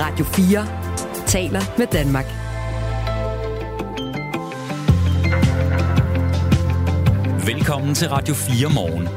Radio 0.00 0.24
4 0.24 0.66
taler 1.26 1.60
med 1.78 1.86
Danmark. 1.86 2.24
Velkommen 7.46 7.94
til 7.94 8.08
Radio 8.08 8.34
4 8.34 8.68
morgen. 8.74 9.08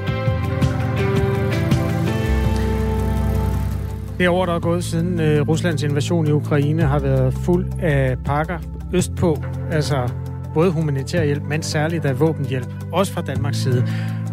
Det 4.18 4.30
år, 4.30 4.46
der 4.46 4.56
er 4.56 4.60
gået 4.60 4.84
siden 4.84 5.20
øh, 5.20 5.48
Ruslands 5.48 5.84
invasion 5.84 6.28
i 6.28 6.32
Ukraine, 6.32 6.82
har 6.82 7.00
været 7.00 7.34
fuld 7.34 7.66
af 7.82 8.18
pakker 8.26 8.60
østpå. 8.94 9.44
Altså 9.72 10.10
både 10.54 10.72
humanitær 10.72 11.24
hjælp, 11.24 11.44
men 11.44 11.64
særligt 11.64 12.06
af 12.06 12.20
våbenhjælp. 12.20 12.68
Også 12.92 13.14
fra 13.14 13.22
Danmarks 13.22 13.58
side. 13.58 13.88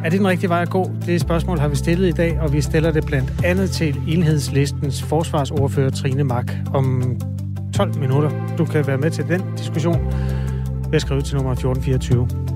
Er 0.04 0.08
det 0.10 0.18
den 0.18 0.28
rigtige 0.28 0.50
vej 0.50 0.62
at 0.62 0.70
gå? 0.70 0.90
Det 1.06 1.20
spørgsmål 1.20 1.58
har 1.58 1.68
vi 1.68 1.76
stillet 1.76 2.08
i 2.08 2.12
dag, 2.12 2.40
og 2.40 2.52
vi 2.52 2.60
stiller 2.60 2.90
det 2.90 3.06
blandt 3.06 3.32
andet 3.44 3.70
til 3.70 4.02
enhedslistens 4.08 5.02
forsvarsordfører 5.02 5.90
Trine 5.90 6.24
Mark 6.24 6.56
om 6.74 7.16
12 7.74 7.98
minutter. 7.98 8.30
Du 8.58 8.64
kan 8.64 8.86
være 8.86 8.98
med 8.98 9.10
til 9.10 9.28
den 9.28 9.42
diskussion 9.58 10.12
ved 10.86 10.94
at 10.94 11.02
skrive 11.02 11.22
til 11.22 11.36
nummer 11.36 11.52
1424. 11.52 12.49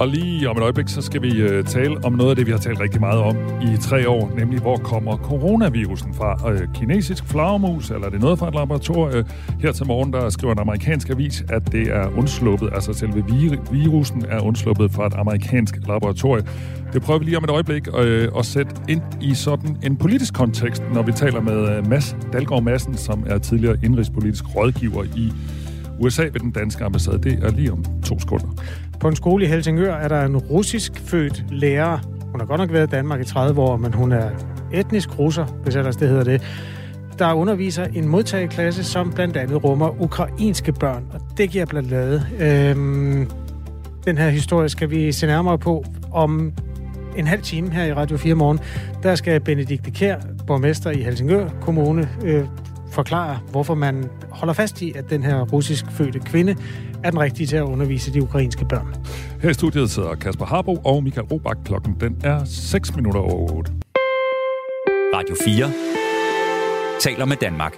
Og 0.00 0.08
lige 0.08 0.50
om 0.50 0.56
et 0.56 0.62
øjeblik, 0.62 0.88
så 0.88 1.02
skal 1.02 1.22
vi 1.22 1.40
øh, 1.40 1.64
tale 1.64 2.04
om 2.04 2.12
noget 2.12 2.30
af 2.30 2.36
det, 2.36 2.46
vi 2.46 2.50
har 2.50 2.58
talt 2.58 2.80
rigtig 2.80 3.00
meget 3.00 3.20
om 3.20 3.36
i 3.62 3.76
tre 3.80 4.08
år, 4.08 4.32
nemlig 4.36 4.60
hvor 4.60 4.76
kommer 4.76 5.16
coronavirusen 5.16 6.14
fra? 6.14 6.52
Øh, 6.52 6.60
kinesisk 6.74 7.24
flagermus, 7.24 7.90
eller 7.90 8.06
er 8.06 8.10
det 8.10 8.20
noget 8.20 8.38
fra 8.38 8.48
et 8.48 8.54
laboratorium? 8.54 9.18
Øh, 9.18 9.24
her 9.60 9.72
til 9.72 9.86
morgen, 9.86 10.12
der 10.12 10.30
skriver 10.30 10.52
en 10.52 10.58
amerikansk 10.58 11.10
avis, 11.10 11.44
at 11.48 11.72
det 11.72 11.82
er 11.82 12.18
undsluppet, 12.18 12.70
altså 12.72 12.92
selve 12.92 13.24
virusen 13.70 14.24
er 14.28 14.40
undsluppet 14.40 14.90
fra 14.90 15.06
et 15.06 15.14
amerikansk 15.14 15.76
laboratorium. 15.88 16.46
Det 16.92 17.02
prøver 17.02 17.18
vi 17.18 17.24
lige 17.24 17.36
om 17.36 17.44
et 17.44 17.50
øjeblik 17.50 17.88
at 18.38 18.46
sætte 18.46 18.72
ind 18.88 19.02
i 19.20 19.34
sådan 19.34 19.76
en 19.82 19.96
politisk 19.96 20.34
kontekst, 20.34 20.82
når 20.94 21.02
vi 21.02 21.12
taler 21.12 21.40
med 21.40 21.82
Mads 21.82 22.16
Dalgaard 22.32 22.62
Madsen, 22.62 22.96
som 22.96 23.24
er 23.26 23.38
tidligere 23.38 23.76
indrigspolitisk 23.82 24.44
rådgiver 24.56 25.04
i 25.04 25.32
USA 26.00 26.22
ved 26.22 26.40
den 26.40 26.50
danske 26.50 26.84
ambassade. 26.84 27.18
Det 27.22 27.44
er 27.44 27.50
lige 27.50 27.72
om 27.72 27.84
to 28.04 28.20
sekunder. 28.20 28.48
På 29.00 29.08
en 29.08 29.16
skole 29.16 29.44
i 29.44 29.48
Helsingør 29.48 29.94
er 29.94 30.08
der 30.08 30.24
en 30.24 30.36
russisk 30.36 30.92
født 31.00 31.44
lærer. 31.50 31.98
Hun 32.30 32.40
har 32.40 32.46
godt 32.46 32.60
nok 32.60 32.72
været 32.72 32.86
i 32.86 32.90
Danmark 32.90 33.20
i 33.20 33.24
30 33.24 33.60
år, 33.60 33.76
men 33.76 33.94
hun 33.94 34.12
er 34.12 34.30
etnisk 34.72 35.18
russer, 35.18 35.44
hvis 35.44 35.76
ellers 35.76 35.96
det 35.96 36.08
hedder 36.08 36.24
det. 36.24 36.42
Der 37.18 37.32
underviser 37.32 37.84
en 37.84 38.08
modtageklasse, 38.08 38.84
som 38.84 39.12
blandt 39.12 39.36
andet 39.36 39.64
rummer 39.64 40.02
ukrainske 40.02 40.72
børn, 40.72 41.04
og 41.12 41.20
det 41.38 41.50
giver 41.50 41.66
blandt 41.66 41.92
andet. 41.92 42.26
Øhm, 42.40 43.30
den 44.04 44.18
her 44.18 44.28
historie 44.28 44.68
skal 44.68 44.90
vi 44.90 45.12
se 45.12 45.26
nærmere 45.26 45.58
på 45.58 45.84
om 46.12 46.52
en 47.16 47.26
halv 47.26 47.42
time 47.42 47.70
her 47.70 47.84
i 47.84 47.92
Radio 47.92 48.16
4 48.16 48.34
morgen. 48.34 48.60
Der 49.02 49.14
skal 49.14 49.40
Benedikte 49.40 49.90
Kær, 49.90 50.16
borgmester 50.46 50.90
i 50.90 51.02
Helsingør 51.02 51.48
Kommune, 51.60 52.08
øh, 52.24 52.44
forklare, 52.90 53.38
hvorfor 53.50 53.74
man 53.74 54.04
holder 54.30 54.54
fast 54.54 54.82
i, 54.82 54.92
at 54.96 55.10
den 55.10 55.22
her 55.22 55.40
russisk 55.40 55.84
fødte 55.90 56.18
kvinde 56.18 56.56
er 57.06 57.10
den 57.10 57.20
rigtige 57.20 57.46
til 57.46 57.56
at 57.56 57.62
undervise 57.62 58.12
de 58.14 58.22
ukrainske 58.22 58.64
børn. 58.64 58.94
Her 59.42 59.50
i 59.50 59.54
studiet 59.54 59.90
sidder 59.90 60.14
Kasper 60.14 60.44
Harbo 60.44 60.74
og 60.84 61.02
Michael 61.02 61.26
Robach. 61.26 61.64
Klokken 61.64 61.96
den 62.00 62.16
er 62.24 62.44
6 62.44 62.96
minutter 62.96 63.20
over 63.20 63.52
8. 63.52 63.72
Radio 65.14 65.36
4 65.44 65.72
taler 67.00 67.24
med 67.24 67.36
Danmark. 67.36 67.76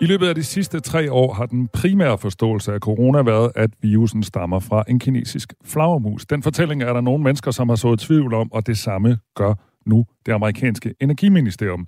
I 0.00 0.06
løbet 0.06 0.26
af 0.26 0.34
de 0.34 0.44
sidste 0.44 0.80
tre 0.80 1.12
år 1.12 1.32
har 1.32 1.46
den 1.46 1.68
primære 1.68 2.18
forståelse 2.18 2.72
af 2.72 2.78
corona 2.78 3.22
været, 3.22 3.52
at 3.54 3.70
virusen 3.82 4.22
stammer 4.22 4.60
fra 4.60 4.84
en 4.88 4.98
kinesisk 4.98 5.54
flagermus. 5.64 6.26
Den 6.26 6.42
fortælling 6.42 6.82
er 6.82 6.92
der 6.92 7.00
nogle 7.00 7.24
mennesker, 7.24 7.50
som 7.50 7.68
har 7.68 7.76
sået 7.76 8.00
tvivl 8.00 8.34
om, 8.34 8.52
og 8.52 8.66
det 8.66 8.78
samme 8.78 9.18
gør 9.36 9.54
nu 9.86 10.04
det 10.26 10.32
amerikanske 10.32 10.94
energiministerium. 11.00 11.86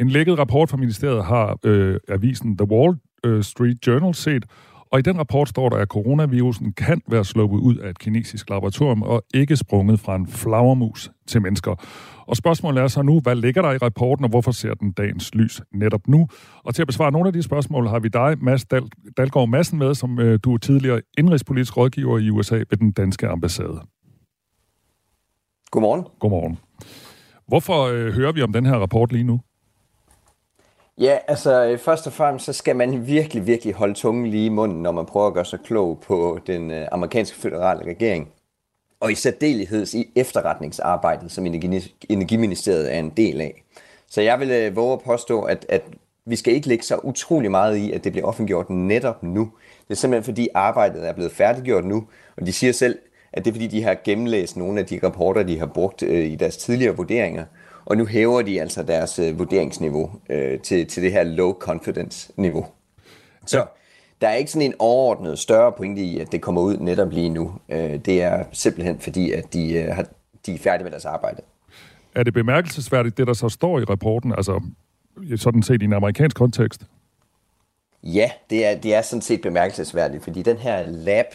En 0.00 0.08
lækket 0.08 0.38
rapport 0.38 0.70
fra 0.70 0.76
ministeriet 0.76 1.24
har 1.24 1.58
øh, 1.64 1.96
avisen 2.08 2.56
The 2.56 2.70
Wall 2.70 2.96
øh, 3.24 3.42
Street 3.42 3.86
Journal 3.86 4.14
set, 4.14 4.44
og 4.92 4.98
i 4.98 5.02
den 5.02 5.18
rapport 5.18 5.48
står 5.48 5.68
der, 5.68 5.76
at 5.76 5.88
coronavirusen 5.88 6.72
kan 6.72 7.00
være 7.08 7.24
sluppet 7.24 7.58
ud 7.58 7.76
af 7.76 7.90
et 7.90 7.98
kinesisk 7.98 8.50
laboratorium 8.50 9.02
og 9.02 9.22
ikke 9.34 9.56
sprunget 9.56 10.00
fra 10.00 10.16
en 10.16 10.26
flagermus 10.26 11.10
til 11.26 11.42
mennesker. 11.42 11.74
Og 12.26 12.36
spørgsmålet 12.36 12.82
er 12.82 12.86
så 12.88 13.02
nu, 13.02 13.20
hvad 13.20 13.34
ligger 13.34 13.62
der 13.62 13.72
i 13.72 13.76
rapporten, 13.76 14.24
og 14.24 14.30
hvorfor 14.30 14.50
ser 14.50 14.74
den 14.74 14.92
dagens 14.92 15.34
lys 15.34 15.60
netop 15.74 16.08
nu? 16.08 16.28
Og 16.64 16.74
til 16.74 16.82
at 16.82 16.86
besvare 16.86 17.12
nogle 17.12 17.26
af 17.26 17.32
de 17.32 17.42
spørgsmål 17.42 17.86
har 17.86 17.98
vi 17.98 18.08
dig, 18.08 18.36
Mads 18.40 18.64
Dal- 18.74 19.12
Dalgaard 19.16 19.48
Madsen, 19.48 19.78
med, 19.78 19.94
som 19.94 20.18
øh, 20.18 20.38
du 20.44 20.54
er 20.54 20.58
tidligere 20.58 21.00
indrigspolitisk 21.18 21.76
rådgiver 21.76 22.18
i 22.18 22.30
USA 22.30 22.56
ved 22.56 22.76
den 22.76 22.92
danske 22.92 23.28
ambassade. 23.28 23.80
Godmorgen. 25.70 26.04
Godmorgen. 26.20 26.58
Hvorfor 27.48 27.84
øh, 27.84 28.12
hører 28.12 28.32
vi 28.32 28.42
om 28.42 28.52
den 28.52 28.66
her 28.66 28.74
rapport 28.74 29.12
lige 29.12 29.24
nu? 29.24 29.40
Ja, 31.00 31.18
altså 31.28 31.64
øh, 31.64 31.78
først 31.78 32.06
og 32.06 32.12
fremmest 32.12 32.44
så 32.44 32.52
skal 32.52 32.76
man 32.76 33.06
virkelig, 33.06 33.46
virkelig 33.46 33.74
holde 33.74 33.94
tungen 33.94 34.26
lige 34.26 34.46
i 34.46 34.48
munden, 34.48 34.82
når 34.82 34.92
man 34.92 35.06
prøver 35.06 35.26
at 35.26 35.34
gøre 35.34 35.44
sig 35.44 35.58
klog 35.64 36.00
på 36.00 36.38
den 36.46 36.70
øh, 36.70 36.88
amerikanske 36.92 37.38
federale 37.38 37.84
regering. 37.84 38.28
Og 39.00 39.12
i 39.12 39.14
særdelighed 39.14 39.94
i 39.94 40.10
efterretningsarbejdet, 40.16 41.32
som 41.32 41.46
Energi- 41.46 41.94
Energiministeriet 42.08 42.94
er 42.94 42.98
en 42.98 43.10
del 43.10 43.40
af. 43.40 43.62
Så 44.08 44.20
jeg 44.20 44.40
vil 44.40 44.50
øh, 44.50 44.76
våge 44.76 44.92
at 44.92 45.00
påstå, 45.00 45.42
at, 45.42 45.66
at 45.68 45.82
vi 46.26 46.36
skal 46.36 46.54
ikke 46.54 46.68
lægge 46.68 46.84
så 46.84 46.96
utrolig 46.96 47.50
meget 47.50 47.76
i, 47.76 47.92
at 47.92 48.04
det 48.04 48.12
bliver 48.12 48.26
offentliggjort 48.26 48.70
netop 48.70 49.22
nu. 49.22 49.50
Det 49.88 49.90
er 49.90 49.94
simpelthen 49.94 50.24
fordi 50.24 50.48
arbejdet 50.54 51.08
er 51.08 51.12
blevet 51.12 51.32
færdiggjort 51.32 51.84
nu, 51.84 52.06
og 52.36 52.46
de 52.46 52.52
siger 52.52 52.72
selv, 52.72 52.98
at 53.32 53.44
det 53.44 53.50
er 53.50 53.54
fordi 53.54 53.66
de 53.66 53.82
har 53.82 53.96
gennemlæst 54.04 54.56
nogle 54.56 54.80
af 54.80 54.86
de 54.86 55.00
rapporter, 55.02 55.42
de 55.42 55.58
har 55.58 55.66
brugt 55.66 56.02
øh, 56.02 56.24
i 56.24 56.34
deres 56.34 56.56
tidligere 56.56 56.96
vurderinger, 56.96 57.44
og 57.90 57.96
nu 57.96 58.06
hæver 58.06 58.42
de 58.42 58.60
altså 58.60 58.82
deres 58.82 59.18
øh, 59.18 59.38
vurderingsniveau 59.38 60.10
øh, 60.30 60.60
til, 60.60 60.86
til 60.86 61.02
det 61.02 61.12
her 61.12 61.22
low 61.22 61.52
confidence 61.52 62.32
niveau. 62.36 62.66
Så 63.46 63.66
der 64.20 64.28
er 64.28 64.34
ikke 64.34 64.50
sådan 64.50 64.66
en 64.66 64.74
overordnet 64.78 65.38
større 65.38 65.72
pointe 65.72 66.00
i, 66.00 66.18
at 66.18 66.32
det 66.32 66.42
kommer 66.42 66.60
ud 66.60 66.76
netop 66.76 67.12
lige 67.12 67.28
nu. 67.28 67.52
Øh, 67.68 67.98
det 68.04 68.22
er 68.22 68.44
simpelthen 68.52 68.98
fordi, 68.98 69.32
at 69.32 69.52
de, 69.52 69.72
øh, 69.72 69.94
har, 69.94 70.06
de 70.46 70.54
er 70.54 70.58
færdige 70.58 70.84
med 70.84 70.90
deres 70.90 71.04
arbejde. 71.04 71.42
Er 72.14 72.22
det 72.22 72.34
bemærkelsesværdigt, 72.34 73.18
det 73.18 73.26
der 73.26 73.32
så 73.32 73.48
står 73.48 73.80
i 73.80 73.84
rapporten, 73.84 74.32
altså 74.32 74.60
sådan 75.36 75.62
set 75.62 75.82
i 75.82 75.84
en 75.84 75.92
amerikansk 75.92 76.36
kontekst? 76.36 76.82
Ja, 78.02 78.30
det 78.50 78.66
er, 78.66 78.76
det 78.76 78.94
er 78.94 79.02
sådan 79.02 79.22
set 79.22 79.40
bemærkelsesværdigt, 79.40 80.24
fordi 80.24 80.42
den 80.42 80.56
her 80.56 80.86
lab 80.86 81.26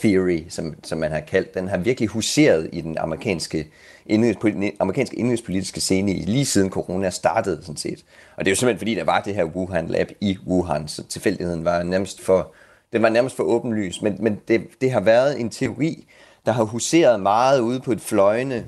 theory, 0.00 0.42
som, 0.48 0.74
som 0.84 0.98
man 0.98 1.12
har 1.12 1.20
kaldt, 1.20 1.54
den 1.54 1.68
har 1.68 1.78
virkelig 1.78 2.08
huseret 2.08 2.68
i 2.72 2.80
den 2.80 2.98
amerikanske, 2.98 3.66
indrigspolitiske, 4.06 4.76
amerikanske 4.80 5.16
indrigspolitiske 5.16 5.80
scene 5.80 6.12
lige 6.12 6.44
siden 6.44 6.70
corona 6.70 7.10
startede 7.10 7.62
sådan 7.62 7.76
set. 7.76 8.04
Og 8.36 8.44
det 8.44 8.50
er 8.50 8.52
jo 8.52 8.56
simpelthen 8.56 8.78
fordi, 8.78 8.94
der 8.94 9.04
var 9.04 9.20
det 9.20 9.34
her 9.34 9.44
Wuhan 9.44 9.88
Lab 9.88 10.10
i 10.20 10.38
Wuhan, 10.46 10.88
så 10.88 11.02
tilfældigheden 11.02 11.64
var 11.64 11.82
nærmest 11.82 12.20
for, 12.20 12.52
den 12.92 13.02
var 13.02 13.08
nærmest 13.08 13.36
for 13.36 13.42
åbenlys, 13.42 14.02
men, 14.02 14.16
men 14.20 14.40
det, 14.48 14.66
det 14.80 14.90
har 14.90 15.00
været 15.00 15.40
en 15.40 15.50
teori, 15.50 16.06
der 16.46 16.52
har 16.52 16.64
huseret 16.64 17.20
meget 17.20 17.60
ude 17.60 17.80
på 17.80 17.92
et 17.92 18.00
fløjende 18.00 18.64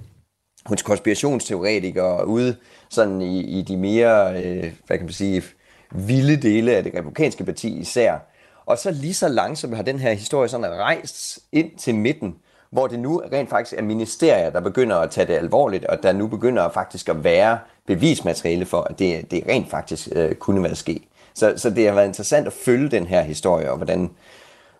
hos 0.67 0.83
konspirationsteoretikere 0.83 2.27
ude 2.27 2.57
sådan 2.91 3.23
i, 3.23 3.41
i 3.41 3.63
de 3.63 3.77
mere, 3.77 4.45
øh, 4.45 4.73
hvad 4.87 4.99
kan 4.99 5.07
man 5.07 5.13
sige, 5.13 5.43
vilde 5.91 6.37
dele 6.37 6.73
af 6.77 6.83
det 6.85 6.95
republikanske 6.95 7.45
parti 7.45 7.81
især. 7.81 8.19
Og 8.67 8.79
så 8.79 8.91
lige 8.91 9.15
så 9.15 9.29
langsomt 9.29 9.77
har 9.77 9.83
den 9.83 9.99
her 9.99 10.13
historie 10.13 10.49
sådan 10.49 10.71
rejst 10.71 11.39
ind 11.53 11.79
til 11.79 11.95
midten, 11.95 12.35
hvor 12.71 12.87
det 12.87 12.99
nu 12.99 13.23
rent 13.33 13.51
faktisk 13.51 13.79
er 13.79 13.83
ministerier, 13.83 14.51
der 14.51 14.61
begynder 14.61 14.97
at 14.97 15.11
tage 15.11 15.27
det 15.27 15.35
alvorligt, 15.35 15.85
og 15.85 16.03
der 16.03 16.13
nu 16.13 16.27
begynder 16.27 16.69
faktisk 16.69 17.09
at 17.09 17.25
være 17.25 17.59
bevismateriale 17.87 18.67
for, 18.67 18.81
at 18.81 18.99
det, 18.99 19.31
det 19.31 19.43
rent 19.49 19.71
faktisk 19.71 20.09
øh, 20.13 20.35
kunne 20.35 20.63
være 20.63 20.75
sket. 20.75 21.03
Så, 21.35 21.55
så 21.57 21.71
det 21.71 21.87
har 21.87 21.95
været 21.95 22.07
interessant 22.07 22.47
at 22.47 22.53
følge 22.53 22.89
den 22.89 23.07
her 23.07 23.23
historie, 23.23 23.71
og 23.71 23.77
hvordan, 23.77 24.11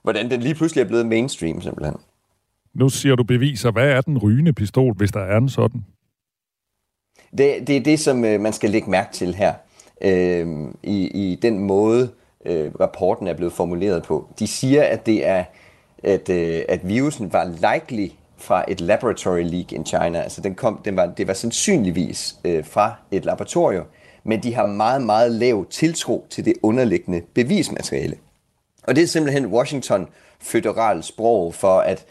hvordan 0.03 0.31
den 0.31 0.41
lige 0.41 0.55
pludselig 0.55 0.83
er 0.83 0.89
blevet 0.89 1.07
mainstream 1.07 1.61
simpelthen. 1.61 1.97
Nu 2.75 2.89
siger 2.89 3.15
du 3.17 3.23
beviser. 3.23 3.71
Hvad 3.71 3.89
er 3.89 4.01
den 4.01 4.19
rygende 4.19 4.53
pistol, 4.53 4.95
hvis 4.95 5.13
der 5.13 5.21
er 5.21 5.37
en 5.37 5.49
sådan? 5.49 5.85
Det, 7.39 7.67
det 7.67 7.77
er 7.77 7.81
det, 7.81 8.01
som 8.01 8.25
øh, 8.25 8.41
man 8.41 8.53
skal 8.53 8.71
lægge 8.71 8.91
mærke 8.91 9.13
til 9.13 9.35
her. 9.35 9.55
Øh, 10.01 10.69
i, 10.83 11.07
I 11.07 11.39
den 11.43 11.59
måde, 11.59 12.11
øh, 12.47 12.75
rapporten 12.81 13.27
er 13.27 13.35
blevet 13.35 13.53
formuleret 13.53 14.03
på. 14.03 14.29
De 14.39 14.47
siger, 14.47 14.83
at 14.83 15.07
det 15.07 15.27
er, 15.27 15.45
at, 16.03 16.29
øh, 16.29 16.63
at 16.69 16.89
virusen 16.89 17.33
var 17.33 17.45
likely 17.45 18.09
fra 18.37 18.65
et 18.69 18.81
laboratory 18.81 19.43
leak 19.43 19.73
in 19.73 19.87
China. 19.87 20.21
Altså 20.21 20.41
den 20.41 20.55
kom, 20.55 20.81
den 20.85 20.97
var, 20.97 21.07
det 21.07 21.29
var 21.29 21.35
sandsynligvis 21.35 22.37
øh, 22.45 22.65
fra 22.65 22.95
et 23.11 23.25
laboratorium, 23.25 23.85
men 24.25 24.43
de 24.43 24.55
har 24.55 24.67
meget, 24.67 25.03
meget 25.03 25.33
lav 25.33 25.67
tiltro 25.71 26.27
til 26.31 26.45
det 26.45 26.55
underliggende 26.63 27.23
bevismateriale. 27.35 28.17
Og 28.83 28.97
det 28.97 29.03
er 29.03 29.07
simpelthen 29.07 29.47
Washington 29.47 30.09
føderal 30.41 31.03
sprog 31.03 31.55
for, 31.55 31.79
at 31.79 32.05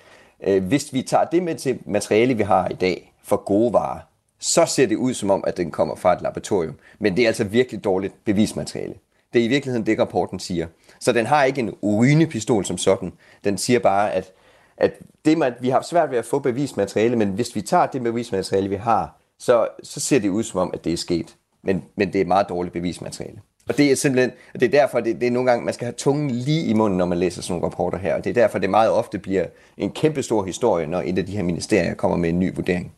øh, 0.44 0.64
hvis 0.64 0.94
vi 0.94 1.02
tager 1.02 1.24
det 1.24 1.44
med 1.44 1.56
til 1.56 1.80
materiale, 1.86 2.34
vi 2.34 2.44
har 2.44 2.68
i 2.68 2.74
dag 2.74 3.14
for 3.24 3.36
gode 3.36 3.74
varer, 3.74 4.00
så 4.40 4.66
ser 4.66 4.86
det 4.86 4.96
ud 4.96 5.14
som 5.14 5.30
om, 5.30 5.44
at 5.48 5.58
den 5.58 5.72
kommer 5.72 5.96
fra 5.96 6.14
et 6.14 6.22
laboratorium. 6.22 6.76
Men 7.00 7.16
det 7.16 7.24
er 7.24 7.28
altså 7.28 7.44
virkelig 7.44 7.84
dårligt 7.84 8.14
bevismateriale. 8.26 8.94
Det 9.34 9.42
er 9.42 9.46
i 9.46 9.48
virkeligheden 9.48 9.86
det, 9.86 10.00
rapporten 10.00 10.40
siger. 10.40 10.68
Så 11.00 11.12
den 11.12 11.25
har 11.25 11.44
ikke 11.44 11.59
en 11.59 11.74
urinepistol 11.81 12.65
som 12.65 12.77
sådan. 12.77 13.13
Den 13.44 13.57
siger 13.57 13.80
bare, 13.80 14.13
at, 14.13 14.31
at 14.77 14.94
det, 15.25 15.38
man, 15.38 15.53
vi 15.62 15.69
har 15.69 15.81
svært 15.81 16.12
ved 16.12 16.18
at 16.18 16.25
få 16.25 16.39
bevismateriale, 16.39 17.15
men 17.15 17.27
hvis 17.27 17.56
vi 17.56 17.62
tager 17.62 17.86
det 17.86 18.03
bevismateriale, 18.03 18.69
vi 18.69 18.75
har, 18.75 19.18
så, 19.39 19.68
så 19.83 20.00
ser 20.00 20.19
det 20.19 20.30
ud 20.30 20.44
som 20.44 20.59
om, 20.59 20.71
at 20.74 20.86
det 20.86 20.94
er 20.94 20.97
sket. 20.97 21.36
Men, 21.63 21.83
men 21.95 22.13
det 22.13 22.21
er 22.21 22.25
meget 22.25 22.50
dårligt 22.50 22.74
bevismateriale. 22.74 23.39
Og 23.69 23.77
det 23.77 23.92
er 23.92 23.95
simpelthen, 23.95 24.31
det 24.53 24.63
er 24.63 24.69
derfor, 24.69 25.00
det, 25.00 25.21
det 25.21 25.27
er 25.27 25.31
nogle 25.31 25.50
gange, 25.50 25.65
man 25.65 25.74
skal 25.74 25.86
have 25.86 25.94
tungen 25.97 26.31
lige 26.31 26.65
i 26.65 26.74
munden, 26.74 26.97
når 26.97 27.06
man 27.06 27.18
læser 27.18 27.42
sådan 27.42 27.53
nogle 27.53 27.65
rapporter 27.65 27.97
her. 27.97 28.15
Og 28.15 28.24
det 28.24 28.30
er 28.30 28.33
derfor, 28.33 28.59
det 28.59 28.69
meget 28.69 28.92
ofte 28.92 29.19
bliver 29.19 29.45
en 29.77 29.92
kæmpe 29.92 30.24
stor 30.24 30.44
historie, 30.44 30.88
når 30.88 31.01
et 31.06 31.18
af 31.18 31.25
de 31.25 31.31
her 31.31 31.44
ministerier 31.44 31.94
kommer 31.94 32.18
med 32.18 32.30
en 32.30 32.39
ny 32.39 32.56
vurdering. 32.56 32.94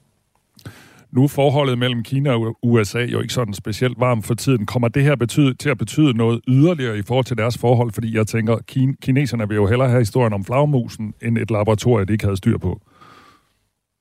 Nu 1.17 1.23
er 1.23 1.27
forholdet 1.27 1.77
mellem 1.77 2.03
Kina 2.03 2.31
og 2.31 2.55
USA 2.63 2.99
jo 2.99 3.21
ikke 3.21 3.33
sådan 3.33 3.53
specielt 3.53 3.99
varmt 3.99 4.25
for 4.25 4.33
tiden. 4.33 4.65
Kommer 4.65 4.87
det 4.87 5.03
her 5.03 5.15
betyde, 5.15 5.53
til 5.53 5.69
at 5.69 5.77
betyde 5.77 6.17
noget 6.17 6.41
yderligere 6.47 6.97
i 6.97 7.01
forhold 7.01 7.25
til 7.25 7.37
deres 7.37 7.57
forhold? 7.57 7.91
Fordi 7.91 8.17
jeg 8.17 8.27
tænker, 8.27 8.57
kin- 8.71 8.95
kineserne 9.01 9.47
vil 9.47 9.55
jo 9.55 9.65
hellere 9.67 9.89
have 9.89 10.01
historien 10.01 10.33
om 10.33 10.45
flagmusen, 10.45 11.13
end 11.21 11.37
et 11.37 11.51
laboratorium, 11.51 12.07
de 12.07 12.13
ikke 12.13 12.25
havde 12.25 12.37
styr 12.37 12.57
på. 12.57 12.81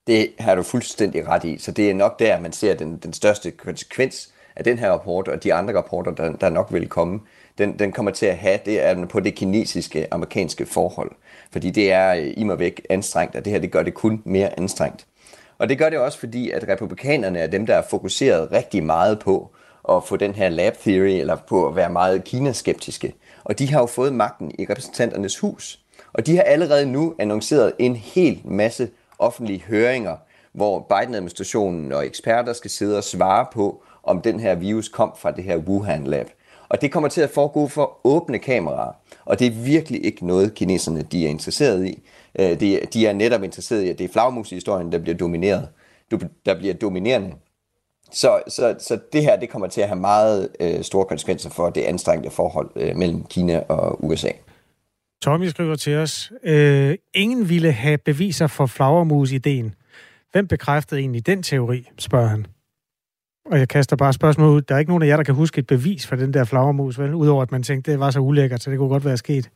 Det 0.06 0.28
har 0.38 0.54
du 0.54 0.62
fuldstændig 0.62 1.28
ret 1.28 1.44
i. 1.44 1.58
Så 1.58 1.72
det 1.72 1.90
er 1.90 1.94
nok 1.94 2.18
der, 2.18 2.40
man 2.40 2.52
ser 2.52 2.74
den, 2.74 2.96
den 2.96 3.12
største 3.12 3.50
konsekvens 3.50 4.32
af 4.56 4.64
den 4.64 4.78
her 4.78 4.90
rapport, 4.90 5.28
og 5.28 5.44
de 5.44 5.54
andre 5.54 5.76
rapporter, 5.76 6.10
der, 6.10 6.32
der 6.32 6.50
nok 6.50 6.72
vil 6.72 6.88
komme, 6.88 7.20
den, 7.58 7.78
den 7.78 7.92
kommer 7.92 8.12
til 8.12 8.26
at 8.26 8.36
have, 8.36 8.58
det 8.66 8.84
er 8.86 9.06
på 9.06 9.20
det 9.20 9.34
kinesiske 9.34 10.14
amerikanske 10.14 10.66
forhold. 10.66 11.10
Fordi 11.52 11.70
det 11.70 11.92
er 11.92 12.14
øh, 12.14 12.32
i 12.36 12.44
mig 12.44 12.58
væk 12.58 12.86
anstrengt, 12.90 13.36
og 13.36 13.44
det 13.44 13.52
her 13.52 13.60
det 13.60 13.70
gør 13.70 13.82
det 13.82 13.94
kun 13.94 14.22
mere 14.24 14.58
anstrengt. 14.58 15.06
Og 15.58 15.68
det 15.68 15.78
gør 15.78 15.88
det 15.88 15.98
også, 15.98 16.18
fordi 16.18 16.50
at 16.50 16.68
republikanerne 16.68 17.38
er 17.38 17.46
dem, 17.46 17.66
der 17.66 17.74
er 17.74 17.82
fokuseret 17.90 18.52
rigtig 18.52 18.84
meget 18.84 19.18
på 19.18 19.50
at 19.88 20.04
få 20.04 20.16
den 20.16 20.34
her 20.34 20.48
lab 20.48 20.76
theory, 20.76 21.20
eller 21.20 21.36
på 21.36 21.68
at 21.68 21.76
være 21.76 21.90
meget 21.90 22.24
kinaskeptiske. 22.24 23.14
Og 23.44 23.58
de 23.58 23.72
har 23.72 23.80
jo 23.80 23.86
fået 23.86 24.12
magten 24.12 24.52
i 24.58 24.66
repræsentanternes 24.70 25.38
hus. 25.38 25.80
Og 26.12 26.26
de 26.26 26.36
har 26.36 26.42
allerede 26.42 26.86
nu 26.86 27.14
annonceret 27.18 27.72
en 27.78 27.96
hel 27.96 28.40
masse 28.44 28.88
offentlige 29.18 29.62
høringer, 29.68 30.16
hvor 30.52 30.78
Biden-administrationen 30.80 31.92
og 31.92 32.06
eksperter 32.06 32.52
skal 32.52 32.70
sidde 32.70 32.96
og 32.96 33.04
svare 33.04 33.46
på, 33.52 33.82
om 34.02 34.20
den 34.20 34.40
her 34.40 34.54
virus 34.54 34.88
kom 34.88 35.12
fra 35.18 35.30
det 35.30 35.44
her 35.44 35.56
Wuhan-lab. 35.56 36.30
Og 36.68 36.80
det 36.80 36.92
kommer 36.92 37.08
til 37.08 37.20
at 37.20 37.30
foregå 37.30 37.68
for 37.68 37.98
åbne 38.04 38.38
kameraer. 38.38 38.92
Og 39.24 39.38
det 39.38 39.46
er 39.46 39.50
virkelig 39.50 40.04
ikke 40.04 40.26
noget, 40.26 40.54
kineserne 40.54 41.02
de 41.02 41.24
er 41.24 41.28
interesseret 41.28 41.86
i. 41.86 42.02
Øh, 42.38 42.60
de, 42.60 42.80
de 42.92 43.06
er 43.06 43.12
netop 43.12 43.42
interesseret 43.42 43.82
i, 43.82 43.88
at 43.88 43.98
det 43.98 44.04
er 44.04 44.12
flagmushistorien, 44.12 44.92
der 44.92 44.98
bliver 44.98 45.16
domineret, 45.16 45.68
der 46.46 46.58
bliver 46.58 46.74
dominerende. 46.74 47.34
Så, 48.12 48.42
så, 48.48 48.74
så 48.78 48.98
det 49.12 49.22
her 49.22 49.36
det 49.36 49.48
kommer 49.48 49.68
til 49.68 49.80
at 49.80 49.88
have 49.88 50.00
meget 50.00 50.48
øh, 50.60 50.82
store 50.82 51.04
konsekvenser 51.04 51.50
for 51.50 51.70
det 51.70 51.80
anstrengte 51.80 52.30
forhold 52.30 52.70
øh, 52.76 52.96
mellem 52.96 53.24
Kina 53.24 53.62
og 53.68 54.04
USA. 54.04 54.30
Tommy 55.22 55.46
skriver 55.46 55.76
til 55.76 55.96
os, 55.96 56.32
øh, 56.42 56.96
ingen 57.14 57.48
ville 57.48 57.72
have 57.72 57.98
beviser 57.98 58.46
for 58.46 58.66
flagermus-ideen. 58.66 59.74
Hvem 60.32 60.48
bekræftede 60.48 61.00
egentlig 61.00 61.26
den 61.26 61.42
teori, 61.42 61.88
spørger 61.98 62.26
han. 62.26 62.46
Og 63.50 63.58
jeg 63.58 63.68
kaster 63.68 63.96
bare 63.96 64.12
spørgsmål 64.12 64.48
ud. 64.48 64.62
Der 64.62 64.74
er 64.74 64.78
ikke 64.78 64.90
nogen 64.90 65.02
af 65.02 65.06
jer, 65.06 65.16
der 65.16 65.24
kan 65.24 65.34
huske 65.34 65.58
et 65.58 65.66
bevis 65.66 66.06
for 66.06 66.16
den 66.16 66.34
der 66.34 66.44
flagermus, 66.44 66.98
vel? 66.98 67.14
Udover 67.14 67.42
at 67.42 67.52
man 67.52 67.62
tænkte, 67.62 67.90
det 67.92 68.00
var 68.00 68.10
så 68.10 68.20
ulækkert, 68.20 68.62
så 68.62 68.70
det 68.70 68.78
kunne 68.78 68.88
godt 68.88 69.04
være 69.04 69.16
sket. 69.16 69.50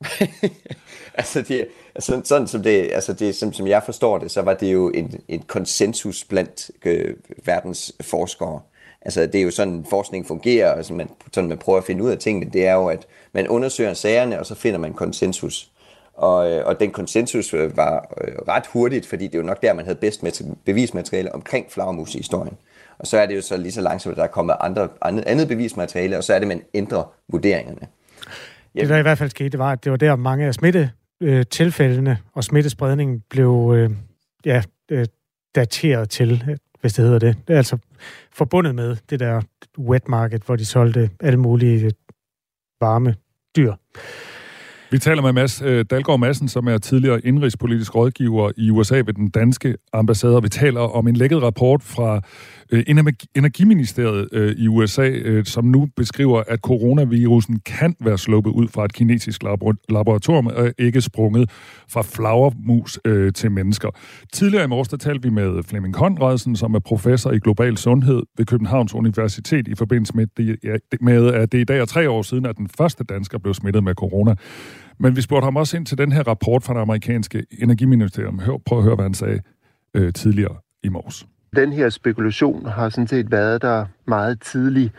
altså, 1.14 1.42
det, 1.42 1.68
altså, 1.94 2.20
sådan 2.24 2.46
som 2.46 2.62
det, 2.62 2.90
altså 2.92 3.12
det, 3.12 3.34
som, 3.34 3.52
som 3.52 3.66
jeg 3.66 3.82
forstår 3.84 4.18
det, 4.18 4.30
så 4.30 4.42
var 4.42 4.54
det 4.54 4.72
jo 4.72 4.90
en, 4.90 5.20
en 5.28 5.42
konsensus 5.42 6.24
blandt 6.24 6.70
øh, 6.84 7.14
verdens 7.44 7.92
forskere. 8.00 8.60
Altså, 9.02 9.26
det 9.26 9.34
er 9.34 9.42
jo 9.42 9.50
sådan, 9.50 9.86
forskning 9.90 10.26
fungerer, 10.26 10.72
altså 10.72 10.94
man, 10.94 11.10
sådan 11.32 11.48
man 11.48 11.58
prøver 11.58 11.78
at 11.78 11.84
finde 11.84 12.04
ud 12.04 12.10
af 12.10 12.18
tingene, 12.18 12.50
det 12.52 12.66
er 12.66 12.74
jo, 12.74 12.86
at 12.86 13.06
man 13.32 13.48
undersøger 13.48 13.94
sagerne, 13.94 14.38
og 14.38 14.46
så 14.46 14.54
finder 14.54 14.78
man 14.78 14.94
konsensus. 14.94 15.70
Og, 16.14 16.50
øh, 16.50 16.66
og 16.66 16.80
den 16.80 16.90
konsensus 16.90 17.54
øh, 17.54 17.76
var 17.76 18.14
øh, 18.20 18.34
ret 18.48 18.66
hurtigt, 18.66 19.06
fordi 19.06 19.26
det 19.26 19.34
er 19.34 19.38
jo 19.38 19.44
nok 19.44 19.62
der, 19.62 19.72
man 19.72 19.84
havde 19.84 19.98
bedst 19.98 20.22
med 20.22 20.32
bevismateriale 20.64 21.34
omkring 21.34 21.66
flagermus-historien. 21.70 22.56
Og 22.98 23.06
så 23.06 23.18
er 23.18 23.26
det 23.26 23.36
jo 23.36 23.42
så 23.42 23.56
lige 23.56 23.72
så 23.72 23.80
langsomt, 23.80 24.12
at 24.12 24.16
der 24.16 24.22
er 24.22 24.28
kommet 24.28 24.56
andre, 24.60 24.88
andet, 25.02 25.24
andet 25.26 25.48
bevismateriale, 25.48 26.18
og 26.18 26.24
så 26.24 26.34
er 26.34 26.38
det, 26.38 26.48
man 26.48 26.62
ændrer 26.74 27.12
vurderingerne. 27.28 27.88
Det, 28.80 28.88
der 28.88 28.96
i 28.96 29.02
hvert 29.02 29.18
fald 29.18 29.30
skete, 29.30 29.48
det 29.48 29.58
var, 29.58 29.72
at 29.72 29.84
det 29.84 29.92
var 29.92 29.96
der 29.96 30.16
mange 30.16 30.46
af 30.46 30.54
smittetilfældene 30.54 32.18
og 32.32 32.44
smittespredningen 32.44 33.22
blev 33.30 33.72
øh, 33.76 33.90
ja, 34.44 34.62
øh, 34.90 35.06
dateret 35.54 36.10
til, 36.10 36.58
hvis 36.80 36.92
det 36.92 37.04
hedder 37.04 37.18
det. 37.18 37.36
Det 37.48 37.54
er 37.54 37.58
altså 37.58 37.78
forbundet 38.32 38.74
med 38.74 38.96
det 39.10 39.20
der 39.20 39.42
wet 39.78 40.08
market, 40.08 40.42
hvor 40.42 40.56
de 40.56 40.64
solgte 40.64 41.10
alle 41.20 41.40
mulige 41.40 41.90
varme 42.80 43.14
dyr. 43.56 43.74
Vi 44.90 44.98
taler 44.98 45.22
med 45.22 45.32
Mads 45.32 45.62
øh, 45.62 45.84
Dalgaard 45.90 46.20
Madsen, 46.20 46.48
som 46.48 46.68
er 46.68 46.78
tidligere 46.78 47.26
indrigspolitisk 47.26 47.94
rådgiver 47.94 48.52
i 48.56 48.70
USA 48.70 48.96
ved 48.96 49.12
den 49.12 49.30
danske 49.30 49.76
ambassade. 49.92 50.42
Vi 50.42 50.48
taler 50.48 50.80
om 50.80 51.08
en 51.08 51.16
lækket 51.16 51.42
rapport 51.42 51.82
fra 51.82 52.16
øh, 52.16 52.22
Øh, 52.72 52.84
Energiministeriet 53.34 54.28
øh, 54.32 54.52
i 54.58 54.68
USA, 54.68 55.08
øh, 55.08 55.44
som 55.44 55.64
nu 55.64 55.88
beskriver, 55.96 56.42
at 56.48 56.60
coronavirusen 56.60 57.60
kan 57.66 57.94
være 58.00 58.18
sluppet 58.18 58.50
ud 58.50 58.68
fra 58.68 58.84
et 58.84 58.92
kinesisk 58.92 59.42
laboratorium 59.88 60.46
og 60.46 60.72
ikke 60.78 61.00
sprunget 61.00 61.50
fra 61.88 62.02
flagermus 62.02 62.98
til 63.34 63.50
mennesker. 63.50 63.88
Tidligere 64.32 64.64
i 64.64 64.66
morges, 64.66 64.88
talte 64.88 65.22
vi 65.22 65.30
med 65.30 65.62
Flemming 65.62 65.94
Konradsen, 65.94 66.56
som 66.56 66.74
er 66.74 66.78
professor 66.78 67.32
i 67.32 67.38
global 67.38 67.76
sundhed 67.76 68.22
ved 68.38 68.46
Københavns 68.46 68.94
Universitet 68.94 69.68
i 69.68 69.74
forbindelse 69.74 70.16
med, 70.16 70.26
med 71.00 71.34
at 71.34 71.52
det 71.52 71.58
i 71.58 71.64
dag 71.64 71.78
er 71.78 71.84
tre 71.84 72.10
år 72.10 72.22
siden, 72.22 72.46
at 72.46 72.56
den 72.56 72.68
første 72.78 73.04
dansker 73.04 73.38
blev 73.38 73.54
smittet 73.54 73.84
med 73.84 73.94
corona. 73.94 74.34
Men 74.98 75.16
vi 75.16 75.20
spurgte 75.20 75.44
ham 75.44 75.56
også 75.56 75.76
ind 75.76 75.86
til 75.86 75.98
den 75.98 76.12
her 76.12 76.22
rapport 76.22 76.62
fra 76.62 76.74
det 76.74 76.80
amerikanske 76.80 77.46
energiministerium. 77.60 78.38
Hør, 78.38 78.56
prøv 78.66 78.78
at 78.78 78.84
høre, 78.84 78.94
hvad 78.94 79.04
han 79.04 79.14
sagde 79.14 79.40
øh, 79.94 80.12
tidligere 80.12 80.56
i 80.84 80.88
morges. 80.88 81.26
Den 81.56 81.72
her 81.72 81.88
spekulation 81.88 82.66
har 82.66 82.88
sådan 82.88 83.06
set 83.06 83.30
været 83.30 83.62
der 83.62 83.86
meget 84.04 84.40
tidligt. 84.40 84.92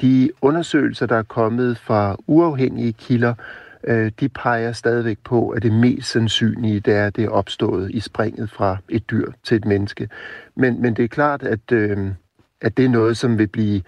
De 0.00 0.30
undersøgelser, 0.42 1.06
der 1.06 1.16
er 1.16 1.22
kommet 1.22 1.78
fra 1.78 2.16
uafhængige 2.26 2.92
kilder, 2.92 3.34
øh, 3.84 4.12
de 4.20 4.28
peger 4.28 4.72
stadigvæk 4.72 5.18
på, 5.24 5.48
at 5.48 5.62
det 5.62 5.72
mest 5.72 6.10
sandsynlige 6.10 6.80
det 6.80 6.94
er, 6.94 7.06
at 7.06 7.16
det 7.16 7.24
er 7.24 7.28
opstået 7.28 7.90
i 7.90 8.00
springet 8.00 8.50
fra 8.50 8.76
et 8.88 9.10
dyr 9.10 9.32
til 9.44 9.56
et 9.56 9.64
menneske. 9.64 10.08
Men, 10.54 10.82
men 10.82 10.96
det 10.96 11.04
er 11.04 11.08
klart, 11.08 11.42
at, 11.42 11.72
øh, 11.72 11.98
at 12.60 12.76
det 12.76 12.84
er 12.84 12.88
noget, 12.88 13.16
som 13.16 13.38
vil 13.38 13.46
blive 13.46 13.82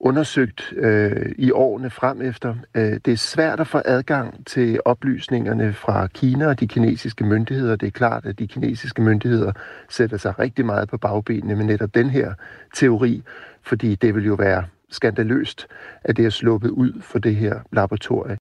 undersøgt 0.00 0.72
øh, 0.76 1.32
i 1.38 1.50
årene 1.50 1.90
frem 1.90 2.22
efter. 2.22 2.54
Øh, 2.74 3.00
det 3.04 3.08
er 3.08 3.16
svært 3.16 3.60
at 3.60 3.66
få 3.66 3.82
adgang 3.84 4.46
til 4.46 4.80
oplysningerne 4.84 5.72
fra 5.72 6.06
Kina 6.06 6.46
og 6.46 6.60
de 6.60 6.68
kinesiske 6.68 7.24
myndigheder. 7.24 7.76
Det 7.76 7.86
er 7.86 7.90
klart, 7.90 8.26
at 8.26 8.38
de 8.38 8.46
kinesiske 8.46 9.02
myndigheder 9.02 9.52
sætter 9.88 10.16
sig 10.16 10.38
rigtig 10.38 10.66
meget 10.66 10.88
på 10.88 10.98
bagbenene 10.98 11.56
med 11.56 11.64
netop 11.64 11.94
den 11.94 12.10
her 12.10 12.34
teori, 12.74 13.22
fordi 13.62 13.94
det 13.94 14.14
vil 14.14 14.24
jo 14.24 14.34
være 14.34 14.64
skandaløst, 14.90 15.66
at 16.04 16.16
det 16.16 16.24
er 16.24 16.30
sluppet 16.30 16.70
ud 16.70 17.02
for 17.02 17.18
det 17.18 17.36
her 17.36 17.60
laboratorie. 17.72 18.36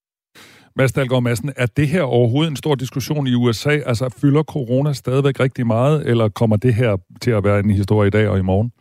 Mads 0.75 0.91
Dahlgaard 0.91 1.23
Madsen, 1.23 1.51
er 1.57 1.65
det 1.65 1.87
her 1.87 2.01
overhovedet 2.01 2.49
en 2.49 2.55
stor 2.55 2.75
diskussion 2.75 3.27
i 3.27 3.35
USA? 3.35 3.69
Altså, 3.69 4.09
fylder 4.21 4.43
corona 4.43 4.93
stadigvæk 4.93 5.39
rigtig 5.39 5.67
meget, 5.67 6.07
eller 6.07 6.29
kommer 6.29 6.55
det 6.55 6.73
her 6.73 6.97
til 7.21 7.31
at 7.31 7.43
være 7.43 7.59
en 7.59 7.69
historie 7.69 8.07
i 8.07 8.09
dag 8.09 8.27
og 8.27 8.37
i 8.37 8.41
morgen? 8.41 8.71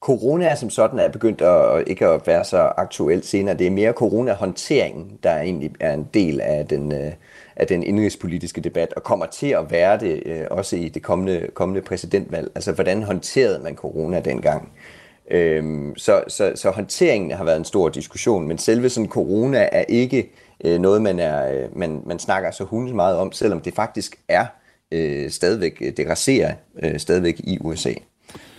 Corona 0.00 0.54
som 0.54 0.70
sådan 0.70 0.98
er 0.98 1.08
begyndt 1.08 1.40
at 1.40 1.84
ikke 1.86 2.06
at 2.06 2.26
være 2.26 2.44
så 2.44 2.58
aktuelt 2.58 3.26
senere. 3.26 3.56
Det 3.56 3.66
er 3.66 3.70
mere 3.70 3.92
coronahåndteringen, 3.92 5.18
der 5.22 5.38
egentlig 5.38 5.70
er 5.80 5.94
en 5.94 6.08
del 6.14 6.40
af 6.40 6.66
den, 6.66 6.92
øh, 6.92 7.12
af 7.56 7.66
den 7.66 7.82
indrigspolitiske 7.82 8.60
debat, 8.60 8.92
og 8.92 9.02
kommer 9.02 9.26
til 9.26 9.46
at 9.46 9.70
være 9.70 9.98
det 9.98 10.22
øh, 10.26 10.46
også 10.50 10.76
i 10.76 10.88
det 10.88 11.02
kommende, 11.02 11.46
kommende 11.54 11.82
præsidentvalg. 11.82 12.50
Altså, 12.54 12.72
hvordan 12.72 13.02
håndterede 13.02 13.62
man 13.62 13.74
corona 13.74 14.20
dengang? 14.20 14.72
Øhm, 15.30 15.96
så, 15.96 16.24
så, 16.28 16.52
så 16.54 16.70
håndteringen 16.70 17.30
har 17.30 17.44
været 17.44 17.56
en 17.56 17.64
stor 17.64 17.88
diskussion, 17.88 18.48
men 18.48 18.58
selve 18.58 18.88
sådan 18.88 19.08
corona 19.08 19.68
er 19.72 19.84
ikke 19.88 20.30
øh, 20.64 20.80
noget, 20.80 21.02
man, 21.02 21.18
er, 21.18 21.52
øh, 21.52 21.78
man, 21.78 22.02
man 22.06 22.18
snakker 22.18 22.50
så 22.50 22.64
hundes 22.64 22.94
meget 22.94 23.16
om, 23.16 23.32
selvom 23.32 23.60
det 23.60 23.74
faktisk 23.74 24.18
er 24.28 24.46
øh, 24.92 25.30
stadigvæk, 25.30 25.78
det 25.96 26.08
raserer 26.08 26.54
øh, 26.82 26.98
stadigvæk 26.98 27.40
i 27.40 27.58
USA. 27.60 27.92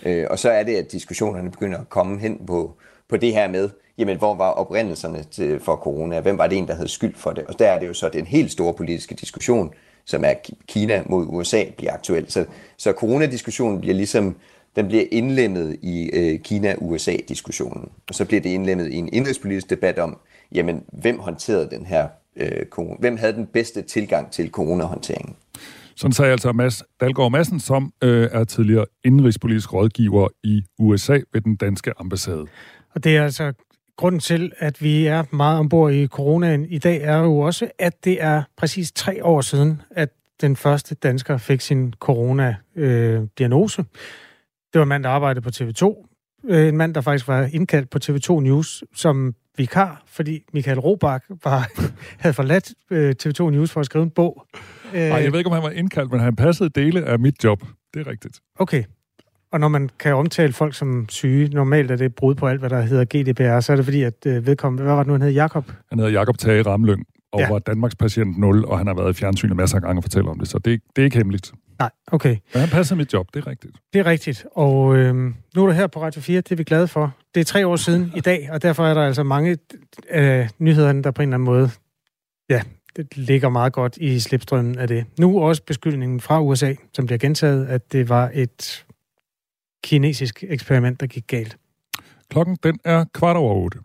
Øh, 0.02 0.26
og 0.30 0.38
så 0.38 0.50
er 0.50 0.62
det, 0.62 0.76
at 0.76 0.92
diskussionerne 0.92 1.50
begynder 1.50 1.78
at 1.78 1.88
komme 1.88 2.20
hen 2.20 2.46
på, 2.46 2.74
på 3.08 3.16
det 3.16 3.32
her 3.32 3.48
med, 3.48 3.70
jamen 3.98 4.18
hvor 4.18 4.34
var 4.34 4.50
oprindelserne 4.50 5.24
til, 5.30 5.60
for 5.60 5.76
corona? 5.76 6.20
Hvem 6.20 6.38
var 6.38 6.46
det 6.46 6.58
en, 6.58 6.68
der 6.68 6.74
havde 6.74 6.88
skyld 6.88 7.14
for 7.14 7.30
det? 7.30 7.44
Og 7.44 7.58
der 7.58 7.68
er 7.68 7.78
det 7.78 7.88
jo 7.88 7.94
så 7.94 8.08
den 8.08 8.26
helt 8.26 8.52
store 8.52 8.74
politiske 8.74 9.14
diskussion, 9.14 9.74
som 10.04 10.24
er 10.24 10.34
Kina 10.68 11.02
mod 11.06 11.26
USA, 11.28 11.64
bliver 11.76 11.92
aktuel. 11.92 12.30
Så, 12.30 12.44
så 12.76 12.92
coronadiskussionen 12.92 13.80
bliver 13.80 13.94
ligesom, 13.94 14.36
den 14.76 14.88
bliver 14.88 15.04
indlemmet 15.10 15.76
i 15.82 16.10
øh, 16.12 16.40
Kina-USA-diskussionen. 16.40 17.88
Og 18.08 18.14
så 18.14 18.24
bliver 18.24 18.40
det 18.40 18.50
indlemmet 18.50 18.92
i 18.92 18.96
en 18.96 19.08
indrigspolitisk 19.12 19.70
debat 19.70 19.98
om, 19.98 20.18
jamen 20.52 20.84
hvem 20.92 21.18
håndterede 21.18 21.70
den 21.70 21.86
her 21.86 22.08
øh, 22.36 22.66
corona? 22.66 22.96
Hvem 22.98 23.16
havde 23.16 23.32
den 23.32 23.46
bedste 23.46 23.82
tilgang 23.82 24.30
til 24.30 24.50
coronahåndteringen? 24.50 25.36
Sådan 26.00 26.12
sagde 26.12 26.32
altså 26.32 26.52
Mads 26.52 26.82
Dalgaard 27.00 27.30
Madsen, 27.30 27.60
som 27.60 27.92
øh, 28.02 28.28
er 28.32 28.44
tidligere 28.44 28.86
indrigspolitisk 29.04 29.72
rådgiver 29.72 30.28
i 30.42 30.62
USA 30.78 31.18
ved 31.32 31.40
den 31.40 31.56
danske 31.56 31.92
ambassade. 31.98 32.46
Og 32.94 33.04
det 33.04 33.16
er 33.16 33.24
altså 33.24 33.52
grunden 33.96 34.20
til, 34.20 34.52
at 34.58 34.82
vi 34.82 35.06
er 35.06 35.24
meget 35.32 35.58
ombord 35.58 35.92
i 35.92 36.06
coronaen 36.06 36.64
i 36.64 36.78
dag, 36.78 37.02
er 37.02 37.18
jo 37.18 37.38
også, 37.38 37.70
at 37.78 38.04
det 38.04 38.22
er 38.22 38.42
præcis 38.56 38.92
tre 38.92 39.24
år 39.24 39.40
siden, 39.40 39.82
at 39.90 40.08
den 40.40 40.56
første 40.56 40.94
dansker 40.94 41.36
fik 41.36 41.60
sin 41.60 41.94
corona-diagnose. 41.98 43.80
Øh, 43.82 43.86
det 44.72 44.78
var 44.78 44.82
en 44.82 44.88
mand, 44.88 45.04
der 45.04 45.10
arbejdede 45.10 45.42
på 45.42 45.50
TV2, 45.54 46.06
øh, 46.48 46.68
en 46.68 46.76
mand, 46.76 46.94
der 46.94 47.00
faktisk 47.00 47.28
var 47.28 47.48
indkaldt 47.52 47.90
på 47.90 47.98
TV2 48.04 48.40
News 48.40 48.84
som 48.94 49.34
vikar, 49.60 50.02
fordi 50.06 50.42
Michael 50.52 50.78
Robach 50.78 51.24
var, 51.44 51.70
havde 52.22 52.34
forladt 52.34 52.72
øh, 52.90 53.14
TV2 53.22 53.50
News 53.50 53.70
for 53.70 53.80
at 53.80 53.86
skrive 53.86 54.02
en 54.02 54.10
bog. 54.10 54.46
Øh, 54.94 55.00
Ej, 55.00 55.22
jeg 55.22 55.32
ved 55.32 55.38
ikke, 55.38 55.50
om 55.50 55.54
han 55.54 55.62
var 55.62 55.70
indkaldt, 55.70 56.12
men 56.12 56.20
han 56.20 56.36
passede 56.36 56.70
dele 56.70 57.04
af 57.04 57.18
mit 57.18 57.44
job. 57.44 57.62
Det 57.94 58.06
er 58.06 58.10
rigtigt. 58.10 58.40
Okay. 58.58 58.84
Og 59.52 59.60
når 59.60 59.68
man 59.68 59.90
kan 59.98 60.14
omtale 60.14 60.52
folk 60.52 60.74
som 60.74 61.08
syge, 61.08 61.48
normalt 61.48 61.90
er 61.90 61.96
det 61.96 62.14
brud 62.14 62.34
på 62.34 62.46
alt, 62.48 62.60
hvad 62.60 62.70
der 62.70 62.80
hedder 62.80 63.04
GDPR, 63.04 63.60
så 63.60 63.72
er 63.72 63.76
det 63.76 63.84
fordi, 63.84 64.02
at 64.02 64.26
øh, 64.26 64.46
vedkommende, 64.46 64.84
hvad 64.84 64.94
var 64.94 65.02
det 65.02 65.06
nu, 65.06 65.12
han 65.12 65.22
hed, 65.22 65.30
Jakob? 65.30 65.72
Han 65.88 65.98
hedder 65.98 66.12
Jakob 66.12 66.38
Tage 66.38 66.62
Ramlyng, 66.62 67.04
og 67.32 67.40
ja. 67.40 67.48
var 67.48 67.58
Danmarks 67.58 67.96
patient 67.96 68.38
0, 68.38 68.64
og 68.64 68.78
han 68.78 68.86
har 68.86 68.94
været 68.94 69.10
i 69.10 69.20
fjernsynet 69.20 69.56
masser 69.56 69.76
af 69.76 69.82
gange 69.82 69.98
og 69.98 70.04
fortæller 70.04 70.30
om 70.30 70.38
det, 70.38 70.48
så 70.48 70.58
det, 70.58 70.80
det 70.96 71.02
er 71.02 71.04
ikke 71.04 71.16
hemmeligt. 71.16 71.52
Nej, 71.80 71.90
okay. 72.06 72.36
Men 72.52 72.60
han 72.60 72.68
passer 72.68 72.96
mit 72.96 73.12
job, 73.12 73.26
det 73.34 73.40
er 73.40 73.46
rigtigt. 73.46 73.76
Det 73.92 73.98
er 73.98 74.06
rigtigt, 74.06 74.46
og 74.52 74.96
øh, 74.96 75.14
nu 75.14 75.62
er 75.62 75.66
du 75.66 75.70
her 75.70 75.86
på 75.86 76.02
Radio 76.02 76.20
4, 76.20 76.40
det 76.40 76.52
er 76.52 76.56
vi 76.56 76.64
glade 76.64 76.88
for. 76.88 77.16
Det 77.34 77.40
er 77.40 77.44
tre 77.44 77.66
år 77.66 77.76
siden 77.76 78.12
i 78.16 78.20
dag, 78.20 78.48
og 78.52 78.62
derfor 78.62 78.86
er 78.86 78.94
der 78.94 79.02
altså 79.02 79.22
mange 79.22 79.58
øh, 80.10 80.48
nyhederne, 80.58 81.02
der 81.02 81.10
på 81.10 81.22
en 81.22 81.28
eller 81.28 81.36
anden 81.36 81.44
måde, 81.44 81.70
ja, 82.50 82.62
det 82.96 83.16
ligger 83.16 83.48
meget 83.48 83.72
godt 83.72 83.96
i 83.96 84.20
slipstrømmen 84.20 84.78
af 84.78 84.88
det. 84.88 85.04
Nu 85.18 85.42
også 85.42 85.62
beskyldningen 85.62 86.20
fra 86.20 86.42
USA, 86.42 86.74
som 86.92 87.06
bliver 87.06 87.18
gentaget, 87.18 87.66
at 87.66 87.92
det 87.92 88.08
var 88.08 88.30
et 88.34 88.84
kinesisk 89.84 90.44
eksperiment, 90.48 91.00
der 91.00 91.06
gik 91.06 91.26
galt. 91.26 91.56
Klokken 92.30 92.56
den 92.62 92.78
er 92.84 93.04
kvart 93.14 93.36
over 93.36 93.54
otte. 93.54 93.78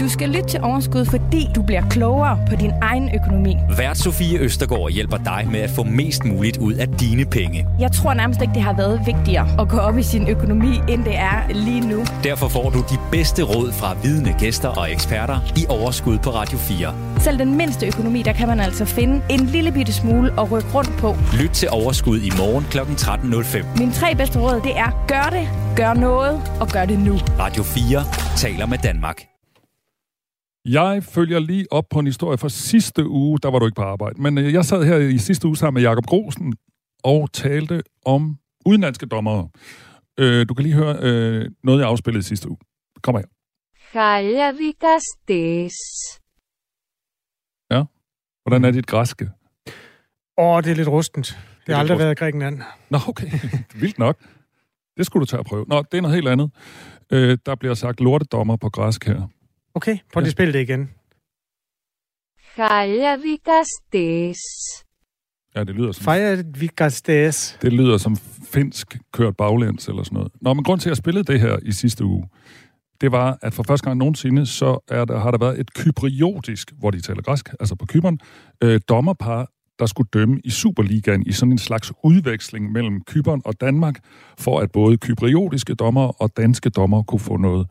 Du 0.00 0.08
skal 0.08 0.28
lytte 0.28 0.48
til 0.48 0.60
Overskud, 0.62 1.04
fordi 1.04 1.48
du 1.54 1.62
bliver 1.62 1.82
klogere 1.90 2.38
på 2.50 2.56
din 2.56 2.72
egen 2.82 3.10
økonomi. 3.14 3.56
Vært 3.76 3.98
Sofie 3.98 4.38
Østergaard 4.38 4.90
hjælper 4.90 5.16
dig 5.16 5.48
med 5.50 5.60
at 5.60 5.70
få 5.70 5.82
mest 5.82 6.24
muligt 6.24 6.56
ud 6.56 6.72
af 6.74 6.88
dine 6.88 7.24
penge. 7.24 7.66
Jeg 7.80 7.92
tror 7.92 8.14
nærmest 8.14 8.42
ikke, 8.42 8.54
det 8.54 8.62
har 8.62 8.72
været 8.72 9.00
vigtigere 9.06 9.48
at 9.60 9.68
gå 9.68 9.76
op 9.76 9.98
i 9.98 10.02
sin 10.02 10.28
økonomi, 10.28 10.80
end 10.88 11.04
det 11.04 11.16
er 11.16 11.48
lige 11.54 11.80
nu. 11.80 12.04
Derfor 12.24 12.48
får 12.48 12.70
du 12.70 12.78
de 12.78 12.98
bedste 13.12 13.42
råd 13.42 13.72
fra 13.72 13.96
vidne 14.02 14.34
gæster 14.38 14.68
og 14.68 14.92
eksperter 14.92 15.38
i 15.56 15.66
Overskud 15.68 16.18
på 16.18 16.30
Radio 16.30 16.58
4. 16.58 16.94
Selv 17.18 17.38
den 17.38 17.56
mindste 17.56 17.86
økonomi, 17.86 18.22
der 18.22 18.32
kan 18.32 18.48
man 18.48 18.60
altså 18.60 18.84
finde 18.84 19.22
en 19.30 19.40
lille 19.40 19.72
bitte 19.72 19.92
smule 19.92 20.32
at 20.40 20.52
rykke 20.52 20.68
rundt 20.74 20.96
på. 20.98 21.16
Lyt 21.40 21.50
til 21.50 21.68
Overskud 21.70 22.18
i 22.20 22.30
morgen 22.38 22.64
kl. 22.70 22.78
13.05. 22.78 23.78
Mine 23.78 23.92
tre 23.92 24.14
bedste 24.14 24.38
råd, 24.40 24.60
det 24.64 24.78
er 24.78 25.04
gør 25.08 25.38
det, 25.38 25.48
gør 25.76 25.94
noget 25.94 26.42
og 26.60 26.68
gør 26.68 26.84
det 26.84 26.98
nu. 26.98 27.18
Radio 27.38 27.62
4 27.62 28.04
taler 28.36 28.66
med 28.66 28.78
Danmark. 28.78 29.39
Jeg 30.64 31.04
følger 31.04 31.38
lige 31.38 31.66
op 31.70 31.84
på 31.90 31.98
en 31.98 32.06
historie 32.06 32.38
fra 32.38 32.48
sidste 32.48 33.08
uge. 33.08 33.38
Der 33.42 33.50
var 33.50 33.58
du 33.58 33.66
ikke 33.66 33.76
på 33.76 33.82
arbejde. 33.82 34.22
Men 34.22 34.38
øh, 34.38 34.52
jeg 34.52 34.64
sad 34.64 34.84
her 34.84 34.96
i 34.96 35.18
sidste 35.18 35.46
uge 35.46 35.56
sammen 35.56 35.74
med 35.82 35.88
Jakob 35.88 36.06
Grosen 36.06 36.54
og 37.04 37.32
talte 37.32 37.82
om 38.06 38.38
udenlandske 38.66 39.06
dommere. 39.06 39.48
Øh, 40.18 40.48
du 40.48 40.54
kan 40.54 40.62
lige 40.62 40.74
høre 40.74 40.96
øh, 41.02 41.50
noget, 41.64 41.80
jeg 41.80 41.88
afspillede 41.88 42.22
sidste 42.22 42.48
uge. 42.48 42.58
Kom 43.02 43.14
her. 43.14 43.24
Kaja 43.92 44.52
Vikastes. 44.52 45.76
Ja. 47.70 47.84
Hvordan 48.44 48.64
er 48.64 48.70
dit 48.70 48.86
græske? 48.86 49.30
Åh, 50.38 50.46
oh, 50.56 50.62
det 50.62 50.70
er 50.70 50.74
lidt 50.74 50.88
rustent. 50.88 51.38
Jeg 51.66 51.76
har 51.76 51.80
aldrig 51.80 51.94
rustent. 51.94 52.04
været 52.04 52.16
i 52.16 52.18
Grækenland. 52.18 52.60
Nå, 52.90 52.98
okay. 53.08 53.30
Vildt 53.80 53.98
nok. 53.98 54.16
Det 54.96 55.06
skulle 55.06 55.20
du 55.20 55.26
tage 55.26 55.40
at 55.40 55.46
prøve. 55.46 55.64
Nå, 55.68 55.82
det 55.92 55.98
er 55.98 56.02
noget 56.02 56.14
helt 56.14 56.28
andet. 56.28 56.50
Øh, 57.12 57.38
der 57.46 57.54
bliver 57.54 57.74
sagt 57.74 58.00
lortedommer 58.00 58.56
på 58.56 58.68
græsk 58.70 59.04
her. 59.06 59.28
Okay, 59.74 59.98
prøv 60.12 60.20
lige 60.20 60.28
at 60.28 60.32
spille 60.32 60.52
det 60.52 60.60
igen. 60.60 60.90
Kajavikastes. 62.56 64.40
Ja, 65.54 65.64
det 65.64 65.74
lyder 65.74 65.92
som... 65.92 66.04
Kajavikastes. 66.04 67.58
Det 67.62 67.72
lyder 67.72 67.98
som 67.98 68.16
finsk 68.52 68.98
kørt 69.12 69.36
baglæns 69.36 69.88
eller 69.88 70.02
sådan 70.02 70.16
noget. 70.16 70.32
Nå, 70.40 70.54
men 70.54 70.64
grund 70.64 70.80
til, 70.80 70.88
at 70.88 70.90
jeg 70.90 70.96
spillede 70.96 71.32
det 71.32 71.40
her 71.40 71.58
i 71.62 71.72
sidste 71.72 72.04
uge, 72.04 72.28
det 73.00 73.12
var, 73.12 73.38
at 73.42 73.54
for 73.54 73.62
første 73.62 73.84
gang 73.84 73.98
nogensinde, 73.98 74.46
så 74.46 74.78
er 74.88 75.04
der, 75.04 75.18
har 75.18 75.30
der 75.30 75.38
været 75.38 75.60
et 75.60 75.74
kypriotisk, 75.74 76.72
hvor 76.78 76.90
de 76.90 77.00
taler 77.00 77.22
græsk, 77.22 77.48
altså 77.60 77.74
på 77.74 77.86
Kyberen, 77.86 78.20
øh, 78.62 78.80
dommerpar, 78.88 79.50
der 79.78 79.86
skulle 79.86 80.08
dømme 80.12 80.40
i 80.44 80.50
Superligaen 80.50 81.26
i 81.26 81.32
sådan 81.32 81.52
en 81.52 81.58
slags 81.58 81.92
udveksling 82.04 82.72
mellem 82.72 83.00
Kyberen 83.04 83.42
og 83.44 83.60
Danmark, 83.60 83.98
for 84.38 84.60
at 84.60 84.72
både 84.72 84.98
kypriotiske 84.98 85.74
dommer 85.74 86.22
og 86.22 86.36
danske 86.36 86.70
dommer 86.70 87.02
kunne 87.02 87.20
få 87.20 87.36
noget 87.36 87.66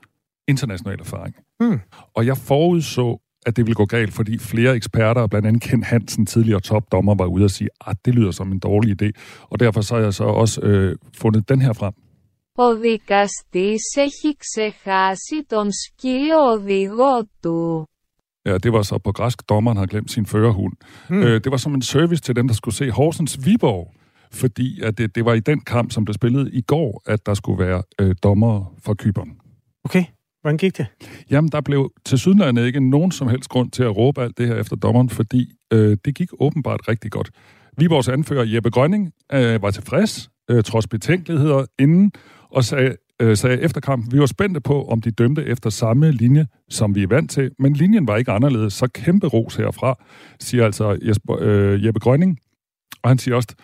international 0.47 0.99
erfaring. 0.99 1.35
Hmm. 1.60 1.80
Og 2.14 2.26
jeg 2.26 2.36
forudså, 2.36 3.20
at 3.46 3.56
det 3.56 3.66
ville 3.66 3.74
gå 3.74 3.84
galt, 3.84 4.12
fordi 4.12 4.38
flere 4.38 4.76
eksperter, 4.76 5.26
blandt 5.26 5.46
andet 5.46 5.62
Ken 5.62 5.82
Hansen, 5.82 6.26
tidligere 6.26 6.60
topdommer, 6.60 7.14
var 7.14 7.26
ude 7.26 7.44
og 7.44 7.50
sige, 7.50 7.68
at 7.86 7.96
det 8.04 8.14
lyder 8.14 8.30
som 8.30 8.52
en 8.52 8.58
dårlig 8.58 9.02
idé. 9.02 9.10
Og 9.50 9.60
derfor 9.60 9.80
så 9.80 9.94
har 9.94 10.02
jeg 10.02 10.14
så 10.14 10.24
også 10.24 10.60
øh, 10.60 10.96
fundet 11.16 11.48
den 11.48 11.60
her 11.60 11.72
frem. 11.72 11.94
Ο 12.58 12.74
δικαστής 12.74 13.96
έχει 13.96 14.36
ξεχάσει 14.36 15.44
τον 15.46 15.68
σκύλο 15.72 16.38
οδηγό 16.52 17.22
του. 17.42 17.86
Ja, 18.46 18.58
det 18.58 18.72
var 18.72 18.82
så 18.82 18.98
på 18.98 19.12
græsk, 19.12 19.48
dommeren 19.48 19.76
har 19.76 19.86
glemt 19.86 20.10
sin 20.10 20.26
førerhund. 20.26 20.72
Hmm. 21.08 21.22
Øh, 21.22 21.40
det 21.44 21.52
var 21.52 21.56
som 21.56 21.74
en 21.74 21.82
service 21.82 22.22
til 22.22 22.36
dem, 22.36 22.48
der 22.48 22.54
skulle 22.54 22.74
se 22.74 22.90
Horsens 22.90 23.46
Viborg, 23.46 23.94
fordi 24.32 24.80
at 24.82 24.98
det, 24.98 25.14
det 25.14 25.24
var 25.24 25.34
i 25.34 25.40
den 25.40 25.60
kamp, 25.60 25.92
som 25.92 26.04
blev 26.04 26.14
spillet 26.14 26.50
i 26.52 26.60
går, 26.60 27.02
at 27.06 27.26
der 27.26 27.34
skulle 27.34 27.64
være 27.66 27.82
øh, 28.00 28.14
dommer 28.22 28.74
fra 28.84 28.94
Kyberen. 28.94 29.32
Okay. 29.84 30.04
Hvordan 30.41 30.57
gik 30.57 30.77
det? 30.77 30.85
Jamen, 31.31 31.51
der 31.51 31.61
blev 31.61 31.91
til 32.05 32.19
sydlandet 32.19 32.65
ikke 32.65 32.89
nogen 32.89 33.11
som 33.11 33.27
helst 33.27 33.49
grund 33.49 33.71
til 33.71 33.83
at 33.83 33.97
råbe 33.97 34.21
alt 34.21 34.37
det 34.37 34.47
her 34.47 34.55
efter 34.55 34.75
dommeren, 34.75 35.09
fordi 35.09 35.51
øh, 35.73 35.97
det 36.05 36.15
gik 36.15 36.29
åbenbart 36.39 36.87
rigtig 36.87 37.11
godt. 37.11 37.31
Viborgs 37.77 38.07
anfører 38.07 38.43
Jeppe 38.43 38.69
Grønning 38.69 39.13
øh, 39.33 39.61
var 39.61 39.71
tilfreds, 39.71 40.29
øh, 40.51 40.63
trods 40.63 40.87
betænkeligheder 40.87 41.65
inden, 41.79 42.11
og 42.49 42.63
sagde, 42.63 42.95
øh, 43.21 43.37
sagde 43.37 43.61
efter 43.61 43.81
kampen, 43.81 44.11
vi 44.11 44.19
var 44.19 44.25
spændte 44.25 44.61
på, 44.61 44.85
om 44.85 45.01
de 45.01 45.11
dømte 45.11 45.45
efter 45.45 45.69
samme 45.69 46.11
linje, 46.11 46.47
som 46.69 46.95
vi 46.95 47.03
er 47.03 47.07
vant 47.07 47.31
til, 47.31 47.51
men 47.59 47.73
linjen 47.73 48.07
var 48.07 48.17
ikke 48.17 48.31
anderledes, 48.31 48.73
så 48.73 48.87
kæmpe 48.87 49.27
ros 49.27 49.55
herfra, 49.55 49.95
siger 50.39 50.65
altså 50.65 50.97
Jesper, 51.01 51.37
øh, 51.41 51.85
Jeppe 51.85 51.99
Grønning. 51.99 52.39
Og 53.03 53.09
han 53.09 53.17
siger 53.17 53.35
også, 53.35 53.55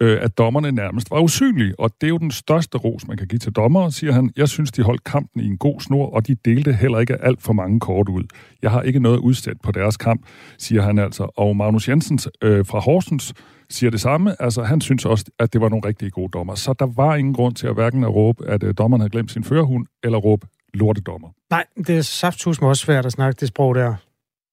øh, 0.00 0.18
at 0.22 0.38
dommerne 0.38 0.72
nærmest 0.72 1.10
var 1.10 1.20
usynlige, 1.20 1.80
og 1.80 1.90
det 2.00 2.06
er 2.06 2.08
jo 2.08 2.18
den 2.18 2.30
største 2.30 2.78
ros, 2.78 3.08
man 3.08 3.16
kan 3.16 3.26
give 3.26 3.38
til 3.38 3.52
dommere, 3.52 3.92
siger 3.92 4.12
han. 4.12 4.30
Jeg 4.36 4.48
synes, 4.48 4.72
de 4.72 4.82
holdt 4.82 5.04
kampen 5.04 5.42
i 5.42 5.46
en 5.46 5.58
god 5.58 5.80
snor, 5.80 6.06
og 6.10 6.26
de 6.26 6.34
delte 6.34 6.72
heller 6.72 6.98
ikke 6.98 7.24
alt 7.24 7.42
for 7.42 7.52
mange 7.52 7.80
kort 7.80 8.08
ud. 8.08 8.24
Jeg 8.62 8.70
har 8.70 8.82
ikke 8.82 9.00
noget 9.00 9.18
udsat 9.18 9.60
på 9.62 9.72
deres 9.72 9.96
kamp, 9.96 10.26
siger 10.58 10.82
han 10.82 10.98
altså. 10.98 11.32
Og 11.36 11.56
Magnus 11.56 11.88
Jensens 11.88 12.28
øh, 12.42 12.66
fra 12.66 12.78
Horsens 12.78 13.34
siger 13.70 13.90
det 13.90 14.00
samme. 14.00 14.42
Altså, 14.42 14.62
han 14.62 14.80
synes 14.80 15.04
også, 15.04 15.24
at 15.38 15.52
det 15.52 15.60
var 15.60 15.68
nogle 15.68 15.88
rigtig 15.88 16.12
gode 16.12 16.28
dommer. 16.32 16.54
Så 16.54 16.72
der 16.72 16.86
var 16.96 17.16
ingen 17.16 17.34
grund 17.34 17.54
til 17.54 17.66
at 17.66 17.74
hverken 17.74 18.04
at 18.04 18.14
råbe, 18.14 18.46
at 18.46 18.62
øh, 18.62 18.74
dommeren 18.78 19.00
havde 19.00 19.10
glemt 19.10 19.30
sin 19.30 19.44
førerhund, 19.44 19.86
eller 20.04 20.18
råbe 20.18 20.46
lortedommer. 20.74 21.28
Nej, 21.50 21.64
det 21.76 21.90
er 21.98 22.02
saftsus 22.02 22.58
også 22.58 22.84
svært 22.84 23.06
at 23.06 23.12
snakke 23.12 23.40
det 23.40 23.48
sprog 23.48 23.74
der. 23.74 23.94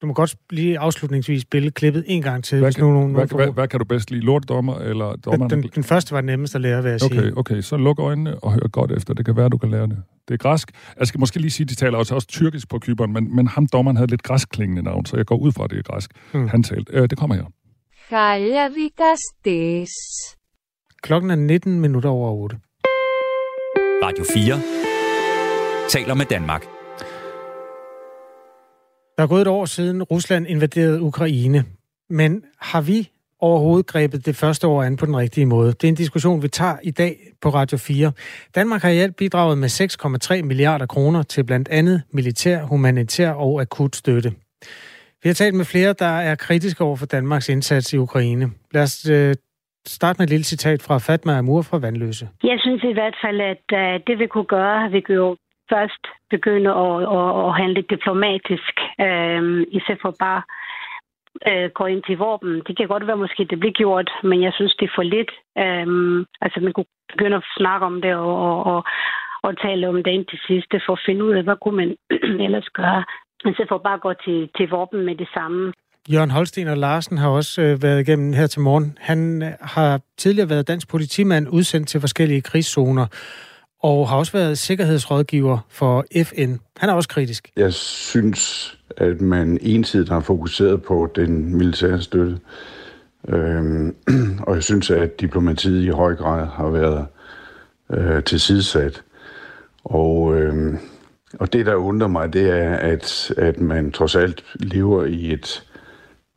Du 0.05 0.07
må 0.07 0.13
godt 0.13 0.35
lige 0.49 0.79
afslutningsvis 0.79 1.41
spille 1.41 1.71
klippet 1.71 2.03
en 2.07 2.21
gang 2.21 2.43
til. 2.43 2.59
Hvad, 2.59 2.67
hvis 2.67 2.77
nu 2.77 2.91
nogen, 2.91 3.13
hvad, 3.13 3.27
hvad, 3.27 3.47
hvad 3.47 3.67
kan 3.67 3.79
du 3.79 3.85
bedst 3.85 4.11
lide? 4.11 4.21
Lortdommer 4.21 4.79
eller 4.79 5.15
dommer? 5.15 5.47
Den, 5.47 5.63
den, 5.75 5.83
første 5.83 6.11
var 6.11 6.21
nemmest 6.21 6.55
at 6.55 6.61
lære, 6.61 6.83
vil 6.83 6.89
jeg 6.89 7.03
okay, 7.03 7.19
sige. 7.19 7.37
Okay, 7.37 7.61
så 7.61 7.77
luk 7.77 7.99
øjnene 7.99 8.39
og 8.39 8.53
hør 8.53 8.67
godt 8.71 8.91
efter. 8.91 9.13
Det 9.13 9.25
kan 9.25 9.35
være, 9.35 9.49
du 9.49 9.57
kan 9.57 9.71
lære 9.71 9.87
det. 9.87 9.97
Det 10.27 10.33
er 10.33 10.37
græsk. 10.37 10.71
Jeg 10.99 11.07
skal 11.07 11.19
måske 11.19 11.39
lige 11.39 11.51
sige, 11.51 11.65
at 11.65 11.69
de 11.69 11.75
taler 11.75 11.97
også, 11.97 12.15
også 12.15 12.27
tyrkisk 12.27 12.69
på 12.69 12.79
Kyberen, 12.79 13.13
men, 13.13 13.35
men 13.35 13.47
ham 13.47 13.67
dommeren 13.67 13.97
havde 13.97 14.09
lidt 14.09 14.23
græsklingende 14.23 14.83
navn, 14.83 15.05
så 15.05 15.17
jeg 15.17 15.25
går 15.25 15.37
ud 15.37 15.51
fra, 15.51 15.63
at 15.63 15.69
det 15.69 15.79
er 15.79 15.83
græsk. 15.83 16.11
Hmm. 16.31 16.47
Han 16.47 16.63
talte. 16.63 16.93
Øh, 16.93 17.09
det 17.09 17.17
kommer 17.17 17.35
her. 17.35 17.45
Klokken 21.01 21.31
er 21.31 21.35
19 21.35 21.79
minutter 21.79 22.09
over 22.09 22.31
8. 22.31 22.57
Radio 24.03 24.25
4 24.33 24.59
taler 25.89 26.13
med 26.13 26.25
Danmark. 26.25 26.74
Der 29.17 29.23
er 29.23 29.27
gået 29.27 29.41
et 29.41 29.47
år 29.47 29.65
siden 29.65 30.03
Rusland 30.03 30.47
invaderede 30.47 31.01
Ukraine, 31.01 31.63
men 32.09 32.43
har 32.61 32.81
vi 32.81 33.09
overhovedet 33.39 33.87
grebet 33.87 34.25
det 34.25 34.35
første 34.35 34.67
år 34.67 34.83
an 34.83 34.97
på 34.97 35.05
den 35.05 35.17
rigtige 35.17 35.45
måde? 35.45 35.67
Det 35.67 35.83
er 35.83 35.87
en 35.87 35.95
diskussion, 35.95 36.43
vi 36.43 36.47
tager 36.47 36.77
i 36.83 36.91
dag 36.91 37.15
på 37.41 37.49
Radio 37.49 37.77
4. 37.77 38.11
Danmark 38.55 38.81
har 38.81 38.89
i 38.89 38.97
alt 38.97 39.15
bidraget 39.15 39.57
med 39.57 39.69
6,3 40.39 40.43
milliarder 40.43 40.85
kroner 40.85 41.23
til 41.23 41.43
blandt 41.43 41.69
andet 41.69 42.03
militær, 42.13 42.63
humanitær 42.63 43.31
og 43.31 43.61
akut 43.61 43.95
støtte. 43.95 44.31
Vi 45.23 45.29
har 45.29 45.33
talt 45.33 45.55
med 45.55 45.65
flere, 45.65 45.93
der 45.99 46.19
er 46.29 46.35
kritiske 46.35 46.83
over 46.83 46.95
for 46.95 47.05
Danmarks 47.05 47.49
indsats 47.49 47.93
i 47.93 47.97
Ukraine. 47.97 48.51
Lad 48.71 48.83
os 48.83 49.09
øh, 49.09 49.35
starte 49.87 50.17
med 50.19 50.27
et 50.27 50.29
lille 50.29 50.43
citat 50.43 50.81
fra 50.81 50.97
Fatma 50.97 51.37
Amur 51.37 51.61
fra 51.61 51.77
Vandløse. 51.77 52.29
Jeg 52.43 52.57
synes 52.59 52.83
i 52.83 52.93
hvert 52.93 53.17
fald, 53.23 53.41
at 53.41 53.65
øh, 53.73 53.99
det 54.07 54.19
vi 54.19 54.27
kunne 54.27 54.45
gøre, 54.57 54.91
vi 54.91 55.01
gjort 55.01 55.37
først 55.71 56.03
begynde 56.29 56.69
at, 56.85 56.95
at, 57.17 57.29
at 57.45 57.51
handle 57.61 57.81
diplomatisk, 57.93 58.73
øh, 59.05 59.43
i 59.77 59.79
stedet 59.83 60.01
for 60.01 60.15
bare 60.19 60.41
øh, 61.49 61.69
gå 61.77 61.85
ind 61.85 62.03
til 62.03 62.17
våben. 62.17 62.53
Det 62.67 62.77
kan 62.77 62.87
godt 62.87 63.07
være, 63.07 63.23
måske 63.23 63.43
det 63.51 63.59
bliver 63.59 63.79
gjort, 63.83 64.09
men 64.23 64.43
jeg 64.43 64.53
synes, 64.53 64.75
det 64.79 64.85
er 64.85 64.95
for 64.95 65.07
lidt. 65.15 65.31
Øh, 65.63 65.87
altså, 66.41 66.59
man 66.65 66.73
kunne 66.73 66.91
begynde 67.11 67.37
at 67.37 67.49
snakke 67.57 67.85
om 67.85 68.01
det 68.01 68.15
og, 68.15 68.35
og, 68.49 68.57
og, 68.71 68.83
og 69.43 69.61
tale 69.61 69.89
om 69.89 70.03
det 70.03 70.11
indtil 70.11 70.39
sidste, 70.47 70.81
for 70.85 70.93
at 70.93 71.03
finde 71.05 71.23
ud 71.23 71.33
af, 71.33 71.43
hvad 71.43 71.57
kunne 71.61 71.77
man 71.81 71.89
ellers 72.47 72.69
gøre, 72.79 73.03
i 73.49 73.53
stedet 73.53 73.69
for 73.69 73.77
bare 73.77 73.99
at 73.99 74.05
gå 74.07 74.13
til, 74.25 74.49
til 74.57 74.69
våben 74.69 75.05
med 75.05 75.15
det 75.15 75.29
samme. 75.33 75.73
Jørgen 76.13 76.31
Holsten 76.31 76.67
og 76.67 76.77
Larsen 76.77 77.17
har 77.17 77.29
også 77.29 77.61
øh, 77.61 77.83
været 77.83 77.99
igennem 78.07 78.33
her 78.33 78.47
til 78.47 78.61
morgen. 78.61 78.97
Han 79.01 79.41
øh, 79.41 79.49
har 79.61 79.99
tidligere 80.17 80.49
været 80.49 80.67
dansk 80.67 80.89
politimand 80.89 81.47
udsendt 81.49 81.87
til 81.87 81.99
forskellige 82.01 82.41
krigszoner 82.41 83.07
og 83.85 84.09
har 84.09 84.17
også 84.17 84.31
været 84.31 84.57
sikkerhedsrådgiver 84.57 85.57
for 85.69 86.05
FN. 86.23 86.53
Han 86.77 86.89
er 86.89 86.93
også 86.93 87.09
kritisk. 87.09 87.51
Jeg 87.55 87.73
synes, 87.73 88.77
at 88.97 89.21
man 89.21 89.57
ensidigt 89.61 90.09
har 90.09 90.19
fokuseret 90.19 90.83
på 90.83 91.11
den 91.15 91.55
militære 91.55 92.01
støtte. 92.01 92.39
Øhm, 93.27 93.95
og 94.47 94.55
jeg 94.55 94.63
synes, 94.63 94.91
at 94.91 95.21
diplomatiet 95.21 95.83
i 95.83 95.87
høj 95.89 96.15
grad 96.15 96.45
har 96.45 96.69
været 96.69 97.07
øh, 97.93 98.23
tilsidesat. 98.23 99.03
Og, 99.83 100.35
øh, 100.35 100.73
og 101.39 101.53
det, 101.53 101.65
der 101.65 101.75
undrer 101.75 102.07
mig, 102.07 102.33
det 102.33 102.49
er, 102.49 102.75
at, 102.75 103.33
at 103.37 103.59
man 103.59 103.91
trods 103.91 104.15
alt 104.15 104.43
lever 104.55 105.05
i 105.05 105.33
et, 105.33 105.63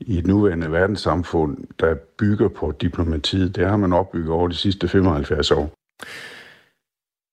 i 0.00 0.18
et 0.18 0.26
nuværende 0.26 0.72
verdenssamfund, 0.72 1.56
der 1.80 1.94
bygger 2.18 2.48
på 2.48 2.72
diplomatiet. 2.80 3.56
Det 3.56 3.66
har 3.66 3.76
man 3.76 3.92
opbygget 3.92 4.30
over 4.30 4.48
de 4.48 4.54
sidste 4.54 4.88
75 4.88 5.50
år. 5.50 5.72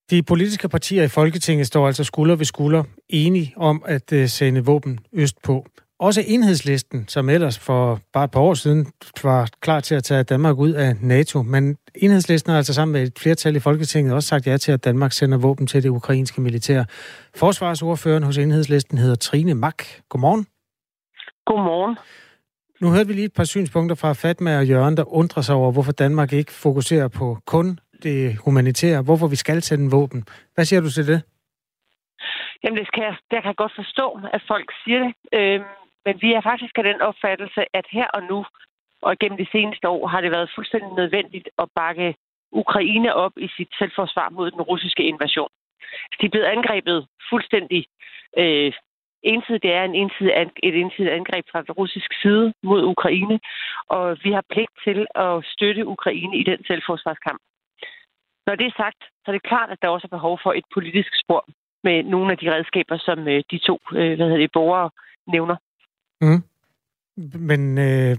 De 0.09 0.23
politiske 0.23 0.69
partier 0.69 1.03
i 1.03 1.07
Folketinget 1.07 1.67
står 1.67 1.87
altså 1.87 2.03
skulder 2.03 2.35
ved 2.35 2.45
skulder 2.45 2.83
enige 3.09 3.53
om 3.57 3.83
at 3.85 4.13
øh, 4.13 4.27
sende 4.27 4.65
våben 4.65 4.99
østpå. 5.13 5.65
Også 5.99 6.23
enhedslisten, 6.27 7.07
som 7.07 7.29
ellers 7.29 7.59
for 7.59 7.99
bare 8.13 8.23
et 8.23 8.31
par 8.31 8.39
år 8.39 8.53
siden 8.53 8.87
var 9.23 9.49
klar 9.61 9.79
til 9.79 9.95
at 9.95 10.03
tage 10.03 10.23
Danmark 10.23 10.57
ud 10.57 10.71
af 10.71 10.95
NATO, 11.01 11.41
men 11.41 11.77
enhedslisten 11.95 12.49
har 12.49 12.57
altså 12.57 12.73
sammen 12.73 12.93
med 12.93 13.03
et 13.03 13.19
flertal 13.19 13.55
i 13.55 13.59
Folketinget 13.59 14.13
også 14.13 14.29
sagt 14.29 14.47
ja 14.47 14.57
til, 14.57 14.71
at 14.71 14.83
Danmark 14.83 15.11
sender 15.11 15.37
våben 15.37 15.67
til 15.67 15.83
det 15.83 15.89
ukrainske 15.89 16.41
militær. 16.41 16.83
Forsvarsordføreren 17.35 18.23
hos 18.23 18.37
enhedslisten 18.37 18.97
hedder 18.97 19.15
Trine 19.15 19.53
Mak. 19.53 19.83
Godmorgen. 20.09 20.47
Godmorgen. 21.45 21.97
Nu 22.81 22.91
hørte 22.91 23.07
vi 23.07 23.13
lige 23.13 23.25
et 23.25 23.33
par 23.33 23.43
synspunkter 23.43 23.95
fra 23.95 24.13
Fatma 24.13 24.57
og 24.57 24.67
Jørgen, 24.67 24.97
der 24.97 25.13
undrer 25.13 25.41
sig 25.41 25.55
over, 25.55 25.71
hvorfor 25.71 25.91
Danmark 25.91 26.33
ikke 26.33 26.51
fokuserer 26.51 27.07
på 27.07 27.37
kun 27.45 27.79
det 28.07 28.37
humanitære, 28.45 29.01
hvorfor 29.07 29.27
vi 29.27 29.35
skal 29.43 29.61
sende 29.61 29.91
våben. 29.95 30.21
Hvad 30.53 30.65
siger 30.65 30.81
du 30.81 30.89
til 30.91 31.07
det? 31.11 31.19
Jamen, 32.63 32.77
det 32.79 32.87
skal 32.87 33.03
jeg, 33.03 33.15
jeg 33.31 33.43
kan 33.43 33.55
godt 33.55 33.75
forstå, 33.81 34.05
at 34.35 34.41
folk 34.47 34.67
siger 34.83 34.99
det. 35.03 35.11
Øh, 35.37 35.61
men 36.05 36.15
vi 36.23 36.29
er 36.37 36.41
faktisk 36.49 36.77
af 36.77 36.83
den 36.83 37.01
opfattelse, 37.09 37.61
at 37.79 37.85
her 37.91 38.07
og 38.17 38.23
nu, 38.31 38.45
og 39.01 39.17
gennem 39.19 39.37
de 39.37 39.51
seneste 39.55 39.85
år, 39.95 40.07
har 40.07 40.21
det 40.21 40.31
været 40.31 40.53
fuldstændig 40.55 40.91
nødvendigt 41.01 41.47
at 41.61 41.67
bakke 41.75 42.15
Ukraine 42.51 43.13
op 43.13 43.33
i 43.37 43.47
sit 43.57 43.71
selvforsvar 43.79 44.29
mod 44.29 44.51
den 44.51 44.61
russiske 44.61 45.03
invasion. 45.03 45.51
De 46.19 46.25
er 46.25 46.29
blevet 46.29 46.51
angrebet 46.55 47.07
fuldstændig 47.29 47.85
øh, 48.37 48.71
ensidigt. 49.23 49.63
Det 49.63 49.73
er 49.73 49.83
en 49.83 49.95
ensidig, 49.95 50.33
et 50.63 50.75
ensidigt 50.81 51.15
angreb 51.19 51.45
fra 51.51 51.61
den 51.61 51.71
russiske 51.71 52.15
side 52.21 52.53
mod 52.63 52.81
Ukraine, 52.83 53.39
og 53.89 54.17
vi 54.23 54.31
har 54.31 54.43
pligt 54.53 54.75
til 54.85 54.99
at 55.15 55.45
støtte 55.53 55.87
Ukraine 55.87 56.37
i 56.37 56.43
den 56.43 56.59
selvforsvarskamp. 56.67 57.41
Når 58.45 58.55
det 58.55 58.65
er 58.67 58.75
sagt, 58.77 59.01
så 59.01 59.25
er 59.27 59.31
det 59.31 59.49
klart, 59.51 59.69
at 59.69 59.81
der 59.81 59.89
også 59.89 60.07
er 60.07 60.17
behov 60.17 60.39
for 60.43 60.53
et 60.53 60.65
politisk 60.73 61.11
spor 61.23 61.45
med 61.83 62.03
nogle 62.03 62.31
af 62.31 62.37
de 62.37 62.53
redskaber, 62.55 62.97
som 62.97 63.27
øh, 63.27 63.43
de 63.51 63.57
to 63.57 63.79
øh, 63.91 64.15
hvad 64.15 64.25
hedder 64.25 64.37
det, 64.37 64.51
borgere 64.51 64.89
nævner. 65.27 65.57
Mm. 66.21 66.41
Men 67.49 67.61
øh, 67.77 68.17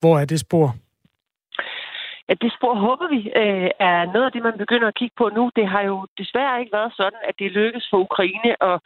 hvor 0.00 0.18
er 0.18 0.24
det 0.24 0.40
spor? 0.40 0.66
Ja, 2.28 2.34
det 2.44 2.52
spor 2.58 2.74
håber 2.74 3.06
vi 3.14 3.20
øh, 3.42 3.70
er 3.90 4.12
noget 4.12 4.26
af 4.26 4.32
det, 4.32 4.42
man 4.42 4.58
begynder 4.58 4.88
at 4.88 4.98
kigge 5.00 5.16
på 5.18 5.26
nu. 5.28 5.50
Det 5.56 5.66
har 5.68 5.82
jo 5.90 6.06
desværre 6.18 6.60
ikke 6.60 6.76
været 6.78 6.92
sådan, 6.96 7.20
at 7.28 7.34
det 7.38 7.52
lykkes 7.52 7.86
for 7.90 7.98
Ukraine 7.98 8.52
at 8.70 8.76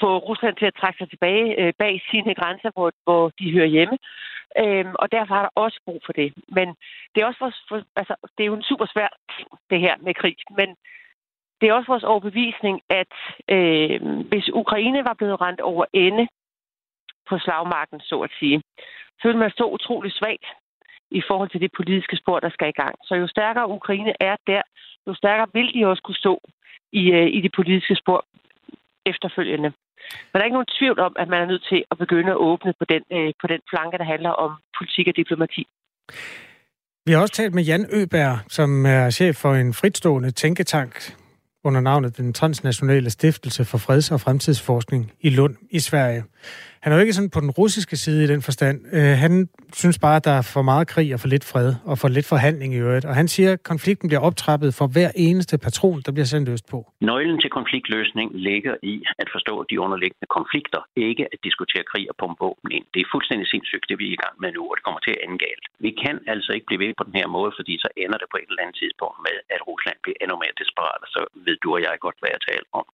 få 0.00 0.18
Rusland 0.18 0.56
til 0.56 0.66
at 0.66 0.78
trække 0.80 0.98
sig 0.98 1.08
tilbage 1.10 1.46
øh, 1.60 1.72
bag 1.78 2.02
sine 2.10 2.34
grænser, 2.34 2.70
hvor, 2.74 2.92
hvor 3.04 3.32
de 3.38 3.52
hører 3.52 3.74
hjemme. 3.76 3.96
Øhm, 4.58 4.94
og 4.94 5.12
derfor 5.12 5.34
har 5.34 5.42
der 5.42 5.60
også 5.62 5.80
brug 5.84 6.00
for 6.06 6.12
det. 6.12 6.34
Men 6.48 6.68
det 7.14 7.22
er 7.22 7.26
også 7.26 7.40
vores, 7.40 7.64
for, 7.68 7.82
altså, 7.96 8.14
det 8.38 8.42
er 8.42 8.46
jo 8.46 8.54
en 8.54 8.62
super 8.70 8.86
svær 8.86 9.08
ting, 9.36 9.48
det 9.70 9.80
her 9.80 9.96
med 10.00 10.14
krig. 10.14 10.36
Men 10.50 10.76
det 11.60 11.68
er 11.68 11.72
også 11.72 11.92
vores 11.92 12.04
overbevisning, 12.04 12.82
at 12.88 13.14
øh, 13.48 14.00
hvis 14.30 14.48
Ukraine 14.48 15.04
var 15.04 15.14
blevet 15.14 15.40
rent 15.40 15.60
over 15.60 15.84
ende 15.92 16.28
på 17.28 17.38
slagmarken, 17.38 18.00
så 18.00 18.20
at 18.20 18.30
sige, 18.38 18.62
så 19.20 19.28
ville 19.28 19.38
man 19.38 19.50
stå 19.50 19.70
utrolig 19.70 20.12
svagt 20.12 20.46
i 21.10 21.22
forhold 21.28 21.50
til 21.50 21.60
det 21.60 21.72
politiske 21.76 22.16
spor, 22.16 22.40
der 22.40 22.50
skal 22.50 22.68
i 22.68 22.80
gang. 22.82 22.94
Så 23.04 23.14
jo 23.14 23.26
stærkere 23.26 23.68
Ukraine 23.68 24.14
er 24.20 24.36
der, 24.46 24.62
jo 25.06 25.14
stærkere 25.14 25.46
vil 25.52 25.74
de 25.74 25.86
også 25.86 26.02
kunne 26.02 26.22
stå 26.24 26.40
i, 26.92 27.10
øh, 27.10 27.26
i 27.26 27.40
det 27.40 27.52
politiske 27.52 27.94
spor 27.94 28.24
efterfølgende. 29.06 29.72
Men 30.28 30.34
der 30.34 30.40
er 30.40 30.48
ikke 30.48 30.58
nogen 30.60 30.76
tvivl 30.78 30.98
om, 31.06 31.12
at 31.22 31.28
man 31.28 31.42
er 31.42 31.46
nødt 31.46 31.64
til 31.70 31.84
at 31.90 31.98
begynde 31.98 32.30
at 32.30 32.36
åbne 32.36 32.72
på 32.80 32.84
den, 32.92 33.02
øh, 33.16 33.32
på 33.40 33.46
den 33.52 33.60
flanke, 33.70 33.98
der 33.98 34.04
handler 34.04 34.30
om 34.30 34.50
politik 34.78 35.06
og 35.08 35.16
diplomati. 35.16 35.64
Vi 37.06 37.12
har 37.12 37.20
også 37.20 37.34
talt 37.34 37.54
med 37.54 37.62
Jan 37.62 37.86
Øberg, 37.92 38.38
som 38.48 38.86
er 38.86 39.10
chef 39.10 39.36
for 39.36 39.54
en 39.54 39.74
fritstående 39.74 40.30
tænketank 40.30 40.92
under 41.64 41.80
navnet 41.80 42.16
Den 42.16 42.32
Transnationale 42.32 43.10
Stiftelse 43.10 43.64
for 43.64 43.78
Freds- 43.78 44.12
og 44.12 44.20
Fremtidsforskning 44.20 45.12
i 45.20 45.30
Lund 45.30 45.56
i 45.70 45.78
Sverige. 45.78 46.24
Han 46.82 46.92
er 46.92 46.96
jo 46.96 47.02
ikke 47.04 47.12
sådan 47.18 47.34
på 47.36 47.40
den 47.40 47.52
russiske 47.60 47.96
side 48.04 48.24
i 48.24 48.28
den 48.32 48.42
forstand. 48.48 48.76
Øh, 48.96 49.14
han 49.24 49.32
synes 49.72 49.98
bare, 50.06 50.16
at 50.20 50.24
der 50.28 50.34
er 50.40 50.46
for 50.54 50.62
meget 50.72 50.86
krig 50.94 51.08
og 51.14 51.20
for 51.20 51.28
lidt 51.34 51.44
fred 51.52 51.70
og 51.90 51.98
for 52.02 52.08
lidt 52.16 52.26
forhandling 52.34 52.70
i 52.74 52.80
øvrigt. 52.86 53.04
Og 53.10 53.14
han 53.20 53.28
siger, 53.34 53.50
at 53.52 53.62
konflikten 53.72 54.06
bliver 54.08 54.24
optrappet 54.28 54.70
for 54.78 54.86
hver 54.94 55.10
eneste 55.26 55.54
patron, 55.66 55.98
der 56.06 56.12
bliver 56.12 56.30
sendt 56.32 56.48
øst 56.54 56.66
på. 56.72 56.78
Nøglen 57.10 57.38
til 57.40 57.50
konfliktløsning 57.58 58.28
ligger 58.48 58.74
i 58.92 58.94
at 59.22 59.28
forstå 59.34 59.54
de 59.70 59.80
underliggende 59.84 60.28
konflikter, 60.38 60.80
ikke 60.96 61.24
at 61.32 61.38
diskutere 61.46 61.84
krig 61.92 62.04
og 62.10 62.16
pumpe 62.20 62.40
våben 62.44 62.70
ind. 62.76 62.84
Det 62.94 63.00
er 63.02 63.08
fuldstændig 63.14 63.46
sindssygt, 63.54 63.84
det 63.88 63.96
vi 64.00 64.06
er 64.08 64.14
i 64.18 64.22
gang 64.24 64.34
med 64.42 64.50
nu, 64.56 64.62
og 64.70 64.74
det 64.76 64.84
kommer 64.86 65.02
til 65.04 65.12
at 65.16 65.22
ende 65.24 65.38
galt. 65.46 65.64
Vi 65.86 65.90
kan 66.04 66.16
altså 66.32 66.50
ikke 66.56 66.66
blive 66.68 66.82
ved 66.84 66.92
på 66.98 67.04
den 67.08 67.16
her 67.20 67.28
måde, 67.36 67.52
fordi 67.58 67.74
så 67.84 67.88
ender 68.04 68.18
det 68.20 68.28
på 68.30 68.38
et 68.40 68.48
eller 68.50 68.62
andet 68.64 68.76
tidspunkt 68.82 69.18
med, 69.26 69.36
at 69.54 69.60
Rusland 69.70 69.98
bliver 70.04 70.18
endnu 70.22 70.36
mere 70.42 70.54
desperat, 70.62 71.00
og 71.06 71.10
så 71.14 71.20
ved 71.46 71.56
du 71.62 71.68
og 71.76 71.80
jeg 71.86 71.94
godt, 72.06 72.18
hvad 72.20 72.30
jeg 72.34 72.42
taler 72.50 72.68
om. 72.80 72.86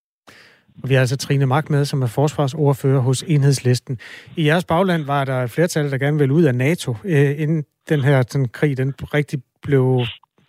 Og 0.83 0.89
vi 0.89 0.95
har 0.95 1.01
altså 1.01 1.17
Trine 1.17 1.47
Mark 1.47 1.71
med, 1.71 1.85
som 1.85 2.03
er 2.03 2.07
forsvarsordfører 2.07 3.01
hos 3.01 3.23
Enhedslisten. 3.23 3.99
I 4.37 4.47
jeres 4.47 4.65
bagland 4.65 5.05
var 5.05 5.25
der 5.25 5.43
et 5.43 5.51
flertal, 5.51 5.91
der 5.91 5.99
gerne 5.99 6.19
ville 6.19 6.35
ud 6.35 6.45
af 6.45 6.55
NATO, 6.55 6.91
øh, 7.05 7.41
inden 7.43 7.65
den 7.89 8.01
her 8.01 8.23
sådan, 8.29 8.49
krig 8.49 8.77
den 8.77 8.95
rigtig 9.15 9.39
blev, 9.63 10.01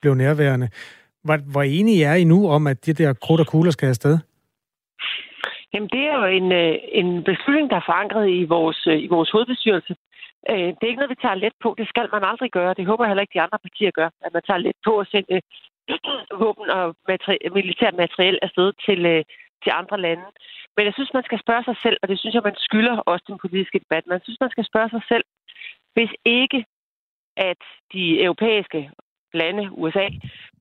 blev 0.02 0.14
nærværende. 0.14 0.70
Hvor, 1.24 1.38
hvor 1.52 1.64
enige 1.64 2.04
er 2.04 2.16
I 2.16 2.24
nu 2.24 2.50
om, 2.50 2.68
at 2.68 2.86
det 2.86 2.98
der 2.98 3.14
krudt 3.14 3.42
og 3.42 3.48
kugler 3.48 3.72
skal 3.72 3.90
afsted? 3.90 4.18
Jamen, 5.74 5.90
det 5.96 6.04
er 6.10 6.16
jo 6.22 6.26
en, 6.40 6.52
øh, 6.52 6.74
en 7.02 7.24
beslutning, 7.24 7.70
der 7.70 7.78
er 7.80 7.90
forankret 7.90 8.30
i 8.40 8.44
vores, 8.56 8.88
øh, 8.88 8.98
i 9.06 9.08
vores 9.08 9.30
hovedbestyrelse. 9.34 9.94
Øh, 10.52 10.68
det 10.76 10.84
er 10.84 10.92
ikke 10.92 11.02
noget, 11.02 11.16
vi 11.16 11.24
tager 11.24 11.42
let 11.44 11.56
på. 11.64 11.70
Det 11.78 11.88
skal 11.90 12.08
man 12.16 12.24
aldrig 12.32 12.52
gøre. 12.52 12.74
Det 12.74 12.86
håber 12.86 13.04
jeg 13.04 13.10
heller 13.10 13.26
ikke, 13.26 13.38
de 13.38 13.46
andre 13.46 13.60
partier 13.66 13.92
gør, 14.00 14.10
at 14.26 14.32
man 14.34 14.44
tager 14.48 14.66
let 14.66 14.78
på 14.88 14.94
at 15.00 15.08
sende 15.12 15.42
våben 16.42 16.70
og 16.80 16.86
materi- 17.10 17.54
militært 17.60 17.96
materiel 18.04 18.40
afsted 18.42 18.70
til, 18.86 19.00
til 19.64 19.72
andre 19.82 19.98
lande. 20.02 20.28
Men 20.76 20.86
jeg 20.86 20.94
synes, 20.94 21.14
man 21.14 21.24
skal 21.24 21.40
spørge 21.40 21.64
sig 21.64 21.78
selv, 21.84 21.98
og 22.02 22.08
det 22.08 22.20
synes 22.20 22.34
jeg, 22.36 22.42
man 22.50 22.56
skylder 22.58 22.96
også 22.98 23.26
den 23.28 23.38
politiske 23.44 23.80
debat. 23.80 24.08
Man 24.08 24.22
synes, 24.24 24.40
man 24.42 24.50
skal 24.50 24.66
spørge 24.66 24.90
sig 24.90 25.02
selv, 25.08 25.26
hvis 25.94 26.12
ikke 26.26 26.66
at 27.38 27.62
de 27.94 28.24
europæiske 28.24 28.92
lande, 29.34 29.64
USA, 29.72 30.08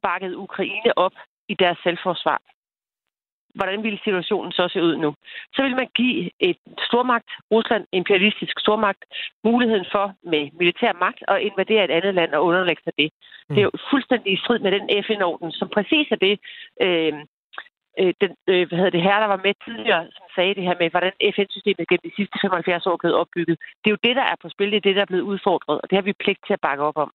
bakkede 0.02 0.36
Ukraine 0.36 0.98
op 0.98 1.14
i 1.48 1.54
deres 1.54 1.78
selvforsvar, 1.82 2.40
hvordan 3.58 3.82
ville 3.82 3.98
situationen 4.04 4.52
så 4.52 4.68
se 4.68 4.82
ud 4.82 4.96
nu? 4.96 5.14
Så 5.54 5.62
vil 5.62 5.76
man 5.76 5.88
give 5.94 6.30
et 6.40 6.58
stormagt, 6.88 7.30
Rusland, 7.52 7.84
imperialistisk 7.92 8.60
stormagt, 8.60 9.04
muligheden 9.44 9.86
for 9.92 10.14
med 10.32 10.50
militær 10.60 10.92
magt 10.92 11.20
at 11.28 11.42
invadere 11.48 11.84
et 11.84 11.90
andet 11.90 12.14
land 12.14 12.32
og 12.34 12.44
underlægge 12.44 12.82
sig 12.84 12.92
det. 12.98 13.08
Mm. 13.12 13.54
Det 13.54 13.60
er 13.60 13.68
jo 13.70 13.72
fuldstændig 13.90 14.32
i 14.32 14.42
strid 14.42 14.58
med 14.58 14.72
den 14.72 15.04
FN-orden, 15.04 15.52
som 15.52 15.68
præcis 15.68 16.06
er 16.10 16.20
det, 16.26 16.34
øh, 16.84 17.12
øh, 18.00 18.12
den, 18.22 18.30
øh, 18.52 18.62
hvad 18.68 18.76
hedder 18.78 18.96
det 18.96 19.06
her, 19.08 19.16
der 19.22 19.28
var 19.34 19.40
med 19.46 19.54
tidligere, 19.66 20.02
som 20.16 20.26
sagde 20.36 20.54
det 20.58 20.64
her 20.68 20.76
med, 20.80 20.88
hvordan 20.94 21.14
FN-systemet 21.36 21.88
gennem 21.90 22.06
de 22.08 22.16
sidste 22.18 22.36
75 22.42 22.86
år 22.88 22.96
er 22.96 23.02
blevet 23.02 23.20
opbygget. 23.22 23.56
Det 23.80 23.88
er 23.88 23.94
jo 23.96 24.04
det, 24.06 24.14
der 24.20 24.26
er 24.32 24.36
på 24.42 24.48
spil, 24.54 24.70
det 24.72 24.78
er 24.78 24.86
det, 24.88 24.96
der 24.98 25.04
er 25.04 25.12
blevet 25.12 25.28
udfordret, 25.32 25.76
og 25.80 25.86
det 25.88 25.96
har 25.98 26.06
vi 26.08 26.22
pligt 26.24 26.40
til 26.46 26.54
at 26.58 26.64
bakke 26.68 26.82
op 26.90 26.98
om. 27.04 27.10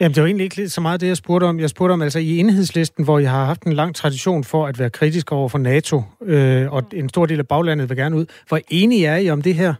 Jamen, 0.00 0.14
det 0.14 0.20
var 0.22 0.26
egentlig 0.26 0.44
ikke 0.44 0.68
så 0.68 0.80
meget 0.80 1.00
det, 1.00 1.08
jeg 1.08 1.16
spurgte 1.16 1.44
om. 1.44 1.60
Jeg 1.60 1.70
spurgte 1.70 1.92
om, 1.92 2.02
altså 2.02 2.18
i 2.18 2.38
enhedslisten, 2.38 3.04
hvor 3.04 3.18
jeg 3.18 3.30
har 3.30 3.44
haft 3.44 3.62
en 3.62 3.72
lang 3.72 3.94
tradition 3.94 4.44
for 4.44 4.66
at 4.66 4.78
være 4.78 4.90
kritisk 4.90 5.32
over 5.32 5.48
for 5.48 5.58
NATO, 5.58 5.96
øh, 6.22 6.72
og 6.72 6.82
en 6.92 7.08
stor 7.08 7.26
del 7.26 7.38
af 7.38 7.48
baglandet 7.48 7.88
vil 7.88 7.96
gerne 7.96 8.16
ud. 8.16 8.26
Hvor 8.48 8.60
enige 8.70 9.06
er 9.06 9.16
I 9.16 9.30
om 9.30 9.42
det 9.42 9.54
her? 9.54 9.74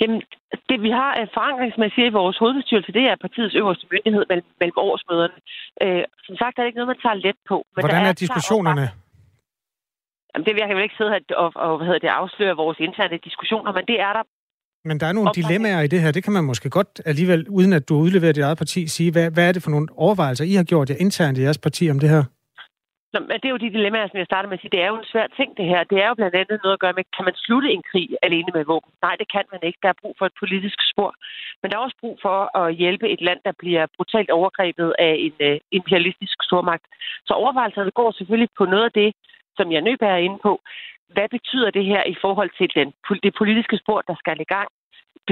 Jamen, 0.00 0.20
det 0.70 0.78
vi 0.86 0.90
har 1.00 1.10
forankringsmæssigt 1.38 2.06
i 2.06 2.18
vores 2.20 2.36
hovedbestyrelse, 2.42 2.92
det 2.98 3.04
er 3.10 3.16
partiets 3.26 3.54
øverste 3.60 3.86
myndighed 3.92 4.24
mellem, 4.30 4.48
mellem 4.60 4.78
årsmøderne. 4.88 5.36
Øh, 5.84 6.04
som 6.26 6.34
sagt 6.40 6.54
er 6.54 6.60
det 6.62 6.68
ikke 6.68 6.80
noget, 6.80 6.92
man 6.94 7.02
tager 7.04 7.18
let 7.26 7.38
på. 7.50 7.56
Men 7.74 7.82
Hvordan 7.84 8.04
er, 8.04 8.12
er 8.12 8.22
diskussionerne? 8.24 8.86
Jamen, 10.30 10.44
det 10.46 10.54
jeg 10.58 10.68
jo 10.76 10.82
ikke 10.86 10.98
sidde 10.98 11.12
og, 11.42 11.48
og 11.64 11.72
hvad 11.76 11.86
hedder 11.86 12.04
det, 12.06 12.18
afsløre 12.22 12.54
vores 12.64 12.78
interne 12.86 13.16
diskussioner, 13.28 13.70
men 13.78 13.84
det 13.90 13.98
er 14.08 14.12
der 14.18 14.24
men 14.84 15.00
der 15.00 15.06
er 15.06 15.12
nogle 15.12 15.30
dilemmaer 15.34 15.80
i 15.80 15.86
det 15.86 16.00
her. 16.00 16.10
Det 16.12 16.24
kan 16.24 16.32
man 16.32 16.44
måske 16.44 16.70
godt 16.70 17.00
alligevel, 17.04 17.48
uden 17.48 17.72
at 17.72 17.88
du 17.88 17.94
udleverer 17.94 18.32
dit 18.32 18.42
eget 18.42 18.58
parti, 18.58 18.86
sige. 18.86 19.12
Hvad, 19.12 19.30
hvad 19.30 19.48
er 19.48 19.52
det 19.52 19.62
for 19.62 19.70
nogle 19.70 19.88
overvejelser, 19.96 20.44
I 20.44 20.54
har 20.54 20.64
gjort 20.64 20.90
jer 20.90 20.96
internt 21.00 21.38
i 21.38 21.42
jeres 21.42 21.58
parti 21.58 21.90
om 21.90 21.98
det 21.98 22.08
her? 22.08 22.24
Nå, 23.12 23.20
men 23.20 23.36
det 23.40 23.46
er 23.48 23.54
jo 23.56 23.64
de 23.64 23.74
dilemmaer, 23.76 24.08
som 24.08 24.18
jeg 24.18 24.30
starter 24.30 24.48
med 24.48 24.58
at 24.58 24.62
sige. 24.62 24.74
Det 24.76 24.82
er 24.82 24.90
jo 24.92 24.98
en 24.98 25.10
svær 25.12 25.26
ting, 25.38 25.56
det 25.56 25.66
her. 25.72 25.80
Det 25.84 25.98
er 26.02 26.08
jo 26.08 26.14
blandt 26.14 26.34
andet 26.40 26.60
noget 26.62 26.76
at 26.76 26.84
gøre 26.84 26.96
med, 26.98 27.04
kan 27.16 27.24
man 27.28 27.36
slutte 27.44 27.68
en 27.72 27.82
krig 27.90 28.08
alene 28.22 28.50
med 28.54 28.64
våben? 28.64 28.90
Nej, 29.06 29.14
det 29.20 29.28
kan 29.34 29.46
man 29.52 29.60
ikke. 29.62 29.78
Der 29.82 29.88
er 29.88 30.00
brug 30.02 30.14
for 30.18 30.26
et 30.26 30.40
politisk 30.42 30.78
spor. 30.92 31.10
Men 31.60 31.66
der 31.70 31.76
er 31.76 31.86
også 31.86 31.98
brug 32.00 32.18
for 32.22 32.38
at 32.60 32.74
hjælpe 32.74 33.06
et 33.14 33.20
land, 33.20 33.40
der 33.44 33.52
bliver 33.62 33.84
brutalt 33.96 34.30
overgrebet 34.30 34.94
af 34.98 35.14
en 35.26 35.36
øh, 35.40 35.60
imperialistisk 35.78 36.36
stormagt. 36.48 36.84
Så 37.26 37.32
overvejelserne 37.34 37.90
går 37.90 38.10
selvfølgelig 38.12 38.50
på 38.58 38.64
noget 38.64 38.84
af 38.84 38.92
det, 38.92 39.10
som 39.56 39.72
jeg 39.72 39.80
nøber 39.80 40.06
er 40.06 40.24
inde 40.26 40.38
på. 40.42 40.60
Hvad 41.14 41.28
betyder 41.28 41.70
det 41.70 41.84
her 41.84 42.02
i 42.14 42.16
forhold 42.20 42.50
til 42.58 42.68
den, 42.74 42.88
det 43.22 43.34
politiske 43.38 43.76
spor, 43.82 44.00
der 44.08 44.14
skal 44.22 44.40
i 44.40 44.52
gang? 44.54 44.68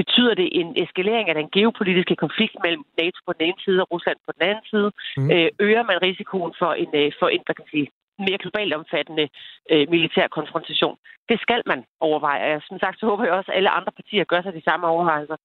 Betyder 0.01 0.33
det 0.41 0.47
en 0.59 0.69
eskalering 0.83 1.25
af 1.29 1.35
den 1.41 1.49
geopolitiske 1.55 2.15
konflikt 2.23 2.55
mellem 2.65 2.83
NATO 3.01 3.19
på 3.27 3.31
den 3.35 3.43
ene 3.47 3.59
side 3.65 3.79
og 3.83 3.87
Rusland 3.93 4.17
på 4.27 4.31
den 4.35 4.43
anden 4.49 4.65
side? 4.71 4.89
Mm. 5.17 5.29
Øh, 5.33 5.49
øger 5.67 5.83
man 5.89 5.97
risikoen 6.07 6.53
for 6.61 6.71
en, 6.83 6.91
øh, 7.01 7.09
for 7.19 7.27
en 7.35 7.43
hvad 7.45 7.55
kan 7.55 7.65
man 7.65 7.75
sige, 7.75 7.87
mere 8.27 8.39
globalt 8.43 8.73
omfattende 8.79 9.25
øh, 9.71 9.85
militær 9.95 10.27
konfrontation? 10.37 10.95
Det 11.29 11.37
skal 11.45 11.61
man 11.71 11.79
overveje. 12.07 12.55
Og 12.55 12.61
som 12.69 12.77
sagt, 12.83 12.97
så 12.99 13.05
håber 13.09 13.23
jeg 13.25 13.33
også, 13.39 13.51
at 13.51 13.57
alle 13.57 13.71
andre 13.77 13.93
partier 13.99 14.23
gør 14.31 14.41
sig 14.41 14.53
de 14.59 14.67
samme 14.69 14.85
overvejelser. 14.93 15.37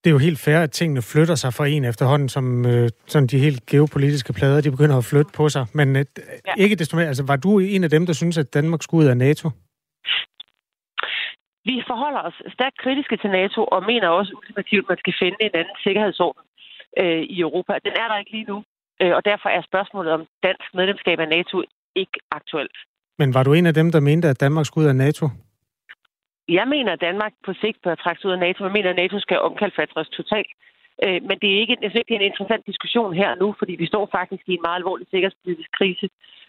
Det 0.00 0.08
er 0.10 0.16
jo 0.18 0.26
helt 0.28 0.40
fair, 0.46 0.58
at 0.58 0.70
tingene 0.70 1.02
flytter 1.02 1.34
sig 1.34 1.50
fra 1.54 1.66
en 1.66 1.84
efterhånden, 1.84 2.28
som 2.28 2.66
øh, 2.66 2.88
sådan 3.06 3.26
de 3.26 3.38
helt 3.38 3.66
geopolitiske 3.66 4.32
plader, 4.32 4.60
de 4.60 4.70
begynder 4.70 4.96
at 4.98 5.04
flytte 5.04 5.32
på 5.38 5.48
sig. 5.48 5.66
Men 5.74 5.96
øh, 5.96 6.04
ja. 6.46 6.54
ikke 6.64 6.76
desto 6.76 6.96
mere, 6.96 7.06
altså 7.06 7.24
var 7.26 7.36
du 7.36 7.58
en 7.58 7.84
af 7.84 7.90
dem, 7.90 8.06
der 8.06 8.12
synes, 8.12 8.38
at 8.38 8.54
Danmark 8.54 8.82
skulle 8.82 9.04
ud 9.04 9.10
af 9.10 9.16
NATO? 9.16 9.50
Vi 11.64 11.82
forholder 11.90 12.22
os 12.28 12.38
stærkt 12.56 12.78
kritiske 12.84 13.16
til 13.16 13.30
NATO 13.30 13.60
og 13.64 13.80
mener 13.92 14.08
også 14.08 14.32
ultimativt, 14.38 14.84
at 14.84 14.88
man 14.88 14.98
skal 14.98 15.14
finde 15.22 15.36
en 15.40 15.54
anden 15.60 15.76
sikkerhedsorden 15.86 16.42
øh, 17.00 17.22
i 17.34 17.40
Europa. 17.40 17.72
Den 17.84 17.94
er 18.02 18.08
der 18.08 18.16
ikke 18.18 18.32
lige 18.36 18.50
nu, 18.52 18.58
øh, 19.02 19.12
og 19.16 19.24
derfor 19.24 19.48
er 19.48 19.62
spørgsmålet 19.70 20.12
om 20.12 20.26
dansk 20.42 20.68
medlemskab 20.74 21.18
af 21.20 21.28
NATO 21.28 21.62
ikke 21.94 22.18
aktuelt. 22.30 22.76
Men 23.18 23.34
var 23.34 23.42
du 23.42 23.52
en 23.52 23.66
af 23.66 23.74
dem, 23.74 23.92
der 23.92 24.00
mente, 24.00 24.28
at 24.28 24.40
Danmark 24.40 24.66
skulle 24.66 24.84
ud 24.84 24.88
af 24.88 24.96
NATO? 24.96 25.24
Jeg 26.48 26.66
mener, 26.68 26.92
at 26.92 27.00
Danmark 27.00 27.32
på 27.46 27.52
sigt 27.62 27.78
bør 27.84 27.94
trække 27.94 28.20
sig 28.20 28.28
ud 28.28 28.32
af 28.38 28.38
NATO. 28.46 28.64
Jeg 28.64 28.72
mener, 28.72 28.90
at 28.90 28.96
NATO 28.96 29.18
skal 29.20 29.38
omkalfatres 29.40 30.08
totalt. 30.08 30.52
Øh, 31.04 31.18
men 31.28 31.36
det 31.42 31.48
er 31.50 31.58
ikke 31.62 31.76
jeg 31.82 31.90
synes, 31.90 32.06
det 32.08 32.14
er 32.14 32.20
en 32.22 32.30
interessant 32.30 32.64
diskussion 32.70 33.12
her 33.20 33.30
nu, 33.42 33.48
fordi 33.60 33.74
vi 33.82 33.86
står 33.92 34.04
faktisk 34.18 34.44
i 34.46 34.54
en 34.58 34.64
meget 34.66 34.80
alvorlig 34.80 35.06
sikkerhedspolitisk 35.10 35.70
krise. 35.78 36.06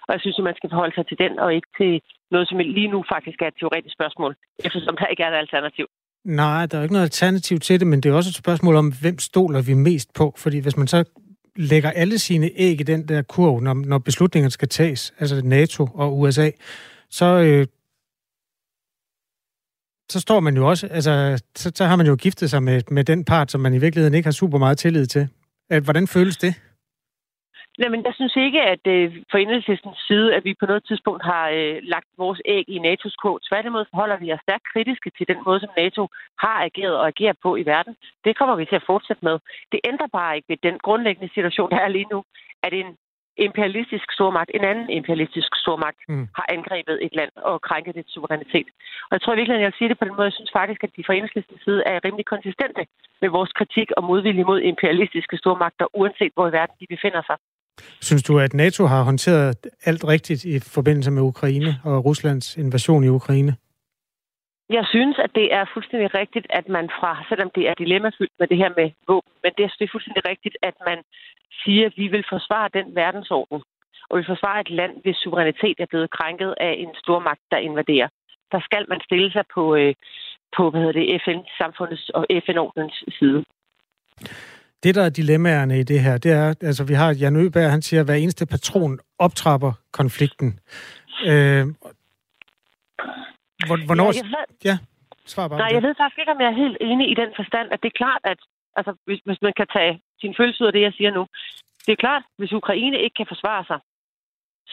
Og 0.08 0.12
jeg 0.14 0.22
synes, 0.22 0.40
at 0.40 0.48
man 0.50 0.58
skal 0.60 0.70
forholde 0.74 0.96
sig 0.96 1.06
til 1.08 1.18
den, 1.24 1.34
og 1.44 1.50
ikke 1.58 1.70
til 1.80 1.94
noget, 2.32 2.46
som 2.48 2.58
lige 2.58 2.92
nu 2.96 3.00
faktisk 3.14 3.38
er 3.42 3.48
et 3.48 3.58
teoretisk 3.60 3.96
spørgsmål, 4.00 4.32
eftersom 4.66 4.98
der 5.00 5.06
ikke 5.12 5.24
er 5.24 5.32
et 5.32 5.42
alternativ. 5.46 5.86
Nej, 6.26 6.66
der 6.66 6.78
er 6.78 6.84
ikke 6.84 6.98
noget 6.98 7.12
alternativ 7.12 7.58
til 7.60 7.80
det, 7.80 7.88
men 7.88 8.02
det 8.02 8.10
er 8.10 8.16
også 8.16 8.30
et 8.30 8.44
spørgsmål 8.44 8.76
om, 8.76 8.94
hvem 9.02 9.20
stoler 9.20 9.62
vi 9.62 9.74
mest 9.74 10.10
på. 10.20 10.34
Fordi 10.38 10.58
hvis 10.60 10.78
man 10.78 10.88
så 10.88 11.04
lægger 11.56 11.92
alle 11.92 12.18
sine 12.20 12.50
æg 12.56 12.80
i 12.80 12.84
den 12.84 13.08
der 13.08 13.22
kurv, 13.22 13.60
når, 13.60 13.74
når 13.74 13.98
beslutningerne 13.98 14.52
skal 14.52 14.70
tages, 14.70 15.14
altså 15.20 15.42
NATO 15.46 15.88
og 15.94 16.20
USA, 16.20 16.50
så, 17.10 17.26
øh, 17.26 17.68
så 20.10 20.20
står 20.20 20.40
man 20.40 20.56
jo 20.56 20.68
også, 20.68 20.88
altså, 20.88 21.44
så, 21.56 21.72
så 21.76 21.86
har 21.86 21.96
man 21.96 22.08
jo 22.08 22.16
giftet 22.16 22.50
sig 22.50 22.64
med, 22.64 22.82
med 22.92 23.04
den 23.04 23.26
part, 23.26 23.52
som 23.52 23.62
man 23.62 23.74
i 23.74 23.80
virkeligheden 23.80 24.14
ikke 24.14 24.28
har 24.28 24.32
super 24.32 24.58
meget 24.58 24.78
tillid 24.78 25.06
til. 25.06 25.28
Hvordan 25.84 26.08
føles 26.08 26.38
det? 26.38 26.54
Nej, 27.80 27.90
men 27.90 28.02
jeg 28.08 28.14
synes 28.16 28.36
ikke, 28.36 28.62
at 28.74 28.84
øh, 28.96 29.08
for 29.32 29.38
enhedslistens 29.38 30.00
side, 30.08 30.36
at 30.36 30.44
vi 30.48 30.54
på 30.60 30.66
noget 30.66 30.84
tidspunkt 30.88 31.24
har 31.32 31.46
øh, 31.58 31.76
lagt 31.94 32.10
vores 32.18 32.42
æg 32.46 32.66
i 32.76 32.78
NATO's 32.86 33.16
kog. 33.24 33.36
Tværtimod 33.50 33.86
forholder 33.92 34.18
vi 34.24 34.34
os 34.34 34.46
stærkt 34.48 34.66
kritiske 34.74 35.10
til 35.18 35.26
den 35.32 35.40
måde, 35.46 35.60
som 35.60 35.72
NATO 35.78 36.04
har 36.44 36.58
ageret 36.68 36.96
og 37.02 37.08
agerer 37.08 37.36
på 37.46 37.56
i 37.56 37.66
verden. 37.74 37.96
Det 38.26 38.38
kommer 38.38 38.56
vi 38.56 38.66
til 38.66 38.80
at 38.82 38.88
fortsætte 38.92 39.26
med. 39.30 39.36
Det 39.72 39.80
ændrer 39.90 40.10
bare 40.20 40.36
ikke 40.36 40.50
ved 40.52 40.60
den 40.70 40.78
grundlæggende 40.86 41.34
situation, 41.34 41.70
der 41.72 41.82
er 41.86 41.96
lige 41.98 42.12
nu, 42.14 42.20
at 42.66 42.74
en 42.74 42.90
imperialistisk 43.38 44.08
stormagt, 44.18 44.52
en 44.54 44.66
anden 44.72 44.90
imperialistisk 44.90 45.52
stormagt, 45.64 46.00
mm. 46.10 46.28
har 46.38 46.46
angrebet 46.56 46.96
et 47.06 47.14
land 47.20 47.32
og 47.50 47.62
krænket 47.68 47.96
det 47.96 48.06
suverænitet. 48.08 48.68
Og 49.08 49.14
jeg 49.16 49.22
tror 49.22 49.36
virkelig, 49.36 49.56
at 49.56 49.62
jeg 49.62 49.72
vil 49.72 49.80
sige 49.80 49.90
det 49.90 50.00
på 50.00 50.06
den 50.06 50.16
måde, 50.18 50.30
jeg 50.32 50.38
synes 50.40 50.54
faktisk, 50.60 50.82
at 50.84 50.92
de 50.98 51.04
fra 51.08 51.14
side 51.66 51.82
er 51.92 52.06
rimelig 52.06 52.26
konsistente 52.26 52.82
med 53.22 53.30
vores 53.38 53.52
kritik 53.60 53.88
og 53.98 54.04
modvilje 54.04 54.44
mod 54.44 54.60
imperialistiske 54.62 55.38
stormagter, 55.38 55.86
uanset 56.00 56.32
hvor 56.36 56.48
i 56.48 56.52
verden 56.60 56.76
de 56.82 56.88
befinder 56.96 57.22
sig. 57.30 57.38
Synes 58.02 58.24
du, 58.24 58.40
at 58.40 58.54
NATO 58.54 58.86
har 58.86 59.04
håndteret 59.04 59.58
alt 59.86 60.04
rigtigt 60.08 60.46
i 60.46 60.60
forbindelse 60.60 61.12
med 61.12 61.22
Ukraine 61.22 61.72
og 61.84 62.06
Ruslands 62.06 62.58
invasion 62.58 63.04
i 63.04 63.08
Ukraine? 63.08 63.56
Jeg 64.78 64.86
synes, 64.94 65.18
at 65.26 65.32
det 65.40 65.48
er 65.58 65.66
fuldstændig 65.74 66.10
rigtigt, 66.22 66.48
at 66.60 66.66
man 66.76 66.86
fra, 67.00 67.12
selvom 67.30 67.50
det 67.56 67.64
er 67.70 67.74
dilemmafyldt 67.82 68.36
med 68.40 68.48
det 68.52 68.58
her 68.62 68.72
med 68.80 68.88
våben, 69.08 69.34
men 69.44 69.52
det 69.58 69.64
er 69.64 69.92
fuldstændig 69.94 70.24
rigtigt, 70.32 70.56
at 70.70 70.76
man 70.90 71.00
siger, 71.64 71.86
at 71.90 71.96
vi 72.02 72.08
vil 72.14 72.26
forsvare 72.34 72.70
den 72.78 72.88
verdensorden, 73.02 73.60
og 74.10 74.14
vi 74.20 74.24
forsvare 74.34 74.62
et 74.62 74.72
land, 74.80 74.94
hvis 75.04 75.18
suverænitet 75.24 75.78
er 75.80 75.90
blevet 75.92 76.10
krænket 76.18 76.52
af 76.68 76.74
en 76.84 76.92
stormagt, 77.04 77.44
der 77.52 77.58
invaderer. 77.58 78.10
Der 78.54 78.60
skal 78.68 78.84
man 78.90 79.00
stille 79.08 79.32
sig 79.32 79.46
på, 79.56 79.64
øh, 79.76 79.94
på 80.58 80.70
hvad 80.70 80.80
hedder 80.82 81.00
det, 81.00 81.22
FN-samfundets 81.26 82.10
og 82.18 82.24
FN-ordens 82.46 82.98
side. 83.20 83.40
Det, 84.84 84.96
der 84.96 85.04
er 85.06 85.10
dilemmaerne 85.10 85.80
i 85.80 85.84
det 85.84 86.00
her, 86.00 86.18
det 86.18 86.32
er, 86.32 86.48
altså 86.70 86.84
vi 86.84 86.94
har 86.94 87.18
Jan 87.22 87.36
Øberg, 87.36 87.72
han 87.72 87.82
siger, 87.82 88.00
at 88.00 88.08
hver 88.08 88.16
eneste 88.24 88.46
patron 88.46 89.00
optrapper 89.20 89.72
konflikten. 89.92 90.60
Øh, 91.32 91.66
hvornår... 93.90 94.10
Ja, 94.20 94.24
ved, 94.36 94.46
ja, 94.70 94.76
svar 95.34 95.48
bare. 95.48 95.60
Nej, 95.64 95.72
jeg 95.76 95.84
ved 95.86 95.94
faktisk 96.02 96.20
ikke, 96.20 96.32
om 96.36 96.42
jeg 96.42 96.50
er 96.54 96.62
helt 96.64 96.78
enig 96.82 97.06
i 97.14 97.16
den 97.22 97.32
forstand, 97.40 97.68
at 97.74 97.80
det 97.84 97.90
er 97.90 97.98
klart, 98.04 98.24
at 98.32 98.40
altså, 98.78 98.92
hvis, 99.06 99.20
hvis 99.28 99.42
man 99.42 99.54
kan 99.60 99.68
tage 99.78 99.94
sin 100.22 100.34
følelse 100.40 100.62
ud 100.62 100.68
af 100.68 100.74
det, 100.74 100.82
jeg 100.88 100.94
siger 100.98 101.12
nu. 101.12 101.24
Det 101.86 101.92
er 101.92 102.04
klart, 102.06 102.24
hvis 102.38 102.54
Ukraine 102.62 102.98
ikke 103.06 103.18
kan 103.20 103.32
forsvare 103.34 103.64
sig, 103.70 103.80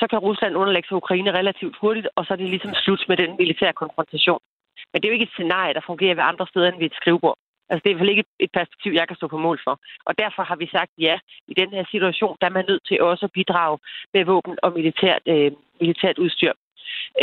så 0.01 0.07
kan 0.11 0.19
Rusland 0.19 0.57
underlægge 0.57 0.89
sig 0.89 0.97
Ukraine 0.97 1.39
relativt 1.41 1.77
hurtigt, 1.81 2.09
og 2.17 2.23
så 2.25 2.33
er 2.33 2.37
det 2.37 2.49
ligesom 2.51 2.75
slut 2.75 3.03
med 3.09 3.17
den 3.17 3.31
militære 3.39 3.73
konfrontation. 3.73 4.41
Men 4.91 4.97
det 4.97 5.07
er 5.07 5.13
jo 5.13 5.19
ikke 5.19 5.29
et 5.31 5.37
scenarie, 5.37 5.75
der 5.75 5.89
fungerer 5.91 6.15
ved 6.15 6.31
andre 6.31 6.47
steder 6.47 6.69
end 6.69 6.79
ved 6.79 6.87
et 6.87 6.99
skrivebord. 7.01 7.39
Altså, 7.71 7.83
det 7.83 7.89
er 7.89 7.95
i 7.95 7.97
hvert 7.97 8.05
fald 8.05 8.17
ikke 8.17 8.29
et 8.47 8.53
perspektiv, 8.59 8.93
jeg 8.93 9.09
kan 9.09 9.17
stå 9.17 9.27
på 9.29 9.39
mål 9.47 9.59
for. 9.67 9.75
Og 10.09 10.19
derfor 10.19 10.43
har 10.43 10.57
vi 10.57 10.67
sagt 10.77 10.93
ja. 10.99 11.19
I 11.49 11.55
den 11.55 11.71
her 11.77 11.85
situation, 11.91 12.37
der 12.41 12.47
er 12.47 12.57
man 12.59 12.65
nødt 12.69 12.85
til 12.89 13.03
også 13.03 13.25
at 13.27 13.33
bidrage 13.33 13.79
med 14.15 14.25
våben 14.25 14.57
og 14.63 14.73
militært, 14.73 15.23
øh, 15.27 15.53
militært 15.81 16.19
udstyr. 16.19 16.53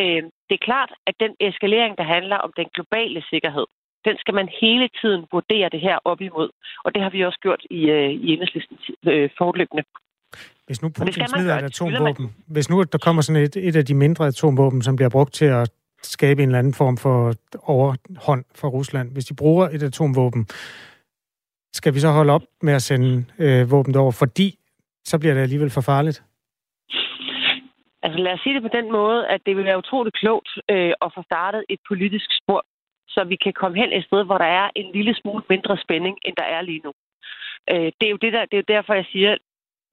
Øh, 0.01 0.23
det 0.47 0.55
er 0.59 0.65
klart, 0.69 0.91
at 1.09 1.15
den 1.19 1.33
eskalering, 1.39 1.97
der 1.97 2.03
handler 2.15 2.37
om 2.45 2.51
den 2.59 2.67
globale 2.75 3.23
sikkerhed, 3.31 3.65
den 4.07 4.15
skal 4.17 4.33
man 4.33 4.47
hele 4.61 4.87
tiden 5.01 5.21
vurdere 5.31 5.69
det 5.69 5.81
her 5.87 5.97
op 6.11 6.21
imod. 6.21 6.49
Og 6.85 6.89
det 6.93 7.01
har 7.03 7.09
vi 7.09 7.25
også 7.25 7.39
gjort 7.45 7.61
i, 7.69 7.81
øh, 7.95 8.09
i 8.25 8.27
enhedslisten 8.33 8.77
øh, 9.11 9.29
forløbende. 9.37 9.83
Hvis 10.67 10.81
nu 10.81 10.89
Putin 10.89 11.27
smider 11.27 11.57
et 11.57 11.63
atomvåben, 11.63 12.35
hvis 12.47 12.69
nu 12.69 12.83
der 12.83 12.97
kommer 12.97 13.21
sådan 13.21 13.43
et, 13.43 13.55
et 13.55 13.75
af 13.75 13.85
de 13.85 13.93
mindre 13.93 14.27
atomvåben, 14.27 14.81
som 14.81 14.95
bliver 14.95 15.09
brugt 15.09 15.33
til 15.33 15.45
at 15.45 15.71
skabe 16.03 16.43
en 16.43 16.49
eller 16.49 16.59
anden 16.59 16.73
form 16.73 16.97
for 16.97 17.33
overhånd 17.63 18.43
for 18.55 18.67
Rusland, 18.67 19.11
hvis 19.11 19.25
de 19.25 19.35
bruger 19.35 19.69
et 19.69 19.83
atomvåben, 19.83 20.47
skal 21.73 21.93
vi 21.93 21.99
så 21.99 22.09
holde 22.09 22.33
op 22.33 22.41
med 22.61 22.73
at 22.73 22.81
sende 22.81 23.25
øh, 23.39 23.71
våben 23.71 23.95
over, 23.95 24.11
fordi 24.11 24.59
så 25.05 25.19
bliver 25.19 25.33
det 25.33 25.41
alligevel 25.41 25.69
for 25.69 25.81
farligt? 25.81 26.23
Altså 28.03 28.19
lad 28.19 28.33
os 28.33 28.39
sige 28.39 28.55
det 28.55 28.61
på 28.61 28.77
den 28.77 28.91
måde, 28.91 29.27
at 29.27 29.41
det 29.45 29.57
vil 29.57 29.65
være 29.65 29.77
utroligt 29.77 30.15
klogt 30.15 30.49
øh, 30.71 30.93
at 31.01 31.11
få 31.15 31.21
startet 31.23 31.65
et 31.69 31.79
politisk 31.87 32.29
spor, 32.41 32.65
så 33.07 33.23
vi 33.23 33.35
kan 33.35 33.53
komme 33.53 33.77
hen 33.77 33.93
et 33.93 34.05
sted, 34.05 34.23
hvor 34.23 34.37
der 34.37 34.51
er 34.61 34.69
en 34.75 34.91
lille 34.91 35.13
smule 35.15 35.43
mindre 35.49 35.77
spænding, 35.77 36.17
end 36.25 36.35
der 36.35 36.43
er 36.43 36.61
lige 36.61 36.81
nu. 36.83 36.91
Øh, 37.71 37.91
det, 37.97 38.05
er 38.05 38.13
jo 38.15 38.23
det, 38.23 38.33
der, 38.33 38.45
det 38.45 38.53
er 38.53 38.63
jo 38.63 38.73
derfor, 38.75 38.93
jeg 38.93 39.05
siger, 39.11 39.37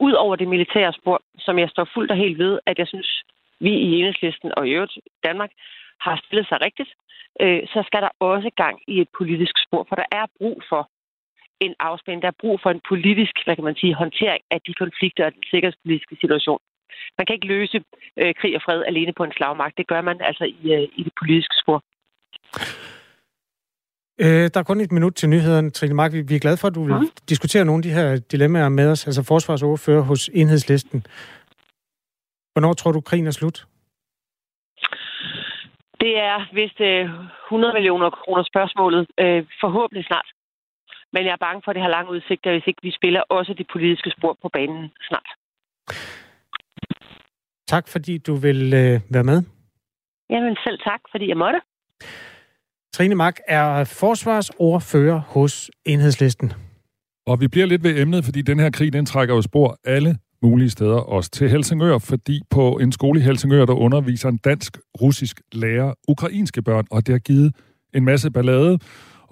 ud 0.01 0.13
over 0.13 0.37
det 0.37 0.49
militære 0.49 0.93
spor, 0.93 1.21
som 1.39 1.59
jeg 1.59 1.69
står 1.71 1.89
fuldt 1.95 2.11
og 2.11 2.17
helt 2.17 2.39
ved, 2.39 2.59
at 2.67 2.79
jeg 2.79 2.89
synes, 2.89 3.23
vi 3.61 3.71
i 3.71 3.99
enhedslisten 3.99 4.53
og 4.57 4.69
i 4.69 4.71
øvrigt 4.71 4.99
Danmark 5.25 5.51
har 6.01 6.23
stillet 6.25 6.49
sig 6.49 6.59
rigtigt, 6.65 6.91
øh, 7.41 7.63
så 7.73 7.83
skal 7.87 8.03
der 8.03 8.09
også 8.21 8.51
gang 8.57 8.77
i 8.89 9.01
et 9.01 9.09
politisk 9.19 9.55
spor, 9.67 9.87
for 9.89 9.97
der 9.97 10.09
er 10.13 10.27
brug 10.39 10.63
for 10.69 10.91
en 11.61 11.75
afspænding. 11.81 12.23
Der 12.23 12.29
er 12.29 12.43
brug 12.43 12.61
for 12.63 12.71
en 12.71 12.81
politisk, 12.89 13.35
hvad 13.45 13.55
kan 13.57 13.65
man 13.65 13.77
sige, 13.77 13.95
håndtering 13.95 14.43
af 14.51 14.61
de 14.67 14.75
konflikter 14.75 15.27
og 15.27 15.35
den 15.35 15.43
sikkerhedspolitiske 15.51 16.17
situation. 16.21 16.59
Man 17.19 17.27
kan 17.27 17.35
ikke 17.35 17.47
løse 17.47 17.79
øh, 18.21 18.35
krig 18.41 18.57
og 18.57 18.63
fred 18.67 18.83
alene 18.91 19.13
på 19.17 19.25
en 19.25 19.33
slagmark. 19.37 19.73
Det 19.77 19.87
gør 19.87 20.01
man 20.01 20.17
altså 20.21 20.45
i, 20.45 20.73
øh, 20.75 20.89
i 20.99 21.03
det 21.07 21.13
politiske 21.21 21.57
spor. 21.63 21.79
Øh, 24.21 24.51
der 24.53 24.59
er 24.61 24.63
kun 24.63 24.81
et 24.81 24.93
minut 24.93 25.15
til 25.15 25.29
nyhederne, 25.29 25.71
Trine 25.71 25.95
Mark. 25.95 26.13
Vi 26.13 26.35
er 26.35 26.45
glade 26.45 26.57
for, 26.57 26.69
at 26.69 26.75
du 26.75 26.85
vil 26.85 26.95
mm. 26.95 27.09
diskutere 27.29 27.65
nogle 27.65 27.79
af 27.79 27.83
de 27.83 27.97
her 27.99 28.17
dilemmaer 28.33 28.69
med 28.69 28.91
os, 28.91 29.07
altså 29.07 29.23
forsvarsordfører 29.23 30.03
hos 30.03 30.29
Enhedslisten. 30.29 31.07
Hvornår 32.53 32.73
tror 32.73 32.93
du, 32.93 33.01
krigen 33.01 33.27
er 33.27 33.31
slut? 33.31 33.67
Det 36.01 36.19
er 36.19 36.39
vist 36.55 36.81
øh, 36.81 37.05
100 37.47 37.73
millioner 37.75 38.11
kroner 38.11 38.43
spørgsmålet. 38.43 39.07
Øh, 39.21 39.45
forhåbentlig 39.61 40.05
snart. 40.07 40.29
Men 41.13 41.25
jeg 41.27 41.33
er 41.33 41.45
bange 41.47 41.63
for, 41.65 41.71
at 41.71 41.75
det 41.75 41.83
har 41.83 41.97
lange 41.97 42.11
udsigter, 42.11 42.51
hvis 42.51 42.67
ikke 42.67 42.83
vi 42.83 42.93
spiller 42.99 43.23
også 43.29 43.55
det 43.61 43.67
politiske 43.73 44.11
spor 44.17 44.39
på 44.43 44.49
banen 44.49 44.93
snart. 45.09 45.29
Tak, 47.69 47.89
fordi 47.89 48.19
du 48.19 48.35
vil 48.35 48.75
øh, 48.75 49.01
være 49.11 49.25
med. 49.25 49.43
Jamen 50.31 50.57
selv 50.65 50.79
tak, 50.79 51.01
fordi 51.11 51.29
jeg 51.29 51.37
måtte. 51.37 51.61
Trine 52.95 53.15
Mark 53.15 53.37
er 53.49 53.85
forsvarsordfører 53.85 55.21
hos 55.21 55.71
Enhedslisten. 55.87 56.53
Og 57.27 57.41
vi 57.41 57.49
bliver 57.49 57.67
lidt 57.67 57.85
ved 57.85 57.99
emnet, 57.99 58.25
fordi 58.25 58.43
den 58.43 58.59
her 58.59 58.71
krig, 58.71 58.93
den 58.93 59.07
trækker 59.07 59.35
jo 59.35 59.43
spor 59.43 59.79
alle 59.85 60.19
mulige 60.43 60.71
steder, 60.71 60.97
også 60.97 61.31
til 61.31 61.51
Helsingør, 61.51 61.99
fordi 61.99 62.41
på 62.51 62.79
en 62.79 62.93
skole 62.93 63.21
i 63.21 63.23
Helsingør, 63.23 63.67
der 63.67 63.73
underviser 63.75 64.29
en 64.29 64.37
dansk-russisk 64.37 65.41
lærer 65.53 65.95
ukrainske 66.09 66.63
børn, 66.63 66.87
og 66.91 67.07
det 67.07 67.13
har 67.13 67.19
givet 67.19 67.55
en 67.95 68.05
masse 68.05 68.31
ballade. 68.31 68.79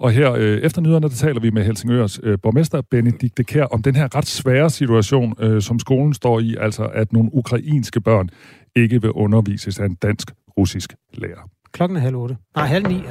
Og 0.03 0.11
her 0.11 0.33
øh, 0.33 0.57
efter 0.57 0.81
nyhederne, 0.81 1.09
der 1.09 1.15
taler 1.15 1.39
vi 1.39 1.49
med 1.49 1.63
Helsingørs 1.63 2.19
øh, 2.23 2.37
borgmester 2.43 2.81
Benedikte 2.91 3.43
Kær 3.43 3.63
om 3.63 3.81
den 3.81 3.95
her 3.95 4.15
ret 4.15 4.27
svære 4.27 4.69
situation, 4.69 5.35
øh, 5.39 5.61
som 5.61 5.79
skolen 5.79 6.13
står 6.13 6.39
i, 6.39 6.55
altså 6.59 6.83
at 6.83 7.13
nogle 7.13 7.29
ukrainske 7.33 8.01
børn 8.01 8.29
ikke 8.75 9.01
vil 9.01 9.11
undervises 9.11 9.79
af 9.79 9.85
en 9.85 9.95
dansk-russisk 9.95 10.93
lærer. 11.13 11.49
Klokken 11.71 11.97
er 11.97 12.01
halv 12.01 12.15
otte. 12.15 12.37
Nej, 12.55 12.65
halv 12.65 12.87
ni. 12.87 13.01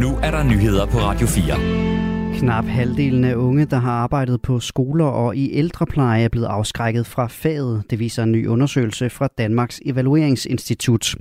Nu 0.00 0.16
er 0.22 0.30
der 0.30 0.42
nyheder 0.42 0.86
på 0.86 0.98
Radio 0.98 1.26
4. 1.26 1.87
Knap 2.38 2.64
halvdelen 2.64 3.24
af 3.24 3.34
unge, 3.34 3.64
der 3.64 3.76
har 3.76 3.92
arbejdet 3.92 4.42
på 4.42 4.60
skoler 4.60 5.04
og 5.04 5.36
i 5.36 5.52
ældrepleje, 5.52 6.24
er 6.24 6.28
blevet 6.28 6.46
afskrækket 6.46 7.06
fra 7.06 7.26
faget. 7.26 7.82
Det 7.90 7.98
viser 7.98 8.22
en 8.22 8.32
ny 8.32 8.46
undersøgelse 8.46 9.10
fra 9.10 9.28
Danmarks 9.38 9.80
Evalueringsinstitut. 9.84 11.14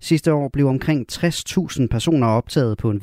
Sidste 0.00 0.32
år 0.32 0.48
blev 0.48 0.66
omkring 0.66 1.06
60.000 1.12 1.86
personer 1.86 2.26
optaget 2.26 2.78
på 2.78 2.90
en 2.90 3.00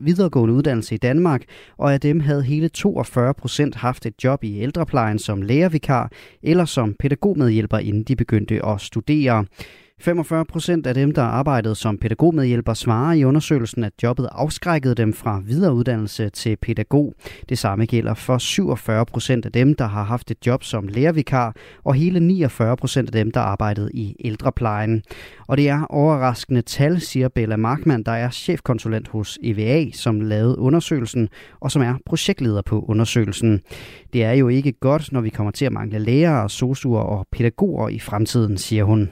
videregående 0.00 0.54
uddannelse 0.54 0.94
i 0.94 0.98
Danmark, 0.98 1.42
og 1.78 1.92
af 1.92 2.00
dem 2.00 2.20
havde 2.20 2.42
hele 2.42 2.68
42 2.68 3.34
procent 3.34 3.74
haft 3.74 4.06
et 4.06 4.24
job 4.24 4.44
i 4.44 4.60
ældreplejen 4.60 5.18
som 5.18 5.42
lærervikar 5.42 6.12
eller 6.42 6.64
som 6.64 6.94
pædagogmedhjælper, 6.98 7.78
inden 7.78 8.02
de 8.02 8.16
begyndte 8.16 8.66
at 8.66 8.80
studere. 8.80 9.44
45 10.00 10.44
procent 10.44 10.86
af 10.86 10.94
dem, 10.94 11.12
der 11.12 11.22
arbejdede 11.22 11.74
som 11.74 11.98
pædagogmedhjælper, 11.98 12.74
svarer 12.74 13.12
i 13.12 13.24
undersøgelsen, 13.24 13.84
at 13.84 13.92
jobbet 14.02 14.28
afskrækkede 14.32 14.94
dem 14.94 15.12
fra 15.12 15.42
videreuddannelse 15.44 16.30
til 16.30 16.56
pædagog. 16.56 17.14
Det 17.48 17.58
samme 17.58 17.86
gælder 17.86 18.14
for 18.14 18.38
47 18.38 19.06
procent 19.06 19.46
af 19.46 19.52
dem, 19.52 19.74
der 19.74 19.86
har 19.86 20.02
haft 20.02 20.30
et 20.30 20.46
job 20.46 20.64
som 20.64 20.88
lærervikar, 20.88 21.54
og 21.84 21.94
hele 21.94 22.20
49 22.20 22.76
procent 22.76 23.08
af 23.08 23.12
dem, 23.12 23.30
der 23.30 23.40
arbejdede 23.40 23.90
i 23.94 24.16
ældreplejen. 24.24 25.02
Og 25.48 25.56
det 25.56 25.68
er 25.68 25.84
overraskende 25.84 26.62
tal, 26.62 27.00
siger 27.00 27.28
Bella 27.28 27.56
Markmann, 27.56 28.02
der 28.02 28.12
er 28.12 28.30
chefkonsulent 28.30 29.08
hos 29.08 29.38
EVA, 29.42 29.90
som 29.92 30.20
lavede 30.20 30.58
undersøgelsen, 30.58 31.28
og 31.60 31.70
som 31.70 31.82
er 31.82 31.94
projektleder 32.06 32.62
på 32.62 32.84
undersøgelsen. 32.88 33.60
Det 34.12 34.24
er 34.24 34.32
jo 34.32 34.48
ikke 34.48 34.72
godt, 34.72 35.12
når 35.12 35.20
vi 35.20 35.30
kommer 35.30 35.50
til 35.50 35.64
at 35.64 35.72
mangle 35.72 35.98
lærere, 35.98 36.50
sosuer 36.50 37.00
og 37.00 37.26
pædagoger 37.32 37.88
i 37.88 37.98
fremtiden, 37.98 38.58
siger 38.58 38.84
hun. 38.84 39.10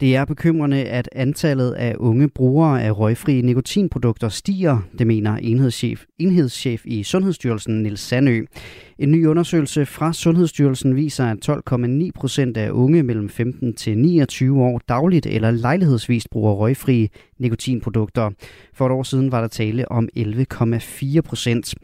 Det 0.00 0.16
er 0.16 0.24
bekymrende, 0.24 0.84
at 0.84 1.08
antallet 1.12 1.72
af 1.72 1.94
unge 1.98 2.28
brugere 2.28 2.82
af 2.82 2.98
røgfrie 2.98 3.42
nikotinprodukter 3.42 4.28
stiger, 4.28 4.78
det 4.98 5.06
mener 5.06 5.36
enhedschef, 5.36 6.04
enhedschef 6.18 6.82
i 6.86 7.02
Sundhedsstyrelsen 7.02 7.82
Nils 7.82 8.00
Sandø. 8.00 8.44
En 8.98 9.10
ny 9.10 9.26
undersøgelse 9.26 9.86
fra 9.86 10.12
Sundhedsstyrelsen 10.12 10.96
viser, 10.96 11.24
at 11.24 11.48
12,9 11.48 12.10
procent 12.14 12.56
af 12.56 12.70
unge 12.70 13.02
mellem 13.02 13.28
15 13.28 13.74
til 13.74 13.98
29 13.98 14.62
år 14.62 14.80
dagligt 14.88 15.26
eller 15.26 15.50
lejlighedsvist 15.50 16.30
bruger 16.30 16.52
røgfrie 16.52 17.08
nikotinprodukter. 17.38 18.30
For 18.74 18.86
et 18.86 18.92
år 18.92 19.02
siden 19.02 19.32
var 19.32 19.40
der 19.40 19.48
tale 19.48 19.92
om 19.92 20.08
11,4 20.16 21.20
procent. 21.20 21.74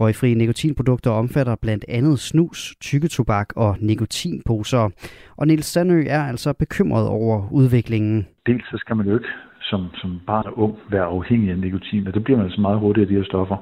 Røgfrie 0.00 0.34
nikotinprodukter 0.34 1.10
omfatter 1.10 1.56
blandt 1.56 1.84
andet 1.88 2.18
snus, 2.18 2.74
tykketobak 2.80 3.48
og 3.56 3.76
nikotinposer. 3.80 4.90
Og 5.36 5.46
Niels 5.46 5.66
Sandø 5.66 6.04
er 6.06 6.22
altså 6.22 6.52
bekymret 6.52 7.08
over 7.08 7.48
udviklingen. 7.52 8.26
Dels 8.46 8.64
så 8.64 8.76
skal 8.78 8.96
man 8.96 9.06
jo 9.06 9.14
ikke 9.14 9.28
som, 9.60 9.86
som 9.94 10.20
barn 10.26 10.46
og 10.46 10.58
ung 10.58 10.74
være 10.90 11.04
afhængig 11.04 11.50
af 11.50 11.58
nikotin, 11.58 12.06
og 12.06 12.14
det 12.14 12.24
bliver 12.24 12.36
man 12.36 12.46
altså 12.46 12.60
meget 12.60 12.78
hurtigt 12.78 13.02
af 13.02 13.08
de 13.08 13.14
her 13.14 13.24
stoffer. 13.24 13.56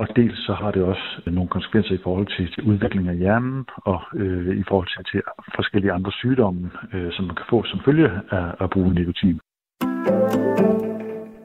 Og 0.00 0.08
dels 0.16 0.38
så 0.46 0.52
har 0.60 0.70
det 0.70 0.82
også 0.82 1.06
nogle 1.26 1.50
konsekvenser 1.50 1.94
i 1.94 2.02
forhold 2.02 2.26
til, 2.36 2.52
til 2.54 2.62
udvikling 2.62 3.08
af 3.08 3.16
hjernen 3.16 3.64
og 3.76 4.00
øh, 4.14 4.56
i 4.56 4.64
forhold 4.68 4.88
til, 4.94 5.04
til 5.10 5.22
forskellige 5.54 5.92
andre 5.92 6.12
sygdomme, 6.12 6.70
øh, 6.94 7.12
som 7.12 7.24
man 7.24 7.36
kan 7.36 7.46
få 7.50 7.64
som 7.64 7.80
følge 7.84 8.10
af 8.30 8.46
at 8.60 8.70
bruge 8.70 8.94
nikotin. 8.94 9.40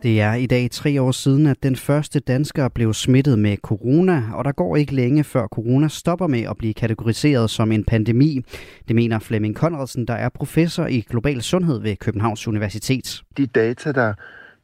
Det 0.03 0.21
er 0.21 0.33
i 0.33 0.45
dag 0.45 0.71
tre 0.71 1.01
år 1.01 1.11
siden, 1.11 1.47
at 1.47 1.63
den 1.63 1.75
første 1.75 2.19
dansker 2.19 2.69
blev 2.69 2.93
smittet 2.93 3.39
med 3.39 3.57
corona, 3.57 4.23
og 4.33 4.45
der 4.45 4.51
går 4.51 4.75
ikke 4.75 4.95
længe 4.95 5.23
før 5.23 5.47
corona 5.47 5.87
stopper 5.87 6.27
med 6.27 6.43
at 6.49 6.57
blive 6.57 6.73
kategoriseret 6.73 7.49
som 7.49 7.71
en 7.71 7.83
pandemi. 7.83 8.41
Det 8.87 8.95
mener 8.95 9.19
Flemming 9.19 9.55
Konradsen, 9.55 10.07
der 10.07 10.13
er 10.13 10.29
professor 10.29 10.85
i 10.85 10.99
global 11.09 11.41
sundhed 11.41 11.81
ved 11.81 11.95
Københavns 11.95 12.47
Universitet. 12.47 13.21
De 13.37 13.47
data, 13.47 13.91
der, 13.91 14.13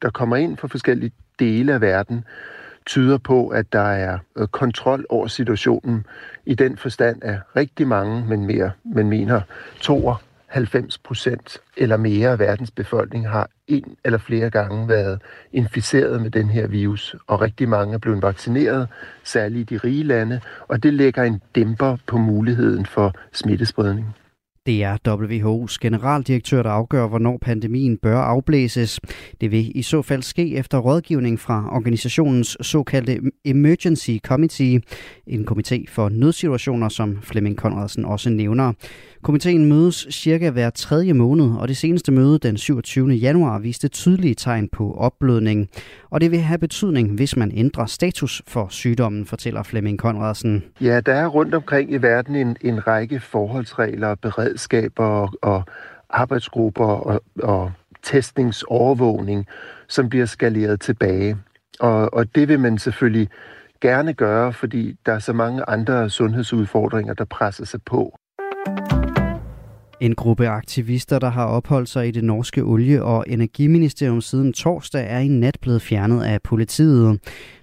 der 0.01 0.09
kommer 0.09 0.35
ind 0.35 0.57
fra 0.57 0.67
forskellige 0.67 1.11
dele 1.39 1.73
af 1.73 1.81
verden, 1.81 2.23
tyder 2.85 3.17
på, 3.17 3.47
at 3.47 3.73
der 3.73 3.79
er 3.79 4.17
øh, 4.35 4.47
kontrol 4.47 5.05
over 5.09 5.27
situationen 5.27 6.05
i 6.45 6.55
den 6.55 6.77
forstand, 6.77 7.23
at 7.23 7.35
rigtig 7.55 7.87
mange, 7.87 8.25
men 8.25 8.45
mere, 8.45 8.71
men 8.83 9.09
mener, 9.09 9.41
92 9.81 10.97
procent 10.97 11.57
eller 11.77 11.97
mere 11.97 12.29
af 12.29 12.39
verdens 12.39 12.71
befolkning 12.71 13.29
har 13.29 13.49
en 13.67 13.95
eller 14.05 14.17
flere 14.17 14.49
gange 14.49 14.87
været 14.87 15.21
inficeret 15.53 16.21
med 16.21 16.31
den 16.31 16.49
her 16.49 16.67
virus, 16.67 17.15
og 17.27 17.41
rigtig 17.41 17.69
mange 17.69 17.93
er 17.93 17.97
blevet 17.97 18.21
vaccineret, 18.21 18.87
særligt 19.23 19.71
i 19.71 19.73
de 19.73 19.79
rige 19.79 20.03
lande, 20.03 20.41
og 20.67 20.83
det 20.83 20.93
lægger 20.93 21.23
en 21.23 21.41
dæmper 21.55 21.97
på 22.07 22.17
muligheden 22.17 22.85
for 22.85 23.13
smittespredning. 23.31 24.15
Det 24.65 24.83
er 24.83 24.97
WHO's 25.07 25.77
generaldirektør, 25.81 26.63
der 26.63 26.69
afgør, 26.69 27.07
hvornår 27.07 27.37
pandemien 27.41 27.97
bør 27.97 28.17
afblæses. 28.17 28.99
Det 29.41 29.51
vil 29.51 29.77
i 29.77 29.81
så 29.81 30.01
fald 30.01 30.21
ske 30.21 30.55
efter 30.55 30.77
rådgivning 30.77 31.39
fra 31.39 31.69
organisationens 31.75 32.57
såkaldte 32.61 33.19
Emergency 33.45 34.17
Committee, 34.25 34.81
en 35.27 35.47
komité 35.51 35.85
for 35.89 36.09
nødsituationer, 36.09 36.89
som 36.89 37.17
Flemming 37.21 37.57
Konradsen 37.57 38.05
også 38.05 38.29
nævner. 38.29 38.73
Komiteen 39.23 39.65
mødes 39.65 40.07
cirka 40.11 40.49
hver 40.49 40.69
tredje 40.69 41.13
måned, 41.13 41.51
og 41.59 41.67
det 41.67 41.77
seneste 41.77 42.11
møde 42.11 42.39
den 42.39 42.57
27. 42.57 43.09
januar 43.09 43.59
viste 43.59 43.87
tydelige 43.87 44.35
tegn 44.35 44.69
på 44.69 44.93
opblødning. 44.93 45.69
Og 46.09 46.21
det 46.21 46.31
vil 46.31 46.39
have 46.39 46.57
betydning, 46.57 47.15
hvis 47.15 47.37
man 47.37 47.51
ændrer 47.55 47.85
status 47.85 48.41
for 48.47 48.67
sygdommen, 48.69 49.25
fortæller 49.25 49.63
Flemming 49.63 49.99
Konradsen. 49.99 50.63
Ja, 50.81 50.99
der 50.99 51.13
er 51.13 51.27
rundt 51.27 51.53
omkring 51.53 51.91
i 51.93 51.97
verden 51.97 52.35
en, 52.35 52.57
en 52.61 52.87
række 52.87 53.19
forholdsregler, 53.19 54.07
og 54.07 54.21
beredskaber 54.51 55.35
og, 55.41 55.63
arbejdsgrupper 56.09 56.85
og, 56.85 57.21
og 57.43 57.71
testningsovervågning, 58.03 59.45
som 59.89 60.09
bliver 60.09 60.25
skaleret 60.25 60.81
tilbage. 60.81 61.37
Og, 61.79 62.13
og 62.13 62.35
det 62.35 62.47
vil 62.47 62.59
man 62.59 62.77
selvfølgelig 62.77 63.29
gerne 63.81 64.13
gøre, 64.13 64.53
fordi 64.53 64.95
der 65.05 65.13
er 65.13 65.19
så 65.19 65.33
mange 65.33 65.69
andre 65.69 66.09
sundhedsudfordringer, 66.09 67.13
der 67.13 67.25
presser 67.25 67.65
sig 67.65 67.79
på. 67.85 68.17
En 70.01 70.15
gruppe 70.15 70.47
aktivister, 70.47 71.19
der 71.19 71.29
har 71.29 71.45
opholdt 71.45 71.89
sig 71.89 72.07
i 72.07 72.11
det 72.11 72.23
norske 72.23 72.61
olie- 72.61 73.03
og 73.03 73.25
energiministerium 73.27 74.21
siden 74.21 74.53
torsdag, 74.53 75.05
er 75.09 75.19
i 75.19 75.27
nat 75.27 75.57
blevet 75.61 75.81
fjernet 75.81 76.23
af 76.23 76.41
politiet. 76.41 77.19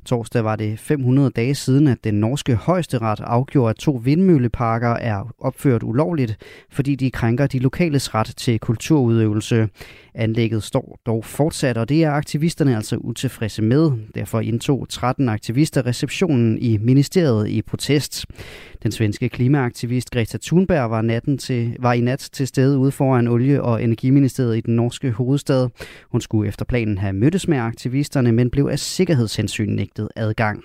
Torsdag 0.09 0.44
var 0.44 0.57
det 0.57 0.79
500 0.79 1.31
dage 1.31 1.55
siden, 1.55 1.88
at 1.88 2.05
den 2.05 2.14
norske 2.14 2.55
højesteret 2.55 3.21
afgjorde, 3.21 3.71
at 3.71 3.77
to 3.77 4.01
vindmølleparker 4.05 4.88
er 4.88 5.35
opført 5.38 5.83
ulovligt, 5.83 6.37
fordi 6.71 6.94
de 6.94 7.11
krænker 7.11 7.47
de 7.47 7.59
lokales 7.59 8.14
ret 8.14 8.33
til 8.37 8.59
kulturudøvelse. 8.59 9.68
Anlægget 10.14 10.62
står 10.62 10.99
dog 11.07 11.25
fortsat, 11.25 11.79
og 11.79 11.88
det 11.88 12.05
er 12.05 12.11
aktivisterne 12.11 12.77
altså 12.77 12.97
utilfredse 12.97 13.62
med. 13.62 13.92
Derfor 14.14 14.40
indtog 14.40 14.88
13 14.88 15.29
aktivister 15.29 15.87
receptionen 15.87 16.59
i 16.59 16.77
ministeriet 16.77 17.49
i 17.49 17.62
protest. 17.62 18.27
Den 18.83 18.92
svenske 18.92 19.29
klimaaktivist 19.29 20.11
Greta 20.11 20.38
Thunberg 20.42 20.90
var, 20.90 21.03
natten 21.03 21.38
til, 21.38 21.77
var 21.81 21.92
i 21.92 22.01
nat 22.01 22.29
til 22.33 22.47
stede 22.47 22.79
ude 22.79 22.92
foran 22.92 23.29
Olie- 23.29 23.62
og 23.62 23.83
Energiministeriet 23.83 24.57
i 24.57 24.61
den 24.61 24.77
norske 24.77 25.11
hovedstad. 25.11 25.68
Hun 26.12 26.21
skulle 26.21 26.49
efter 26.49 26.64
planen 26.64 26.99
have 26.99 27.12
mødtes 27.12 27.49
med 27.49 27.59
aktivisterne, 27.59 28.33
men 28.33 28.51
blev 28.51 28.68
af 28.73 28.79
sikkerhedshensyn 28.79 29.68
nægtet 29.68 29.97
adgang. 30.16 30.64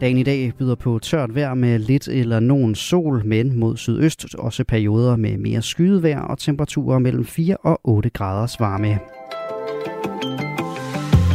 Dagen 0.00 0.18
i 0.18 0.22
dag 0.22 0.52
byder 0.58 0.74
på 0.74 0.98
tørt 0.98 1.34
vejr 1.34 1.54
med 1.54 1.78
lidt 1.78 2.08
eller 2.08 2.40
nogen 2.40 2.74
sol, 2.74 3.26
men 3.26 3.58
mod 3.58 3.76
sydøst 3.76 4.34
også 4.34 4.64
perioder 4.64 5.16
med 5.16 5.38
mere 5.38 5.62
skyet 5.62 6.02
vejr 6.02 6.20
og 6.20 6.38
temperaturer 6.38 6.98
mellem 6.98 7.24
4 7.24 7.56
og 7.56 7.80
8 7.84 8.10
graders 8.10 8.60
varme. 8.60 8.98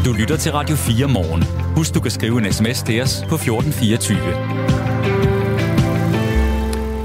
Du 0.05 0.13
lytter 0.19 0.37
til 0.37 0.51
Radio 0.51 0.75
4 0.75 1.07
morgen. 1.07 1.43
Husk, 1.75 1.95
du 1.95 1.99
kan 1.99 2.11
skrive 2.11 2.37
en 2.37 2.53
sms 2.53 2.83
til 2.83 3.01
os 3.01 3.25
på 3.29 3.35
1424. 3.35 4.17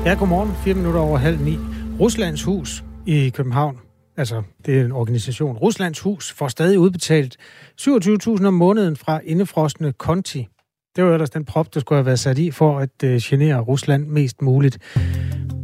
Ja, 0.06 0.14
godmorgen. 0.18 0.50
4 0.64 0.74
minutter 0.74 1.00
over 1.00 1.18
halv 1.18 1.40
ni. 1.40 1.58
Ruslands 2.00 2.42
hus 2.42 2.84
i 3.06 3.28
København, 3.28 3.78
altså 4.16 4.42
det 4.66 4.80
er 4.80 4.84
en 4.84 4.92
organisation, 4.92 5.56
Ruslands 5.56 6.00
hus 6.00 6.32
får 6.32 6.48
stadig 6.48 6.78
udbetalt 6.78 7.36
27.000 7.80 8.46
om 8.46 8.54
måneden 8.54 8.96
fra 8.96 9.20
indefrostende 9.24 9.92
konti. 9.92 10.48
Det 10.96 11.04
var 11.04 11.12
ellers 11.12 11.30
den 11.30 11.44
prop, 11.44 11.74
der 11.74 11.80
skulle 11.80 11.96
have 11.96 12.06
været 12.06 12.18
sat 12.18 12.38
i 12.38 12.50
for 12.50 12.78
at 12.78 13.04
øh, 13.04 13.20
genere 13.22 13.60
Rusland 13.60 14.06
mest 14.06 14.42
muligt. 14.42 14.78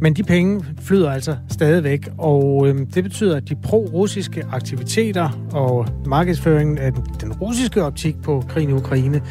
Men 0.01 0.13
de 0.13 0.23
penge 0.23 0.65
flyder 0.79 1.11
altså 1.11 1.37
stadigvæk, 1.49 2.09
og 2.17 2.67
øh, 2.67 2.75
det 2.93 3.03
betyder, 3.03 3.37
at 3.37 3.49
de 3.49 3.55
pro-russiske 3.55 4.43
aktiviteter 4.51 5.47
og 5.53 5.87
markedsføringen 6.05 6.77
af 6.77 6.93
den 6.93 7.33
russiske 7.33 7.83
optik 7.83 8.21
på 8.21 8.43
krigen 8.49 8.69
i 8.69 8.73
Ukraine 8.73 9.21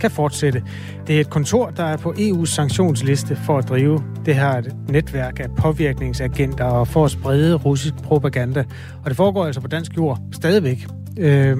kan 0.00 0.10
fortsætte. 0.10 0.62
Det 1.06 1.16
er 1.16 1.20
et 1.20 1.30
kontor, 1.30 1.70
der 1.70 1.84
er 1.84 1.96
på 1.96 2.14
EU's 2.18 2.46
sanktionsliste 2.46 3.36
for 3.36 3.58
at 3.58 3.68
drive 3.68 4.02
det 4.26 4.34
her 4.34 4.62
netværk 4.88 5.40
af 5.40 5.46
påvirkningsagenter 5.58 6.64
og 6.64 6.88
for 6.88 7.04
at 7.04 7.10
sprede 7.10 7.54
russisk 7.54 7.94
propaganda. 7.94 8.64
Og 9.04 9.10
det 9.10 9.16
foregår 9.16 9.46
altså 9.46 9.60
på 9.60 9.68
dansk 9.68 9.96
jord 9.96 10.18
stadigvæk. 10.32 10.86
Øh, 11.18 11.56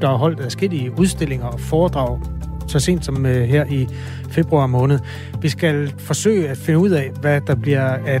der 0.00 0.08
er 0.10 0.16
holdt 0.16 0.40
adskillige 0.40 0.98
udstillinger 0.98 1.46
og 1.46 1.60
foredrag 1.60 2.20
så 2.66 2.78
sent 2.78 3.04
som 3.04 3.26
øh, 3.26 3.48
her 3.48 3.64
i 3.64 3.86
februar 4.30 4.66
måned. 4.66 4.98
Vi 5.40 5.48
skal 5.48 5.94
forsøge 5.98 6.48
at 6.48 6.56
finde 6.56 6.78
ud 6.78 6.90
af, 6.90 7.10
hvad 7.20 7.40
der 7.40 7.54
bliver 7.54 7.82
af 7.82 8.20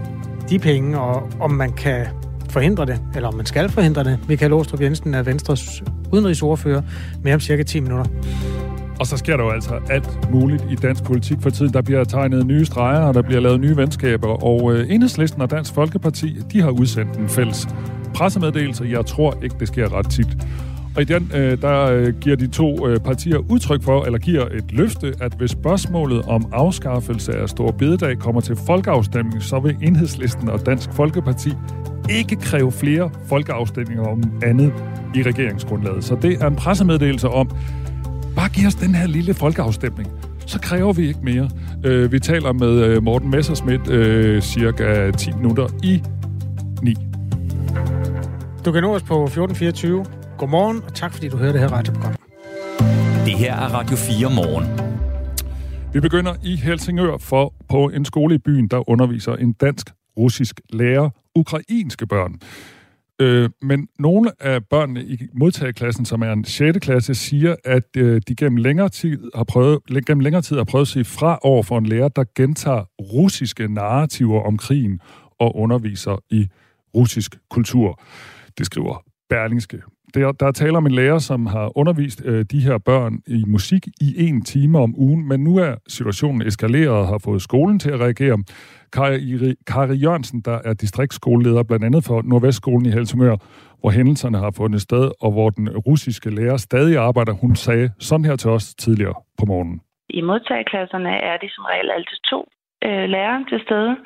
de 0.50 0.58
penge, 0.58 1.00
og 1.00 1.30
om 1.40 1.50
man 1.50 1.72
kan 1.72 2.06
forhindre 2.50 2.86
det, 2.86 3.00
eller 3.14 3.28
om 3.28 3.34
man 3.34 3.46
skal 3.46 3.68
forhindre 3.68 4.04
det. 4.04 4.18
Michael 4.28 4.52
Åstrup 4.52 4.80
Jensen 4.80 5.14
er 5.14 5.22
Venstres 5.22 5.82
udenrigsordfører 6.12 6.82
med 7.22 7.34
om 7.34 7.40
cirka 7.40 7.62
10 7.62 7.80
minutter. 7.80 8.04
Og 9.00 9.06
så 9.06 9.16
sker 9.16 9.36
der 9.36 9.44
jo 9.44 9.50
altså 9.50 9.74
alt 9.90 10.30
muligt 10.32 10.64
i 10.70 10.74
dansk 10.74 11.04
politik 11.04 11.36
for 11.40 11.50
tiden. 11.50 11.72
Der 11.72 11.82
bliver 11.82 12.04
tegnet 12.04 12.46
nye 12.46 12.64
streger, 12.64 13.00
og 13.00 13.14
der 13.14 13.22
bliver 13.22 13.40
lavet 13.40 13.60
nye 13.60 13.76
venskaber. 13.76 14.44
Og 14.44 14.74
øh, 14.74 14.90
Enhedslisten 14.90 15.42
og 15.42 15.50
Dansk 15.50 15.74
Folkeparti, 15.74 16.38
de 16.52 16.60
har 16.60 16.70
udsendt 16.70 17.16
en 17.16 17.28
fælles 17.28 17.68
pressemeddelelse. 18.14 18.84
Jeg 18.90 19.06
tror 19.06 19.38
ikke, 19.42 19.56
det 19.60 19.68
sker 19.68 19.98
ret 19.98 20.10
tit. 20.10 20.36
Og 20.96 21.02
i 21.02 21.04
den, 21.04 21.30
øh, 21.34 21.62
der 21.62 21.90
øh, 21.90 22.14
giver 22.20 22.36
de 22.36 22.46
to 22.46 22.88
øh, 22.88 23.00
partier 23.00 23.38
udtryk 23.38 23.82
for, 23.82 24.04
eller 24.04 24.18
giver 24.18 24.44
et 24.46 24.72
løfte, 24.72 25.14
at 25.20 25.32
hvis 25.38 25.50
spørgsmålet 25.50 26.22
om 26.22 26.46
afskaffelse 26.52 27.36
af 27.36 27.48
Stor 27.48 27.70
Bededag 27.70 28.18
kommer 28.18 28.40
til 28.40 28.56
folkeafstemning, 28.66 29.42
så 29.42 29.60
vil 29.60 29.76
Enhedslisten 29.82 30.48
og 30.48 30.66
Dansk 30.66 30.92
Folkeparti 30.92 31.52
ikke 32.10 32.36
kræve 32.36 32.72
flere 32.72 33.10
folkeafstemninger 33.26 34.04
om 34.04 34.22
andet 34.42 34.72
i 35.14 35.22
regeringsgrundlaget. 35.22 36.04
Så 36.04 36.16
det 36.22 36.42
er 36.42 36.46
en 36.46 36.56
pressemeddelelse 36.56 37.28
om, 37.28 37.50
bare 38.36 38.48
giv 38.48 38.66
os 38.66 38.74
den 38.74 38.94
her 38.94 39.06
lille 39.06 39.34
folkeafstemning 39.34 40.08
så 40.46 40.60
kræver 40.60 40.92
vi 40.92 41.08
ikke 41.08 41.20
mere. 41.22 41.50
Øh, 41.84 42.12
vi 42.12 42.20
taler 42.20 42.52
med 42.52 42.68
øh, 42.68 43.02
Morten 43.02 43.30
Messerschmidt 43.30 43.88
øh, 43.88 44.42
cirka 44.42 45.10
10 45.10 45.32
minutter 45.32 45.68
i 45.82 46.02
9. 46.82 46.94
Du 48.64 48.72
kan 48.72 48.82
nå 48.82 48.94
os 48.94 49.02
på 49.02 49.24
1424. 49.24 50.06
Godmorgen, 50.38 50.82
og 50.86 50.94
tak 50.94 51.12
fordi 51.12 51.28
du 51.28 51.36
hører 51.36 51.52
det 51.52 51.60
her 51.60 51.68
radioprogram. 51.68 52.14
Det 53.24 53.34
her 53.34 53.54
er 53.54 53.68
Radio 53.68 53.96
4 53.96 54.30
morgen. 54.30 54.66
Vi 55.92 56.00
begynder 56.00 56.34
i 56.42 56.56
Helsingør 56.56 57.16
for 57.18 57.54
på 57.68 57.88
en 57.88 58.04
skole 58.04 58.34
i 58.34 58.38
byen, 58.38 58.68
der 58.68 58.90
underviser 58.90 59.36
en 59.36 59.52
dansk-russisk 59.52 60.60
lærer 60.72 61.10
ukrainske 61.34 62.06
børn. 62.06 62.34
Øh, 63.20 63.50
men 63.62 63.88
nogle 63.98 64.30
af 64.40 64.64
børnene 64.64 65.04
i 65.04 65.18
modtagerklassen, 65.34 66.04
som 66.04 66.22
er 66.22 66.32
en 66.32 66.44
6. 66.44 66.78
klasse, 66.78 67.14
siger, 67.14 67.56
at 67.64 67.96
øh, 67.96 68.22
de 68.28 68.36
gennem 68.36 68.56
længere, 68.56 68.88
tid 68.88 69.30
har 69.34 69.44
prøvet, 69.44 69.78
gennem 70.06 70.20
længere 70.20 70.42
tid 70.42 70.56
har 70.56 70.64
prøvet 70.64 70.84
at 70.84 70.88
sige 70.88 71.04
fra 71.04 71.38
over 71.42 71.62
for 71.62 71.78
en 71.78 71.86
lærer, 71.86 72.08
der 72.08 72.24
gentager 72.36 72.84
russiske 73.00 73.74
narrativer 73.74 74.42
om 74.42 74.56
krigen 74.56 75.00
og 75.38 75.56
underviser 75.56 76.22
i 76.30 76.48
russisk 76.94 77.38
kultur. 77.50 78.00
Det 78.58 78.66
skriver 78.66 79.04
Berlingske 79.28 79.82
der, 80.14 80.32
der 80.32 80.46
er 80.46 80.52
tale 80.52 80.76
om 80.76 80.86
en 80.86 80.92
lærer, 80.92 81.18
som 81.18 81.46
har 81.46 81.78
undervist 81.78 82.22
øh, 82.24 82.44
de 82.52 82.60
her 82.60 82.78
børn 82.78 83.12
i 83.26 83.44
musik 83.46 83.86
i 84.00 84.28
en 84.28 84.44
time 84.44 84.78
om 84.78 84.94
ugen, 84.96 85.28
men 85.28 85.40
nu 85.40 85.56
er 85.56 85.74
situationen 85.88 86.46
eskaleret 86.46 86.88
og 86.88 87.06
har 87.06 87.20
fået 87.24 87.42
skolen 87.42 87.78
til 87.78 87.90
at 87.90 88.00
reagere. 88.00 88.38
Kari, 88.92 89.54
Kari 89.66 89.94
Jørgensen, 89.94 90.40
der 90.40 90.58
er 90.64 90.74
distriktsskoleleder 90.74 91.62
blandt 91.62 91.84
andet 91.84 92.04
for 92.04 92.22
Nordvestskolen 92.22 92.86
i 92.86 92.90
Helsingør, 92.90 93.36
hvor 93.80 93.90
hændelserne 93.90 94.38
har 94.38 94.52
fundet 94.56 94.80
sted, 94.80 95.10
og 95.20 95.30
hvor 95.32 95.50
den 95.50 95.68
russiske 95.88 96.30
lærer 96.30 96.56
stadig 96.56 96.98
arbejder. 96.98 97.32
Hun 97.32 97.56
sagde 97.56 97.90
sådan 97.98 98.24
her 98.24 98.36
til 98.36 98.50
os 98.50 98.74
tidligere 98.74 99.14
på 99.38 99.44
morgenen. 99.46 99.80
I 100.08 100.20
modtagerklasserne 100.20 101.08
er 101.08 101.36
de 101.36 101.48
som 101.54 101.64
regel 101.64 101.90
altid 101.90 102.18
to 102.30 102.40
øh, 102.84 103.04
lærere 103.14 103.44
til 103.50 103.60
stede. 103.66 103.96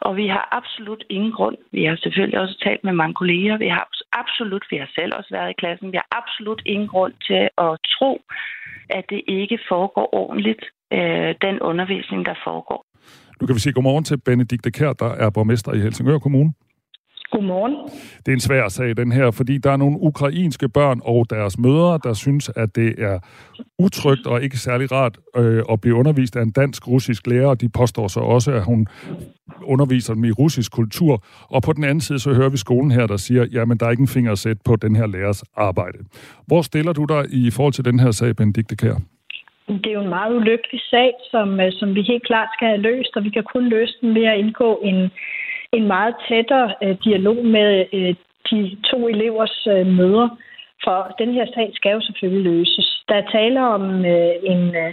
Og 0.00 0.16
vi 0.16 0.26
har 0.26 0.48
absolut 0.58 1.04
ingen 1.10 1.32
grund. 1.32 1.56
Vi 1.72 1.84
har 1.84 1.96
selvfølgelig 1.96 2.40
også 2.40 2.56
talt 2.66 2.84
med 2.84 2.92
mange 2.92 3.14
kolleger. 3.14 3.58
Vi 3.58 3.68
har 3.68 3.88
absolut, 4.12 4.64
vi 4.70 4.76
har 4.76 4.88
selv 4.94 5.12
også 5.18 5.30
været 5.36 5.50
i 5.50 5.60
klassen. 5.60 5.92
Vi 5.92 5.96
har 6.02 6.08
absolut 6.20 6.62
ingen 6.66 6.88
grund 6.88 7.12
til 7.28 7.42
at 7.66 7.72
tro, 7.96 8.20
at 8.90 9.04
det 9.10 9.20
ikke 9.28 9.58
foregår 9.68 10.08
ordentligt, 10.22 10.64
øh, 10.92 11.34
den 11.46 11.56
undervisning, 11.60 12.26
der 12.26 12.34
foregår. 12.44 12.80
Nu 13.40 13.46
kan 13.46 13.54
vi 13.54 13.60
sige 13.60 13.72
godmorgen 13.72 14.04
til 14.04 14.18
Benedikte 14.26 14.70
Kær, 14.70 14.92
der 14.92 15.10
er 15.24 15.30
borgmester 15.30 15.72
i 15.72 15.78
Helsingør 15.78 16.18
Kommune. 16.18 16.52
Godmorgen. 17.30 17.74
Det 18.18 18.28
er 18.28 18.32
en 18.32 18.40
svær 18.40 18.68
sag, 18.68 18.96
den 18.96 19.12
her, 19.12 19.30
fordi 19.30 19.58
der 19.58 19.70
er 19.70 19.76
nogle 19.76 19.96
ukrainske 20.00 20.68
børn 20.68 21.00
og 21.04 21.26
deres 21.30 21.58
mødre, 21.58 21.98
der 22.04 22.12
synes, 22.14 22.50
at 22.56 22.76
det 22.76 22.94
er 22.98 23.18
utrygt 23.78 24.26
og 24.26 24.42
ikke 24.42 24.56
særlig 24.56 24.92
rart 24.92 25.18
øh, 25.36 25.62
at 25.72 25.80
blive 25.80 25.94
undervist 25.94 26.36
af 26.36 26.42
en 26.42 26.50
dansk-russisk 26.50 27.26
lærer. 27.26 27.54
De 27.54 27.68
påstår 27.68 28.08
så 28.08 28.20
også, 28.20 28.52
at 28.52 28.64
hun 28.64 28.86
underviser 29.62 30.14
dem 30.14 30.24
i 30.24 30.30
russisk 30.30 30.72
kultur. 30.72 31.24
Og 31.48 31.62
på 31.62 31.72
den 31.72 31.84
anden 31.84 32.00
side, 32.00 32.18
så 32.18 32.32
hører 32.32 32.48
vi 32.48 32.56
skolen 32.56 32.90
her, 32.90 33.06
der 33.06 33.16
siger, 33.16 33.46
jamen 33.52 33.78
der 33.78 33.86
er 33.86 33.90
ikke 33.90 34.00
en 34.00 34.08
finger 34.08 34.32
at 34.32 34.38
sætte 34.38 34.62
på 34.64 34.76
den 34.76 34.96
her 34.96 35.06
lærers 35.06 35.44
arbejde. 35.56 35.98
Hvor 36.46 36.62
stiller 36.62 36.92
du 36.92 37.04
dig 37.04 37.24
i 37.30 37.50
forhold 37.50 37.72
til 37.72 37.84
den 37.84 38.00
her 38.00 38.10
sag, 38.10 38.36
Benedikte 38.36 38.76
Kær? 38.76 38.96
Det 39.68 39.86
er 39.86 39.92
jo 39.92 40.02
en 40.02 40.08
meget 40.08 40.36
ulykkelig 40.36 40.80
sag, 40.90 41.12
som, 41.30 41.60
øh, 41.60 41.72
som 41.72 41.94
vi 41.94 42.02
helt 42.02 42.26
klart 42.26 42.48
skal 42.56 42.68
have 42.68 42.80
løst, 42.80 43.12
og 43.16 43.24
vi 43.24 43.30
kan 43.30 43.44
kun 43.54 43.68
løse 43.68 43.94
den 44.00 44.14
ved 44.14 44.24
at 44.24 44.38
indgå 44.38 44.80
en 44.84 45.10
en 45.72 45.86
meget 45.86 46.14
tættere 46.28 46.74
øh, 46.82 46.96
dialog 47.04 47.46
med 47.46 47.84
øh, 47.92 48.14
de 48.50 48.76
to 48.90 49.08
elevers 49.08 49.66
øh, 49.66 49.86
møder. 49.86 50.28
For 50.84 51.14
den 51.18 51.32
her 51.32 51.46
sag 51.54 51.70
skal 51.74 51.92
jo 51.92 52.00
selvfølgelig 52.00 52.52
løses. 52.52 53.02
Der 53.08 53.14
er 53.14 53.30
tale 53.32 53.60
om 53.66 54.04
øh, 54.04 54.34
en, 54.42 54.76
øh, 54.76 54.92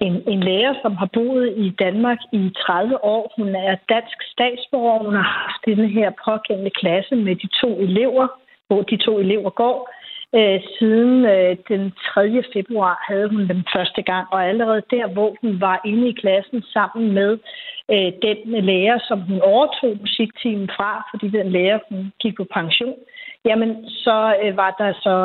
en, 0.00 0.22
en 0.28 0.40
lærer, 0.40 0.74
som 0.82 0.96
har 0.96 1.08
boet 1.12 1.54
i 1.56 1.70
Danmark 1.70 2.18
i 2.32 2.50
30 2.66 3.04
år. 3.04 3.32
Hun 3.36 3.48
er 3.54 3.76
dansk 3.88 4.18
statsborger. 4.32 5.04
Hun 5.04 5.14
har 5.14 5.28
haft 5.46 5.78
den 5.78 5.88
her 5.88 6.10
pågældende 6.24 6.70
klasse 6.70 7.16
med 7.16 7.36
de 7.36 7.48
to 7.60 7.80
elever, 7.80 8.26
hvor 8.66 8.82
de 8.82 8.96
to 8.96 9.18
elever 9.18 9.50
går. 9.50 9.90
Øh, 10.34 10.60
siden 10.78 11.24
øh, 11.24 11.56
den 11.68 11.92
3. 12.14 12.42
februar 12.52 13.04
havde 13.08 13.28
hun 13.28 13.48
den 13.48 13.64
første 13.74 14.02
gang, 14.02 14.26
og 14.32 14.48
allerede 14.48 14.82
der, 14.90 15.06
hvor 15.06 15.36
hun 15.40 15.60
var 15.60 15.80
inde 15.84 16.08
i 16.08 16.18
klassen 16.22 16.62
sammen 16.62 17.12
med 17.12 17.38
øh, 17.90 18.12
den 18.22 18.64
lærer, 18.64 18.98
som 19.08 19.20
hun 19.20 19.40
overtog 19.40 19.96
musiktimen 20.00 20.68
fra, 20.76 21.08
fordi 21.10 21.28
den 21.38 21.50
lærer 21.50 21.78
hun 21.88 22.12
gik 22.20 22.36
på 22.36 22.46
pension, 22.54 22.96
jamen 23.44 23.88
så 23.88 24.36
øh, 24.42 24.56
var 24.56 24.74
der 24.78 24.92
så 24.92 25.16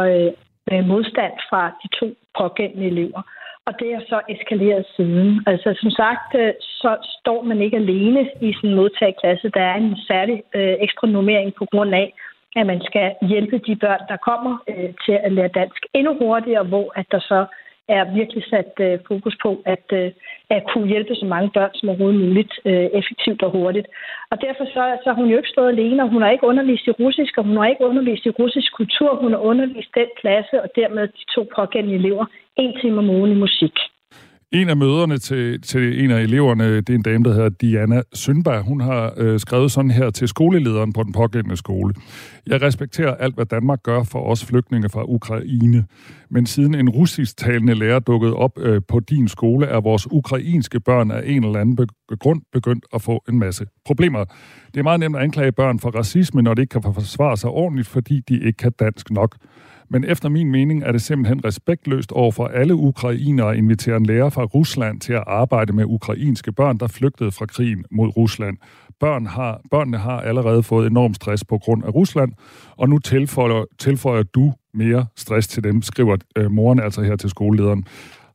øh, 0.72 0.86
modstand 0.86 1.34
fra 1.50 1.62
de 1.84 1.88
to 2.00 2.08
pågældende 2.38 2.86
elever. 2.86 3.22
Og 3.68 3.74
det 3.80 3.94
er 3.94 4.02
så 4.10 4.22
eskaleret 4.30 4.86
siden. 4.96 5.44
Altså 5.48 5.70
som 5.82 5.90
sagt, 5.90 6.36
øh, 6.36 6.54
så 6.62 6.92
står 7.20 7.42
man 7.44 7.62
ikke 7.62 7.78
alene 7.78 8.30
i 8.42 8.56
en 8.64 8.76
modtageklasse. 8.76 9.50
Der 9.50 9.62
er 9.62 9.76
en 9.76 9.98
særlig 10.08 10.44
øh, 10.56 10.76
ekstra 10.80 11.08
normering 11.08 11.54
på 11.56 11.66
grund 11.72 11.96
af, 11.96 12.14
at 12.56 12.66
man 12.66 12.82
skal 12.82 13.16
hjælpe 13.22 13.58
de 13.58 13.76
børn, 13.76 14.02
der 14.10 14.18
kommer 14.18 14.54
øh, 14.70 14.90
til 15.06 15.16
at 15.26 15.32
lære 15.32 15.58
dansk 15.60 15.86
endnu 15.94 16.14
hurtigere, 16.22 16.64
hvor 16.64 16.92
at 16.96 17.06
der 17.12 17.20
så 17.20 17.46
er 17.88 18.14
virkelig 18.14 18.44
sat 18.50 18.72
øh, 18.80 19.00
fokus 19.08 19.36
på 19.44 19.62
at, 19.66 19.86
øh, 19.94 20.12
at 20.50 20.64
kunne 20.72 20.88
hjælpe 20.88 21.16
så 21.16 21.26
mange 21.26 21.50
børn 21.54 21.74
som 21.74 21.90
overhovedet 21.90 22.22
muligt 22.26 22.54
øh, 22.66 22.88
effektivt 23.00 23.42
og 23.44 23.52
hurtigt. 23.52 23.88
Og 24.32 24.42
derfor 24.42 24.66
så, 24.66 24.84
så 25.04 25.08
har 25.10 25.20
hun 25.22 25.30
jo 25.30 25.38
ikke 25.38 25.56
stået 25.56 25.70
alene, 25.70 26.04
og 26.04 26.10
hun 26.10 26.22
har 26.22 26.30
ikke 26.30 26.48
undervist 26.48 26.88
i 26.88 26.92
russisk, 26.92 27.38
og 27.38 27.44
hun 27.44 27.58
har 27.58 27.66
ikke 27.66 27.86
undervist 27.86 28.26
i 28.26 28.30
russisk 28.30 28.76
kultur. 28.76 29.16
Hun 29.16 29.32
har 29.32 29.40
undervist 29.40 29.96
den 29.96 30.10
klasse, 30.22 30.62
og 30.64 30.70
dermed 30.76 31.08
de 31.08 31.24
to 31.36 31.48
pågældende 31.56 31.98
elever 31.98 32.26
en 32.58 32.74
time 32.82 32.98
om 32.98 33.10
ugen 33.10 33.32
i 33.32 33.36
musik. 33.46 33.76
En 34.56 34.70
af 34.70 34.78
møderne 34.78 35.18
til, 35.18 35.62
til 35.62 36.04
en 36.04 36.12
af 36.12 36.22
eleverne, 36.22 36.76
det 36.78 36.90
er 36.90 36.96
en 36.96 37.02
dame, 37.02 37.24
der 37.24 37.34
hedder 37.34 37.50
Diana 37.50 38.02
Sønberg. 38.14 38.64
Hun 38.64 38.82
har 38.82 39.14
øh, 39.18 39.40
skrevet 39.40 39.72
sådan 39.72 39.92
her 39.92 40.10
til 40.10 40.28
skolelederen 40.28 40.94
på 40.94 41.04
den 41.04 41.14
pågældende 41.14 41.58
skole. 41.58 41.94
Jeg 42.48 42.62
respekterer 42.62 43.16
alt, 43.16 43.36
hvad 43.36 43.46
Danmark 43.46 43.84
gør 43.84 44.04
for 44.04 44.20
os 44.20 44.46
flygtninge 44.46 44.90
fra 44.90 45.04
Ukraine. 45.04 45.86
Men 46.30 46.46
siden 46.46 46.76
en 46.76 46.90
russisk 46.90 47.38
talende 47.38 47.74
lærer 47.74 48.00
dukkede 48.00 48.34
op 48.34 48.60
øh, 48.60 48.82
på 48.88 49.00
din 49.00 49.28
skole, 49.28 49.66
er 49.66 49.82
vores 49.82 50.08
ukrainske 50.12 50.80
børn 50.80 51.12
af 51.12 51.22
en 51.26 51.44
eller 51.44 51.60
anden 51.60 51.88
grund 52.20 52.42
begyndt 52.54 52.86
at 52.94 53.02
få 53.02 53.24
en 53.30 53.40
masse 53.40 53.66
problemer. 53.86 54.26
Det 54.74 54.80
er 54.80 54.84
meget 54.84 55.00
nemt 55.00 55.16
at 55.16 55.22
anklage 55.22 55.52
børn 55.52 55.80
for 55.80 55.90
racisme, 55.90 56.42
når 56.42 56.54
de 56.54 56.62
ikke 56.62 56.72
kan 56.72 56.94
forsvare 56.94 57.38
sig 57.38 57.50
ordentligt, 57.50 57.88
fordi 57.88 58.22
de 58.30 58.40
ikke 58.40 58.58
kan 58.58 58.72
dansk 58.80 59.12
nok. 59.12 59.36
Men 59.90 60.04
efter 60.04 60.30
min 60.30 60.52
mening 60.52 60.84
er 60.84 60.92
det 60.92 61.02
simpelthen 61.02 61.46
respektløst 61.46 62.12
over 62.12 62.32
for 62.32 62.48
alle 62.48 62.76
ukrainere 62.76 63.52
at 63.52 63.58
invitere 63.58 63.98
en 63.98 64.06
lærer 64.06 64.30
fra 64.30 64.44
Rusland 64.44 65.00
til 65.00 65.14
at 65.14 65.24
arbejde 65.28 65.74
med 65.74 65.86
ukrainske 65.86 66.52
børn, 66.52 66.78
der 66.78 66.88
flygtede 66.88 67.32
fra 67.32 67.46
krigen 67.46 67.86
mod 67.92 68.18
Rusland. 68.18 68.58
Børn 69.00 69.26
har, 69.26 69.62
børnene 69.72 69.98
har 69.98 70.22
allerede 70.22 70.64
fået 70.64 70.88
enorm 70.88 71.14
stress 71.14 71.44
på 71.46 71.58
grund 71.58 71.84
af 71.86 71.96
Rusland, 71.96 72.32
og 72.78 72.90
nu 72.90 73.00
tilføjer, 73.00 73.64
tilføjer 73.80 74.24
du 74.24 74.54
mere 74.74 75.06
stress 75.16 75.48
til 75.48 75.64
dem, 75.64 75.82
skriver 75.82 76.18
øh, 76.38 76.52
moren 76.52 76.80
altså 76.80 77.02
her 77.02 77.16
til 77.16 77.30
skolelederen. 77.30 77.86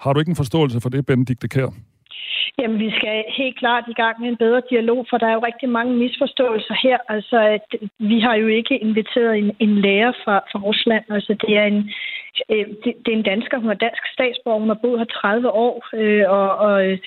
Har 0.00 0.12
du 0.12 0.20
ikke 0.20 0.30
en 0.30 0.36
forståelse 0.36 0.80
for 0.80 0.88
det, 0.88 1.06
Benedikte 1.06 1.48
Kær? 1.48 1.74
Jamen, 2.58 2.78
vi 2.78 2.90
skal 2.90 3.24
helt 3.36 3.58
klart 3.58 3.84
i 3.88 3.92
gang 3.92 4.20
med 4.20 4.28
en 4.28 4.36
bedre 4.36 4.62
dialog, 4.70 5.06
for 5.10 5.18
der 5.18 5.26
er 5.26 5.32
jo 5.32 5.46
rigtig 5.46 5.68
mange 5.68 5.96
misforståelser 5.96 6.74
her. 6.82 6.98
Altså, 7.08 7.38
at 7.56 7.66
vi 7.98 8.20
har 8.20 8.34
jo 8.34 8.46
ikke 8.46 8.78
inviteret 8.78 9.38
en, 9.38 9.56
en 9.58 9.80
lærer 9.80 10.12
fra, 10.24 10.36
fra 10.52 10.58
Rusland. 10.58 11.04
Altså, 11.10 11.34
det 11.40 11.56
er 11.56 11.64
en, 11.64 11.90
øh, 12.52 12.66
det, 12.84 12.92
det 13.02 13.10
er 13.12 13.18
en 13.18 13.30
dansker, 13.32 13.58
hun 13.58 13.70
er 13.70 13.84
dansk 13.86 14.02
statsborger, 14.12 14.60
hun 14.60 14.68
har 14.68 14.80
boet 14.82 14.98
her 14.98 15.04
30 15.04 15.50
år, 15.50 15.74
øh, 15.94 16.24
og, 16.28 16.48
og 16.56 16.86
øh, 16.86 16.98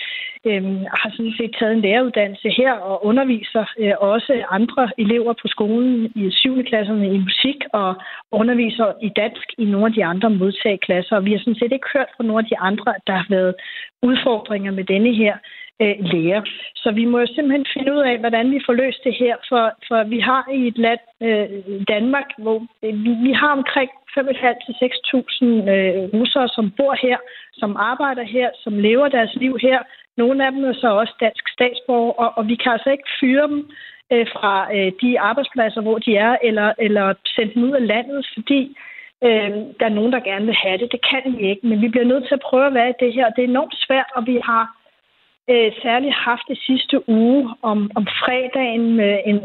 øhm, 0.46 0.80
har 1.00 1.10
sådan 1.12 1.34
set 1.38 1.56
taget 1.60 1.74
en 1.74 1.82
læreruddannelse 1.82 2.50
her 2.50 2.74
og 2.74 3.06
underviser 3.06 3.66
øh, 3.80 3.94
også 4.00 4.44
andre 4.50 4.90
elever 4.98 5.34
på 5.42 5.48
skolen 5.48 6.12
i 6.16 6.32
7. 6.32 6.64
klasserne 6.64 7.08
i 7.16 7.18
musik 7.18 7.60
og 7.74 7.96
underviser 8.32 8.88
i 9.02 9.10
dansk 9.16 9.48
i 9.58 9.66
nogle 9.66 9.86
af 9.86 9.94
de 9.94 10.06
andre 10.06 10.30
modtageklasser. 10.30 11.16
Og 11.16 11.26
vi 11.26 11.32
har 11.32 11.40
sådan 11.40 11.62
set 11.62 11.72
ikke 11.74 11.94
hørt 11.94 12.10
fra 12.16 12.24
nogle 12.24 12.44
af 12.44 12.50
de 12.52 12.58
andre, 12.58 12.96
at 12.96 13.04
der 13.08 13.14
har 13.14 13.28
været 13.30 13.56
udfordringer 14.02 14.72
med 14.72 14.84
denne 14.84 15.14
her 15.14 15.36
øh, 15.84 15.96
læger. 16.12 16.42
Så 16.76 16.92
vi 16.92 17.06
må 17.06 17.20
jo 17.20 17.28
simpelthen 17.36 17.66
finde 17.74 17.94
ud 17.94 18.02
af, 18.12 18.20
hvordan 18.20 18.52
vi 18.52 18.60
får 18.66 18.74
løst 18.74 19.02
det 19.04 19.16
her, 19.22 19.36
for, 19.50 19.64
for 19.88 20.04
vi 20.04 20.20
har 20.20 20.44
i 20.54 20.68
et 20.68 20.78
land, 20.78 21.00
øh, 21.22 21.48
Danmark, 21.88 22.28
hvor 22.38 22.58
øh, 22.84 22.94
vi, 23.04 23.12
vi 23.28 23.32
har 23.32 23.52
omkring 23.60 23.90
5.500-6.000 24.18 25.46
øh, 25.74 26.04
russere, 26.18 26.48
som 26.48 26.72
bor 26.78 26.96
her, 27.06 27.18
som 27.54 27.76
arbejder 27.92 28.24
her, 28.24 28.50
som 28.64 28.74
lever 28.80 29.08
deres 29.08 29.36
liv 29.36 29.58
her. 29.62 29.80
Nogle 30.18 30.46
af 30.46 30.52
dem 30.52 30.64
er 30.64 30.74
så 30.74 30.88
også 30.88 31.14
dansk 31.20 31.50
statsborger, 31.50 32.12
og, 32.12 32.30
og 32.38 32.48
vi 32.48 32.56
kan 32.56 32.72
altså 32.72 32.90
ikke 32.90 33.10
fyre 33.20 33.48
dem 33.48 33.70
øh, 34.12 34.28
fra 34.36 34.76
øh, 34.76 34.92
de 35.02 35.20
arbejdspladser, 35.20 35.82
hvor 35.82 35.98
de 35.98 36.16
er, 36.16 36.38
eller, 36.44 36.74
eller 36.80 37.14
sende 37.36 37.54
dem 37.54 37.64
ud 37.64 37.72
af 37.72 37.88
landet, 37.88 38.28
fordi 38.34 38.78
øh, 39.24 39.52
der 39.80 39.86
er 39.86 39.98
nogen, 40.00 40.12
der 40.12 40.20
gerne 40.20 40.46
vil 40.46 40.56
have 40.56 40.78
det. 40.78 40.92
Det 40.92 41.02
kan 41.12 41.38
vi 41.38 41.50
ikke, 41.50 41.68
men 41.68 41.82
vi 41.82 41.88
bliver 41.88 42.06
nødt 42.06 42.26
til 42.28 42.34
at 42.34 42.46
prøve 42.50 42.68
at 42.68 42.74
være 42.74 42.90
i 42.90 43.00
det 43.04 43.14
her. 43.14 43.30
Det 43.30 43.44
er 43.44 43.48
enormt 43.48 43.76
svært, 43.88 44.10
og 44.16 44.28
vi 44.28 44.40
har 44.44 44.64
øh, 45.50 45.72
særligt 45.82 46.14
haft 46.14 46.46
det 46.48 46.60
sidste 46.68 47.10
uge 47.10 47.50
om, 47.62 47.92
om 47.96 48.06
fredagen 48.06 48.96
med 48.96 49.20
en, 49.26 49.40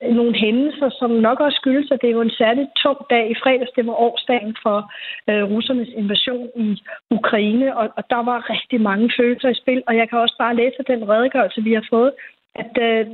nogle 0.00 0.34
hændelser, 0.34 0.90
som 0.98 1.10
nok 1.10 1.40
også 1.40 1.56
skyldes, 1.56 1.90
at 1.90 2.00
det 2.00 2.08
er 2.08 2.18
jo 2.18 2.20
en 2.20 2.38
særligt 2.42 2.70
tung 2.82 2.98
dag 3.10 3.30
i 3.30 3.34
fredags. 3.42 3.70
Det 3.76 3.86
var 3.86 3.92
årsdagen 3.92 4.56
for 4.62 4.92
øh, 5.30 5.44
russernes 5.50 5.88
invasion 5.88 6.48
i 6.56 6.82
Ukraine, 7.10 7.76
og, 7.76 7.88
og 7.96 8.04
der 8.10 8.22
var 8.30 8.50
rigtig 8.50 8.80
mange 8.80 9.10
følelser 9.18 9.48
i 9.48 9.60
spil. 9.62 9.82
Og 9.86 9.96
jeg 9.96 10.08
kan 10.08 10.18
også 10.18 10.36
bare 10.38 10.56
læse 10.56 10.82
den 10.86 11.08
redegørelse, 11.08 11.62
vi 11.62 11.72
har 11.72 11.86
fået, 11.90 12.12
at 12.54 12.72
øh, 12.88 13.06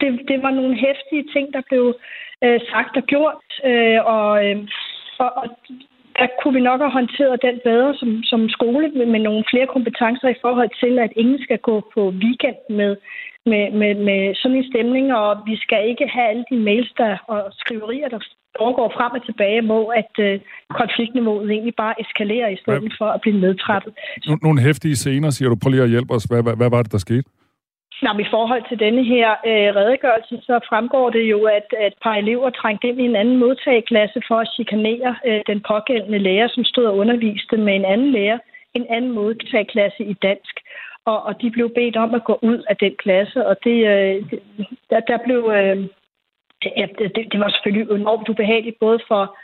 det, 0.00 0.28
det 0.28 0.42
var 0.42 0.50
nogle 0.50 0.74
hæftige 0.76 1.24
ting, 1.32 1.52
der 1.52 1.62
blev 1.68 1.96
øh, 2.44 2.60
sagt 2.70 2.96
og 2.96 3.02
gjort, 3.02 3.44
øh, 3.64 4.00
og, 4.04 4.46
øh, 4.46 4.68
og, 5.18 5.30
og 5.36 5.48
der 6.20 6.28
kunne 6.38 6.54
vi 6.58 6.68
nok 6.70 6.80
have 6.80 6.96
håndteret 6.98 7.44
den 7.48 7.56
bedre 7.68 7.94
som, 8.00 8.10
som 8.30 8.40
skole 8.56 8.86
med, 9.12 9.20
nogle 9.28 9.44
flere 9.50 9.68
kompetencer 9.74 10.28
i 10.28 10.40
forhold 10.44 10.70
til, 10.82 10.92
at 11.04 11.12
ingen 11.22 11.40
skal 11.46 11.58
gå 11.58 11.76
på 11.94 12.00
weekend 12.24 12.60
med, 12.78 12.92
med, 13.50 13.64
med, 13.80 13.92
med 14.08 14.20
sådan 14.40 14.56
en 14.56 14.70
stemning, 14.72 15.06
og 15.20 15.30
vi 15.46 15.56
skal 15.64 15.80
ikke 15.90 16.06
have 16.14 16.28
alle 16.32 16.44
de 16.50 16.56
mails 16.68 16.92
der, 17.00 17.12
og 17.32 17.40
skriverier, 17.62 18.08
der 18.08 18.20
foregår 18.58 18.88
frem 18.96 19.12
og 19.18 19.22
tilbage, 19.28 19.62
hvor 19.70 19.86
at 20.00 20.12
øh, 20.26 20.40
konfliktniveauet 20.80 21.50
egentlig 21.50 21.74
bare 21.84 21.94
eskalerer 22.02 22.48
i 22.48 22.58
stedet 22.62 22.92
for 22.98 23.08
at 23.16 23.20
blive 23.20 23.40
nedtrappet. 23.40 23.92
Nogle 24.42 24.60
hæftige 24.60 24.96
scener, 24.96 25.30
siger 25.30 25.48
du. 25.48 25.56
Prøv 25.62 25.70
lige 25.70 25.82
at 25.82 25.94
hjælpe 25.94 26.14
os. 26.14 26.24
Hvad, 26.24 26.42
hvad, 26.42 26.56
hvad 26.56 26.70
var 26.70 26.82
det, 26.82 26.92
der 26.92 26.98
skete? 26.98 27.24
Nå, 28.02 28.10
i 28.18 28.26
forhold 28.30 28.62
til 28.68 28.78
denne 28.78 29.04
her 29.04 29.30
øh, 29.30 29.68
redegørelse, 29.80 30.40
så 30.42 30.60
fremgår 30.68 31.10
det 31.10 31.22
jo, 31.22 31.44
at, 31.44 31.66
at 31.78 31.86
et 31.86 31.98
par 32.02 32.14
elever 32.14 32.50
trængte 32.50 32.88
ind 32.88 33.00
i 33.00 33.04
en 33.04 33.16
anden 33.16 33.36
modtageklasse 33.36 34.22
for 34.28 34.34
at 34.34 34.52
chikanere 34.54 35.16
øh, 35.26 35.40
den 35.46 35.60
pågældende 35.60 36.18
lærer, 36.18 36.48
som 36.48 36.64
stod 36.64 36.84
og 36.84 36.96
underviste 36.96 37.56
med 37.56 37.74
en 37.74 37.84
anden 37.84 38.12
lærer, 38.12 38.38
en 38.74 38.86
anden 38.90 39.10
modtageklasse 39.10 40.04
i 40.04 40.12
dansk. 40.12 40.60
Og, 41.04 41.22
og 41.22 41.42
de 41.42 41.50
blev 41.50 41.74
bedt 41.74 41.96
om 41.96 42.14
at 42.14 42.24
gå 42.24 42.38
ud 42.42 42.62
af 42.68 42.76
den 42.76 42.94
klasse, 42.96 43.46
og 43.46 43.56
det, 43.64 43.78
øh, 43.92 44.22
der, 44.90 45.00
der 45.00 45.18
blev... 45.24 45.52
Øh, 45.54 45.76
det, 46.98 47.16
det, 47.16 47.32
det 47.32 47.40
var 47.40 47.48
selvfølgelig 47.48 47.94
enormt 47.94 48.28
ubehageligt, 48.28 48.78
både 48.80 48.98
for, 49.08 49.36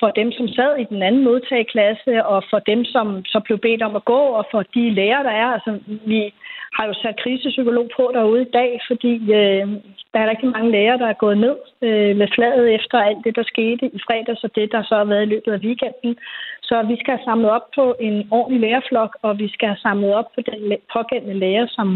for 0.00 0.10
dem, 0.10 0.32
som 0.32 0.48
sad 0.48 0.76
i 0.76 0.84
den 0.84 1.02
anden 1.02 1.24
modtageklasse, 1.24 2.26
og 2.26 2.44
for 2.50 2.58
dem, 2.58 2.84
som 2.84 3.24
så 3.24 3.40
blev 3.40 3.58
bedt 3.58 3.82
om 3.82 3.96
at 3.96 4.04
gå, 4.04 4.20
og 4.38 4.46
for 4.50 4.62
de 4.74 4.90
lærere, 4.90 5.24
der 5.24 5.30
er. 5.30 5.46
Altså, 5.46 5.78
vi 5.86 6.34
har 6.76 6.84
jo 6.86 6.94
sat 6.94 7.20
krisepsykolog 7.22 7.86
på 7.96 8.04
derude 8.14 8.42
i 8.42 8.54
dag, 8.60 8.70
fordi 8.88 9.14
øh, 9.40 9.66
der 10.12 10.20
er 10.20 10.30
rigtig 10.30 10.48
mange 10.48 10.70
læger, 10.70 10.96
der 10.96 11.08
er 11.10 11.22
gået 11.24 11.38
ned 11.38 11.56
øh, 11.86 12.16
med 12.20 12.28
fladet 12.34 12.74
efter 12.78 12.98
alt 12.98 13.24
det, 13.24 13.36
der 13.36 13.42
skete 13.52 13.86
i 13.96 13.98
fredags, 14.06 14.44
og 14.44 14.50
det, 14.54 14.72
der 14.72 14.82
så 14.82 14.94
har 14.96 15.04
været 15.04 15.26
i 15.26 15.32
løbet 15.34 15.52
af 15.52 15.62
weekenden. 15.66 16.16
Så 16.62 16.76
vi 16.90 16.96
skal 17.00 17.12
have 17.16 17.28
samlet 17.28 17.50
op 17.50 17.66
på 17.74 17.84
en 18.00 18.28
ordentlig 18.30 18.60
lærerflok, 18.60 19.12
og 19.22 19.38
vi 19.38 19.48
skal 19.54 19.68
have 19.68 19.84
samlet 19.86 20.14
op 20.14 20.28
på 20.34 20.40
den 20.50 20.62
pågældende 20.94 21.38
lærer, 21.44 21.66
som, 21.76 21.88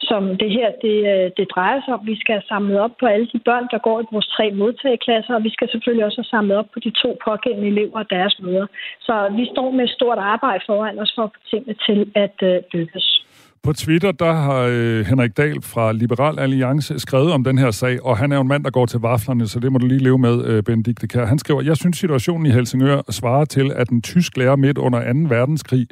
som 0.00 0.22
det 0.42 0.50
her 0.58 0.68
det, 0.84 0.96
øh, 1.12 1.30
det 1.38 1.46
drejer 1.54 1.80
sig 1.80 1.94
om. 1.94 2.06
Vi 2.12 2.16
skal 2.20 2.34
have 2.34 2.50
samlet 2.52 2.78
op 2.84 2.94
på 3.00 3.06
alle 3.06 3.28
de 3.32 3.38
børn, 3.48 3.66
der 3.72 3.78
går 3.86 4.00
i 4.00 4.10
vores 4.12 4.28
tre 4.36 4.46
modtageklasser, 4.50 5.34
og 5.34 5.44
vi 5.44 5.50
skal 5.56 5.68
selvfølgelig 5.70 6.04
også 6.04 6.20
have 6.22 6.34
samlet 6.34 6.56
op 6.56 6.68
på 6.74 6.78
de 6.80 6.90
to 7.02 7.10
pågældende 7.24 7.68
elever 7.68 7.98
og 7.98 8.10
deres 8.10 8.34
møder. 8.44 8.66
Så 9.00 9.14
vi 9.38 9.44
står 9.52 9.70
med 9.70 9.84
et 9.84 9.96
stort 9.98 10.18
arbejde 10.18 10.64
foran 10.66 10.98
os 10.98 11.12
for 11.16 11.22
at 11.22 11.32
få 11.34 11.40
tingene 11.50 11.74
til 11.86 11.98
at 12.14 12.38
øh, 12.42 12.62
lykkes. 12.72 13.24
På 13.64 13.72
Twitter, 13.72 14.12
der 14.12 14.32
har 14.32 14.68
øh, 14.70 15.06
Henrik 15.06 15.36
Dahl 15.36 15.62
fra 15.62 15.92
Liberal 15.92 16.38
Alliance 16.38 16.98
skrevet 16.98 17.32
om 17.32 17.44
den 17.44 17.58
her 17.58 17.70
sag, 17.70 18.04
og 18.04 18.18
han 18.18 18.32
er 18.32 18.36
jo 18.36 18.42
en 18.42 18.48
mand, 18.48 18.64
der 18.64 18.70
går 18.70 18.86
til 18.86 19.00
vaflerne, 19.00 19.48
så 19.48 19.60
det 19.60 19.72
må 19.72 19.78
du 19.78 19.86
lige 19.86 20.02
leve 20.02 20.18
med, 20.18 20.44
øh, 20.44 20.62
Benedikte 20.62 21.08
Kær. 21.08 21.24
Han 21.24 21.38
skriver, 21.38 21.62
jeg 21.62 21.76
synes 21.76 21.98
situationen 21.98 22.46
i 22.46 22.50
Helsingør 22.50 23.02
svarer 23.10 23.44
til, 23.44 23.72
at 23.76 23.88
en 23.88 24.02
tysk 24.02 24.36
lærer 24.36 24.56
midt 24.56 24.78
under 24.78 25.12
2. 25.12 25.18
verdenskrig 25.34 25.86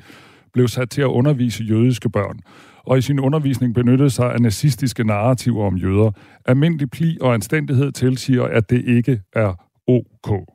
blev 0.53 0.69
sat 0.69 0.91
til 0.91 1.01
at 1.01 1.07
undervise 1.07 1.65
jødiske 1.65 2.11
børn 2.11 2.41
og 2.85 2.99
i 2.99 3.01
sin 3.01 3.21
undervisning 3.21 3.75
benyttede 3.75 4.11
sig 4.11 4.33
af 4.33 4.41
nazistiske 4.41 5.05
narrativer 5.05 5.67
om 5.67 5.77
jøder. 5.77 6.11
Almindelig 6.45 6.91
pli 6.91 7.19
og 7.21 7.35
anstændighed 7.35 7.93
tilsiger, 7.93 8.45
at 8.45 8.71
det 8.71 8.85
ikke 8.87 9.21
er 9.33 9.55
ok. 9.87 10.49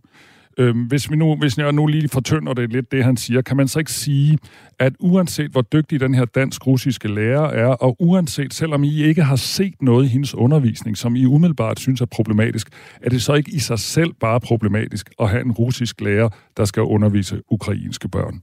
Øhm, 0.60 0.84
hvis, 0.84 1.12
vi 1.12 1.16
nu, 1.16 1.36
hvis 1.36 1.58
jeg 1.58 1.72
nu 1.72 1.88
lige 1.88 2.10
fortynder 2.10 2.54
det 2.54 2.72
lidt, 2.72 2.92
det 2.92 3.04
han 3.04 3.18
siger, 3.18 3.42
kan 3.42 3.58
man 3.58 3.68
så 3.68 3.80
ikke 3.80 3.92
sige, 3.92 4.38
at 4.80 4.94
uanset 5.00 5.52
hvor 5.52 5.62
dygtig 5.62 6.00
den 6.00 6.14
her 6.14 6.26
dansk-russiske 6.26 7.08
lærer 7.08 7.50
er, 7.50 7.68
og 7.68 7.96
uanset 8.00 8.54
selvom 8.54 8.84
I 8.84 9.04
ikke 9.04 9.24
har 9.24 9.36
set 9.36 9.82
noget 9.82 10.06
i 10.06 10.08
hendes 10.08 10.36
undervisning, 10.36 10.98
som 10.98 11.16
I 11.16 11.26
umiddelbart 11.26 11.80
synes 11.80 12.02
er 12.02 12.06
problematisk, 12.06 12.68
er 13.02 13.10
det 13.10 13.22
så 13.22 13.34
ikke 13.34 13.52
i 13.52 13.60
sig 13.60 13.80
selv 13.80 14.14
bare 14.20 14.40
problematisk 14.40 15.10
at 15.20 15.30
have 15.30 15.46
en 15.46 15.52
russisk 15.52 16.02
lærer, 16.02 16.30
der 16.58 16.66
skal 16.66 16.84
undervise 16.84 17.42
ukrainske 17.50 18.10
børn? 18.10 18.42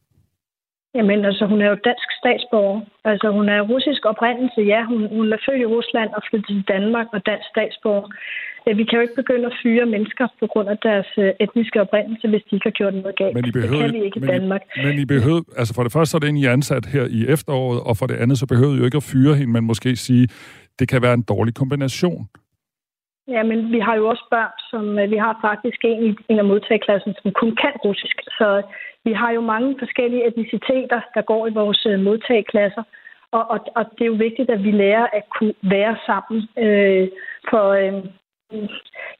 Jamen, 0.99 1.25
altså, 1.25 1.45
hun 1.47 1.61
er 1.63 1.69
jo 1.73 1.77
dansk 1.91 2.09
statsborger. 2.21 2.81
Altså, 3.05 3.29
hun 3.31 3.49
er 3.49 3.61
russisk 3.73 4.03
oprindelse, 4.05 4.61
ja. 4.73 4.81
Hun, 4.91 5.01
hun 5.17 5.33
er 5.33 5.41
født 5.47 5.61
i 5.61 5.73
Rusland 5.77 6.11
og 6.17 6.23
flyttet 6.29 6.49
til 6.49 6.65
Danmark 6.75 7.07
og 7.13 7.21
dansk 7.27 7.47
statsborger. 7.55 8.09
Vi 8.81 8.85
kan 8.85 8.97
jo 8.99 9.01
ikke 9.01 9.21
begynde 9.23 9.47
at 9.47 9.59
fyre 9.63 9.87
mennesker 9.87 10.27
på 10.41 10.47
grund 10.47 10.69
af 10.69 10.79
deres 10.79 11.11
øh, 11.19 11.33
etniske 11.41 11.81
oprindelse, 11.81 12.29
hvis 12.29 12.43
de 12.49 12.57
ikke 12.57 12.69
har 12.71 12.79
gjort 12.81 12.95
noget 12.95 13.17
galt. 13.17 13.35
Men 13.35 13.45
I 13.45 13.51
behøver, 13.51 13.83
det 13.83 13.93
kan 13.93 14.01
vi 14.01 14.05
ikke 14.05 14.21
men 14.21 14.29
i 14.29 14.33
Danmark. 14.33 14.61
I, 14.77 14.85
men 14.87 14.99
I 14.99 15.05
behøver, 15.05 15.43
altså 15.61 15.75
for 15.75 15.83
det 15.83 15.93
første 15.93 16.11
så 16.11 16.17
er 16.17 16.23
det 16.23 16.29
en, 16.29 16.37
I 16.37 16.47
ansat 16.47 16.87
her 16.87 17.05
i 17.19 17.21
efteråret, 17.35 17.81
og 17.89 17.97
for 17.97 18.07
det 18.07 18.17
andet 18.23 18.39
så 18.39 18.47
behøver 18.47 18.75
I 18.75 18.79
jo 18.79 18.85
ikke 18.85 19.03
at 19.03 19.09
fyre 19.13 19.35
hende, 19.39 19.53
men 19.53 19.65
måske 19.65 19.97
sige, 19.97 20.29
det 20.79 20.89
kan 20.89 21.03
være 21.03 21.15
en 21.15 21.27
dårlig 21.33 21.55
kombination. 21.55 22.29
Ja, 23.29 23.43
men 23.43 23.59
vi 23.73 23.79
har 23.87 23.95
jo 24.01 24.05
også 24.13 24.25
børn, 24.31 24.55
som 24.71 24.99
øh, 24.99 25.11
vi 25.11 25.17
har 25.17 25.35
faktisk 25.49 25.81
en 25.85 26.03
i 26.07 26.11
en 26.29 26.39
af 26.39 26.45
modtageklassen, 26.45 27.13
som 27.23 27.33
kun 27.41 27.51
kan 27.63 27.75
russisk. 27.85 28.17
Så 28.39 28.63
vi 29.05 29.13
har 29.13 29.31
jo 29.31 29.41
mange 29.41 29.77
forskellige 29.79 30.27
etniciteter, 30.27 31.01
der 31.15 31.23
går 31.23 31.47
i 31.47 31.57
vores 31.61 31.87
øh, 31.87 32.01
modtagklasser. 32.01 32.83
Og, 33.31 33.51
og, 33.51 33.59
og 33.77 33.85
det 33.95 34.03
er 34.03 34.13
jo 34.13 34.23
vigtigt, 34.27 34.51
at 34.51 34.65
vi 34.65 34.71
lærer 34.71 35.07
at 35.13 35.25
kunne 35.39 35.55
være 35.63 35.97
sammen. 36.07 36.39
Øh, 36.65 37.09
for 37.51 37.65
øh, 37.81 37.95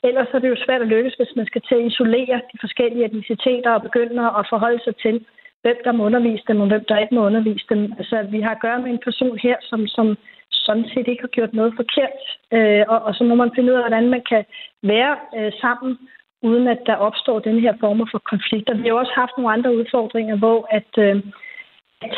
ellers 0.09 0.29
er 0.35 0.39
det 0.39 0.49
jo 0.49 0.65
svært 0.65 0.83
at 0.83 0.89
lykkes, 0.89 1.15
hvis 1.15 1.37
man 1.37 1.47
skal 1.47 1.63
til 1.69 1.75
at 1.75 1.87
isolere 1.91 2.37
de 2.53 2.59
forskellige 2.61 3.05
etniciteter 3.05 3.71
og 3.71 3.83
begynde 3.83 4.23
at 4.39 4.47
forholde 4.53 4.81
sig 4.85 4.97
til, 4.97 5.27
hvem 5.63 5.77
der 5.85 5.93
må 5.93 6.05
undervise 6.05 6.45
dem, 6.49 6.61
og 6.61 6.67
hvem 6.67 6.85
der 6.89 6.99
ikke 6.99 7.15
må 7.15 7.27
undervise 7.27 7.67
dem. 7.69 7.93
Altså, 7.99 8.17
vi 8.31 8.41
har 8.41 8.51
at 8.55 8.65
gøre 8.67 8.79
med 8.83 8.91
en 8.91 9.05
person 9.09 9.39
her, 9.39 9.57
som, 9.61 9.87
som 9.87 10.17
sådan 10.51 10.89
set 10.95 11.09
ikke 11.09 11.23
har 11.27 11.37
gjort 11.37 11.55
noget 11.55 11.73
forkert. 11.77 12.21
Øh, 12.57 12.85
og, 12.89 12.99
og 13.03 13.15
så 13.15 13.25
må 13.25 13.35
man 13.35 13.51
finde 13.55 13.73
ud 13.73 13.77
af, 13.77 13.83
hvordan 13.83 14.09
man 14.11 14.23
kan 14.31 14.45
være 14.83 15.17
øh, 15.39 15.53
sammen 15.61 15.99
uden 16.49 16.67
at 16.69 16.81
der 16.87 16.97
opstår 16.97 17.39
den 17.39 17.61
her 17.61 17.75
form 17.81 18.09
for 18.13 18.21
konflikter. 18.33 18.75
Vi 18.75 18.89
har 18.89 18.95
også 18.95 19.15
haft 19.23 19.35
nogle 19.37 19.53
andre 19.53 19.77
udfordringer, 19.79 20.37
hvor 20.37 20.59
at, 20.79 20.91
øh, 21.07 21.17
at, 22.03 22.15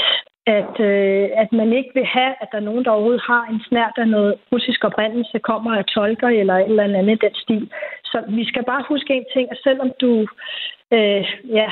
at, 0.58 0.74
øh, 0.90 1.28
at 1.42 1.50
man 1.60 1.72
ikke 1.78 1.92
vil 1.94 2.06
have, 2.18 2.32
at 2.40 2.48
der 2.52 2.58
er 2.58 2.68
nogen, 2.68 2.84
der 2.84 2.90
overhovedet 2.90 3.28
har 3.32 3.44
en 3.52 3.60
snært 3.68 3.96
af 3.96 4.08
noget 4.08 4.34
russisk 4.52 4.84
oprindelse, 4.84 5.38
kommer 5.38 5.72
af 5.76 5.84
tolker 5.84 6.28
eller 6.28 6.54
et 6.54 6.68
eller 6.68 6.84
andet 6.84 7.20
den 7.20 7.34
stil. 7.34 7.70
Så 8.04 8.18
vi 8.28 8.44
skal 8.50 8.64
bare 8.64 8.84
huske 8.88 9.14
en 9.14 9.26
ting, 9.34 9.46
at 9.50 9.58
selvom 9.64 9.90
du 10.00 10.26
øh, 10.96 11.24
ja, 11.58 11.68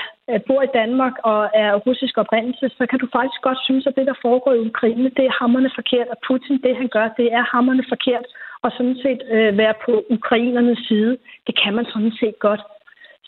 bor 0.46 0.62
i 0.62 0.74
Danmark 0.80 1.12
og 1.24 1.50
er 1.54 1.74
russisk 1.86 2.18
oprindelse, 2.18 2.66
så 2.78 2.86
kan 2.90 2.98
du 2.98 3.08
faktisk 3.16 3.40
godt 3.42 3.60
synes, 3.64 3.86
at 3.86 3.96
det, 3.96 4.06
der 4.06 4.22
foregår 4.22 4.52
i 4.52 4.66
Ukraine, 4.70 5.10
det 5.16 5.24
er 5.26 5.38
hammerne 5.40 5.70
forkert, 5.74 6.08
og 6.14 6.18
Putin, 6.26 6.62
det 6.64 6.76
han 6.76 6.88
gør, 6.88 7.06
det 7.20 7.32
er 7.32 7.44
hammerne 7.54 7.84
forkert 7.88 8.26
og 8.64 8.70
sådan 8.76 8.98
set 9.04 9.20
øh, 9.36 9.50
være 9.62 9.74
på 9.86 9.92
ukrainernes 10.16 10.80
side. 10.88 11.12
Det 11.46 11.54
kan 11.62 11.72
man 11.74 11.86
sådan 11.92 12.12
set 12.20 12.38
godt. 12.38 12.62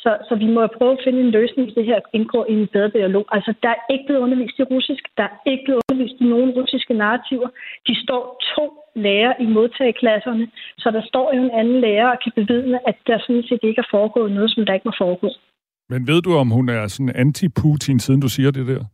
Så, 0.03 0.11
så 0.29 0.35
vi 0.43 0.49
må 0.55 0.61
prøve 0.79 0.93
at 0.93 1.05
finde 1.05 1.21
en 1.21 1.31
løsning, 1.39 1.63
hvis 1.65 1.79
det 1.79 1.85
her 1.91 2.01
indgår 2.13 2.45
i 2.53 2.55
en 2.63 2.69
bedre 2.75 2.91
dialog. 2.99 3.25
Altså, 3.37 3.53
der 3.63 3.69
er 3.69 3.81
ikke 3.93 4.07
blevet 4.07 4.21
undervist 4.27 4.59
i 4.59 4.63
russisk, 4.63 5.03
der 5.17 5.23
er 5.23 5.37
ikke 5.51 5.65
blevet 5.65 5.83
undervist 5.85 6.17
i 6.21 6.25
nogen 6.25 6.51
russiske 6.59 6.95
narrativer. 6.95 7.49
De 7.89 7.95
står 8.05 8.23
to 8.55 8.65
lærer 9.05 9.33
i 9.45 9.47
modtageklasserne, 9.47 10.47
så 10.79 10.91
der 10.91 11.03
står 11.11 11.35
jo 11.35 11.41
en 11.43 11.51
anden 11.61 11.81
lærer 11.81 12.09
og 12.15 12.19
kan 12.25 12.33
bevidne, 12.41 12.79
at 12.89 12.97
der 13.07 13.19
sådan 13.19 13.45
set 13.49 13.63
ikke 13.63 13.81
er 13.85 13.91
foregået 13.91 14.33
noget, 14.33 14.51
som 14.55 14.67
der 14.67 14.75
ikke 14.75 14.89
må 14.91 14.95
foregå. 14.99 15.29
Men 15.89 16.07
ved 16.07 16.23
du, 16.23 16.31
om 16.43 16.49
hun 16.51 16.69
er 16.69 16.87
sådan 16.87 17.17
anti-Putin, 17.25 17.99
siden 17.99 18.21
du 18.21 18.29
siger 18.29 18.51
det 18.51 18.67
der? 18.67 18.85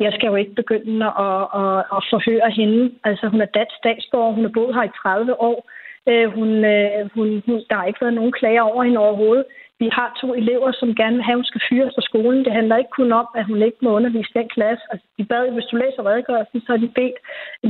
Jeg 0.00 0.12
skal 0.14 0.26
jo 0.26 0.36
ikke 0.36 0.54
begynde 0.54 1.06
at, 1.06 1.42
at, 1.60 1.78
at 1.96 2.00
forhøre 2.12 2.50
hende. 2.50 2.92
Altså, 3.04 3.28
hun 3.28 3.40
er 3.40 3.54
dansk 3.58 3.76
statsborger, 3.76 4.32
hun 4.32 4.44
har 4.44 4.50
boet 4.54 4.74
her 4.74 4.82
i 4.82 4.96
30 5.02 5.40
år. 5.40 5.70
Øh, 6.08 6.28
hun, 6.36 6.50
øh, 6.64 7.10
hun, 7.14 7.42
hun, 7.46 7.56
der 7.70 7.76
har 7.76 7.84
ikke 7.84 8.00
været 8.00 8.14
nogen 8.14 8.32
klager 8.32 8.62
over 8.62 8.82
hende 8.84 8.98
overhovedet. 8.98 9.44
Vi 9.82 9.88
har 9.98 10.08
to 10.20 10.28
elever, 10.42 10.70
som 10.80 10.94
gerne 11.00 11.16
vil 11.16 11.26
have, 11.28 11.36
at 11.36 11.40
hun 11.42 11.50
skal 11.52 11.62
fyres 11.70 11.92
fra 11.94 12.04
skolen. 12.10 12.44
Det 12.44 12.52
handler 12.58 12.76
ikke 12.76 12.96
kun 13.00 13.12
om, 13.12 13.26
at 13.38 13.44
hun 13.50 13.62
ikke 13.62 13.80
må 13.84 13.90
undervise 13.98 14.30
den 14.38 14.48
klasse. 14.56 14.84
Altså, 14.92 15.06
de 15.18 15.24
bad, 15.24 15.44
hvis 15.54 15.70
du 15.70 15.76
læser 15.76 16.06
redegørelsen, 16.10 16.60
så 16.60 16.68
har 16.72 16.80
de 16.84 16.96
bedt 17.00 17.18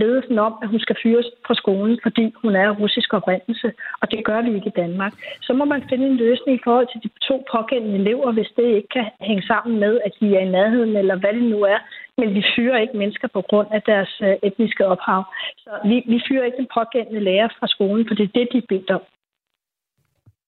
ledelsen 0.03 0.39
om, 0.39 0.53
at 0.63 0.69
hun 0.69 0.81
skal 0.81 0.97
fyres 1.03 1.29
fra 1.47 1.55
skolen, 1.55 1.99
fordi 2.03 2.25
hun 2.43 2.53
er 2.63 2.79
russisk 2.83 3.15
oprindelse. 3.19 3.69
Og 4.01 4.11
det 4.11 4.25
gør 4.29 4.41
vi 4.43 4.55
ikke 4.55 4.73
i 4.75 4.79
Danmark. 4.83 5.13
Så 5.47 5.53
må 5.53 5.65
man 5.65 5.83
finde 5.91 6.07
en 6.07 6.17
løsning 6.25 6.55
i 6.59 6.65
forhold 6.65 6.89
til 6.93 7.01
de 7.05 7.11
to 7.29 7.37
pågældende 7.53 7.99
elever, 8.03 8.33
hvis 8.33 8.51
det 8.57 8.67
ikke 8.77 8.89
kan 8.97 9.07
hænge 9.21 9.43
sammen 9.53 9.81
med, 9.81 10.01
at 10.07 10.13
de 10.21 10.37
er 10.37 10.41
i 10.41 10.55
nærheden, 10.59 10.97
eller 10.97 11.17
hvad 11.17 11.33
det 11.33 11.45
nu 11.55 11.61
er. 11.75 11.79
Men 12.19 12.35
vi 12.35 12.43
fyrer 12.57 12.79
ikke 12.79 12.97
mennesker 12.97 13.29
på 13.29 13.41
grund 13.51 13.69
af 13.77 13.83
deres 13.83 14.13
øh, 14.23 14.35
etniske 14.43 14.87
ophav. 14.87 15.23
Så 15.59 15.71
vi, 15.85 15.97
vi 16.13 16.19
fyrer 16.29 16.45
ikke 16.45 16.63
den 16.63 16.71
pågældende 16.75 17.21
lærer 17.21 17.49
fra 17.59 17.67
skolen, 17.67 18.05
for 18.09 18.15
det 18.15 18.25
er 18.25 18.39
det, 18.39 18.49
de 18.53 18.59
er 18.59 18.69
bedt 18.69 18.91
om. 18.91 19.03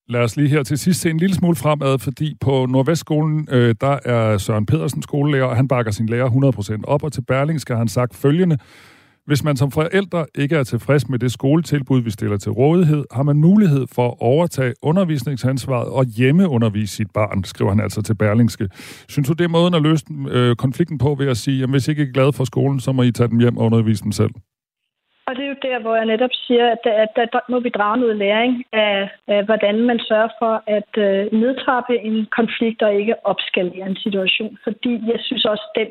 Lad 0.09 0.21
os 0.21 0.37
lige 0.37 0.49
her 0.49 0.63
til 0.63 0.77
sidst 0.77 1.01
se 1.01 1.09
en 1.09 1.17
lille 1.17 1.35
smule 1.35 1.55
fremad, 1.55 1.99
fordi 1.99 2.37
på 2.41 2.65
Nordvestskolen, 2.65 3.47
øh, 3.51 3.75
der 3.81 3.99
er 4.05 4.37
Søren 4.37 4.65
Pedersen 4.65 5.01
skolelærer, 5.01 5.43
og 5.43 5.55
han 5.55 5.67
bakker 5.67 5.91
sin 5.91 6.05
lærer 6.05 6.29
100% 6.29 6.81
op, 6.83 7.03
og 7.03 7.13
til 7.13 7.21
Berling 7.21 7.61
skal 7.61 7.75
han 7.75 7.87
sagt 7.87 8.15
følgende. 8.15 8.57
Hvis 9.25 9.43
man 9.43 9.57
som 9.57 9.71
forældre 9.71 10.25
ikke 10.35 10.55
er 10.55 10.63
tilfreds 10.63 11.09
med 11.09 11.19
det 11.19 11.31
skoletilbud, 11.31 12.01
vi 12.01 12.11
stiller 12.11 12.37
til 12.37 12.51
rådighed, 12.51 13.03
har 13.11 13.23
man 13.23 13.37
mulighed 13.37 13.85
for 13.91 14.07
at 14.07 14.15
overtage 14.19 14.73
undervisningsansvaret 14.81 15.87
og 15.87 16.05
hjemmeundervise 16.05 16.95
sit 16.95 17.11
barn, 17.13 17.43
skriver 17.43 17.71
han 17.71 17.79
altså 17.79 18.01
til 18.01 18.15
Berlingske. 18.15 18.69
Synes 19.09 19.27
du, 19.27 19.33
det 19.33 19.43
er 19.43 19.47
måden 19.47 19.73
at 19.73 19.81
løse 19.81 20.05
øh, 20.29 20.55
konflikten 20.55 20.97
på 20.97 21.15
ved 21.19 21.27
at 21.27 21.37
sige, 21.37 21.63
at 21.63 21.69
hvis 21.69 21.87
I 21.87 21.91
ikke 21.91 22.03
er 22.03 22.11
glade 22.13 22.33
for 22.33 22.43
skolen, 22.43 22.79
så 22.79 22.91
må 22.91 23.03
I 23.03 23.11
tage 23.11 23.29
dem 23.29 23.39
hjem 23.39 23.57
og 23.57 23.65
undervise 23.65 24.03
dem 24.03 24.11
selv? 24.11 24.31
Og 25.27 25.35
det 25.35 25.43
er 25.43 25.49
jo 25.53 25.65
der, 25.69 25.79
hvor 25.79 25.95
jeg 25.95 26.05
netop 26.05 26.29
siger, 26.33 26.65
at, 26.71 26.83
at, 26.85 27.13
at 27.15 27.29
der 27.33 27.39
må 27.49 27.59
vi 27.59 27.69
drage 27.69 27.99
noget 27.99 28.17
læring 28.17 28.63
af, 28.71 29.09
af, 29.27 29.45
hvordan 29.45 29.75
man 29.89 29.99
sørger 29.99 30.29
for 30.39 30.63
at 30.67 30.91
øh, 30.97 31.33
nedtrappe 31.41 31.99
en 31.99 32.27
konflikt 32.39 32.81
og 32.81 32.95
ikke 32.95 33.25
opskalere 33.25 33.87
en 33.87 33.95
situation. 33.95 34.57
Fordi 34.63 34.91
jeg 35.11 35.19
synes 35.19 35.45
også, 35.45 35.65
at 35.75 35.79
den, 35.79 35.87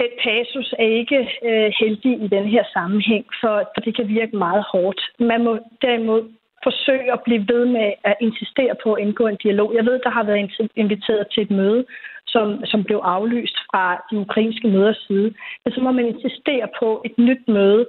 den 0.00 0.10
pasus 0.24 0.74
er 0.78 0.90
ikke 1.00 1.20
øh, 1.48 1.72
heldig 1.80 2.12
i 2.24 2.28
den 2.28 2.46
her 2.54 2.64
sammenhæng, 2.72 3.24
for, 3.40 3.70
for 3.74 3.80
det 3.80 3.96
kan 3.96 4.08
virke 4.08 4.36
meget 4.36 4.64
hårdt. 4.72 5.00
Man 5.18 5.44
må 5.44 5.58
derimod 5.82 6.22
forsøge 6.62 7.12
at 7.12 7.22
blive 7.26 7.44
ved 7.52 7.64
med 7.66 7.92
at 8.04 8.16
insistere 8.20 8.74
på 8.82 8.92
at 8.92 9.02
indgå 9.02 9.26
en 9.26 9.42
dialog. 9.44 9.74
Jeg 9.74 9.84
ved, 9.86 10.00
der 10.04 10.10
har 10.10 10.24
været 10.24 10.68
inviteret 10.76 11.26
til 11.32 11.42
et 11.42 11.50
møde, 11.50 11.84
som, 12.26 12.46
som 12.64 12.84
blev 12.84 13.00
aflyst 13.14 13.56
fra 13.68 13.84
de 14.10 14.16
ukrainske 14.24 14.68
møders 14.68 15.00
side. 15.06 15.34
Men 15.64 15.70
så 15.74 15.80
må 15.80 15.90
man 15.92 16.06
insistere 16.06 16.68
på 16.80 17.02
et 17.04 17.18
nyt 17.18 17.48
møde, 17.48 17.86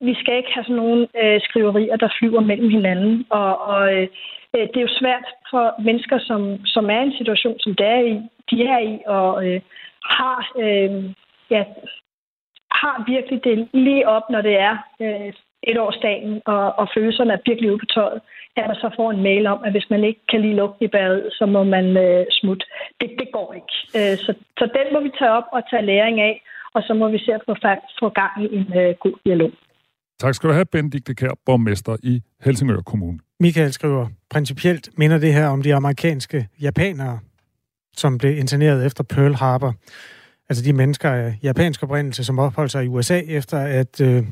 vi 0.00 0.14
skal 0.20 0.36
ikke 0.36 0.52
have 0.54 0.64
sådan 0.64 0.76
nogle 0.76 1.08
øh, 1.22 1.40
skriverier, 1.40 1.96
der 1.96 2.16
flyver 2.18 2.40
mellem 2.40 2.70
hinanden. 2.70 3.26
Og, 3.30 3.66
og 3.66 3.94
øh, 3.94 4.08
øh 4.54 4.66
det 4.70 4.76
er 4.76 4.86
jo 4.88 4.98
svært 5.00 5.26
for 5.50 5.82
mennesker, 5.82 6.18
som, 6.18 6.66
som 6.66 6.90
er 6.90 7.00
i 7.00 7.06
en 7.06 7.18
situation, 7.18 7.58
som 7.58 7.74
de 7.74 7.84
er 7.84 8.00
i, 8.00 8.14
de 8.50 8.66
er 8.66 8.78
i, 8.78 8.98
og 9.06 9.46
øh, 9.46 9.60
har, 10.04 10.52
øh, 10.58 11.04
ja, 11.50 11.64
har 12.70 13.04
virkelig 13.06 13.44
det 13.44 13.68
lige 13.72 14.08
op, 14.08 14.22
når 14.30 14.40
det 14.40 14.60
er 14.60 14.76
øh, 15.00 15.32
et 15.62 15.78
årsdagen, 15.78 16.42
og, 16.44 16.78
og 16.78 16.88
følelserne 16.94 17.32
er 17.32 17.46
virkelig 17.46 17.70
ude 17.70 17.78
på 17.78 17.86
tøjet, 17.94 18.20
at 18.56 18.66
man 18.66 18.76
så 18.76 18.90
får 18.96 19.10
en 19.10 19.22
mail 19.22 19.46
om, 19.46 19.64
at 19.64 19.72
hvis 19.72 19.90
man 19.90 20.04
ikke 20.04 20.20
kan 20.28 20.40
lige 20.40 20.56
lukke 20.56 20.84
i 20.84 20.88
bæret, 20.88 21.32
så 21.32 21.46
må 21.46 21.62
man 21.64 21.96
øh, 21.96 22.26
smutte. 22.30 22.66
Det, 23.00 23.10
det 23.18 23.28
går 23.32 23.54
ikke. 23.58 23.74
Øh, 23.98 24.16
så, 24.24 24.34
så 24.58 24.64
den 24.76 24.92
må 24.92 25.00
vi 25.00 25.10
tage 25.18 25.30
op 25.30 25.48
og 25.52 25.62
tage 25.70 25.86
læring 25.86 26.20
af, 26.20 26.42
og 26.74 26.82
så 26.82 26.94
må 26.94 27.08
vi 27.08 27.18
se 27.18 27.34
at 27.34 27.42
få, 27.46 27.54
få 28.00 28.08
gang 28.08 28.44
i 28.44 28.56
en 28.56 28.78
øh, 28.80 28.94
god 28.94 29.16
dialog. 29.24 29.50
Tak 30.20 30.34
skal 30.34 30.48
du 30.48 30.54
have, 30.54 30.66
Benedikte 30.66 31.14
Kær, 31.14 31.38
borgmester 31.46 31.96
i 32.02 32.22
Helsingør 32.44 32.80
Kommune. 32.80 33.18
Michael 33.40 33.72
skriver, 33.72 34.08
principielt 34.30 34.88
minder 34.96 35.18
det 35.18 35.34
her 35.34 35.46
om 35.46 35.62
de 35.62 35.74
amerikanske 35.74 36.48
japanere, 36.60 37.18
som 37.96 38.18
blev 38.18 38.38
interneret 38.38 38.86
efter 38.86 39.04
Pearl 39.04 39.34
Harbor. 39.34 39.74
Altså 40.48 40.64
de 40.64 40.72
mennesker 40.72 41.10
af 41.10 41.38
japansk 41.42 41.82
oprindelse, 41.82 42.24
som 42.24 42.38
opholdt 42.38 42.72
sig 42.72 42.84
i 42.84 42.88
USA, 42.88 43.20
efter 43.20 43.58
at, 43.58 44.00
øh, 44.00 44.24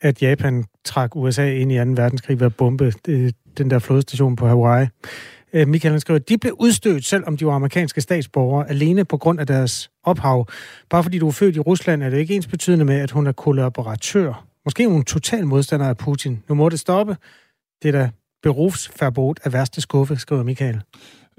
at 0.00 0.22
Japan 0.22 0.64
trak 0.84 1.16
USA 1.16 1.52
ind 1.52 1.72
i 1.72 1.78
2. 1.78 1.84
verdenskrig 1.84 2.40
ved 2.40 2.46
at 2.46 2.56
bombe 2.56 2.92
øh, 3.08 3.32
den 3.58 3.70
der 3.70 3.78
flodstation 3.78 4.36
på 4.36 4.46
Hawaii. 4.46 4.86
Øh, 5.52 5.68
Michael 5.68 6.00
skriver, 6.00 6.18
de 6.18 6.38
blev 6.38 6.52
udstødt, 6.58 7.04
selvom 7.04 7.36
de 7.36 7.46
var 7.46 7.52
amerikanske 7.52 8.00
statsborgere, 8.00 8.70
alene 8.70 9.04
på 9.04 9.16
grund 9.16 9.40
af 9.40 9.46
deres 9.46 9.90
ophav. 10.04 10.46
Bare 10.90 11.02
fordi 11.02 11.18
du 11.18 11.28
er 11.28 11.32
født 11.32 11.56
i 11.56 11.60
Rusland, 11.60 12.02
er 12.02 12.10
det 12.10 12.18
ikke 12.18 12.34
ens 12.34 12.46
betydende 12.46 12.84
med, 12.84 13.00
at 13.00 13.10
hun 13.10 13.26
er 13.26 13.32
kollaboratør 13.32 14.46
Måske 14.66 14.84
nogle 14.84 15.04
total 15.04 15.46
modstander 15.46 15.88
af 15.88 15.96
Putin. 15.96 16.42
Nu 16.48 16.54
må 16.54 16.68
det 16.68 16.80
stoppe. 16.80 17.16
Det 17.82 17.88
er 17.88 17.92
da 17.92 18.10
berufsverbot 18.42 19.40
af 19.44 19.52
værste 19.52 19.80
skuffe, 19.80 20.16
skriver 20.16 20.42
Michael. 20.42 20.82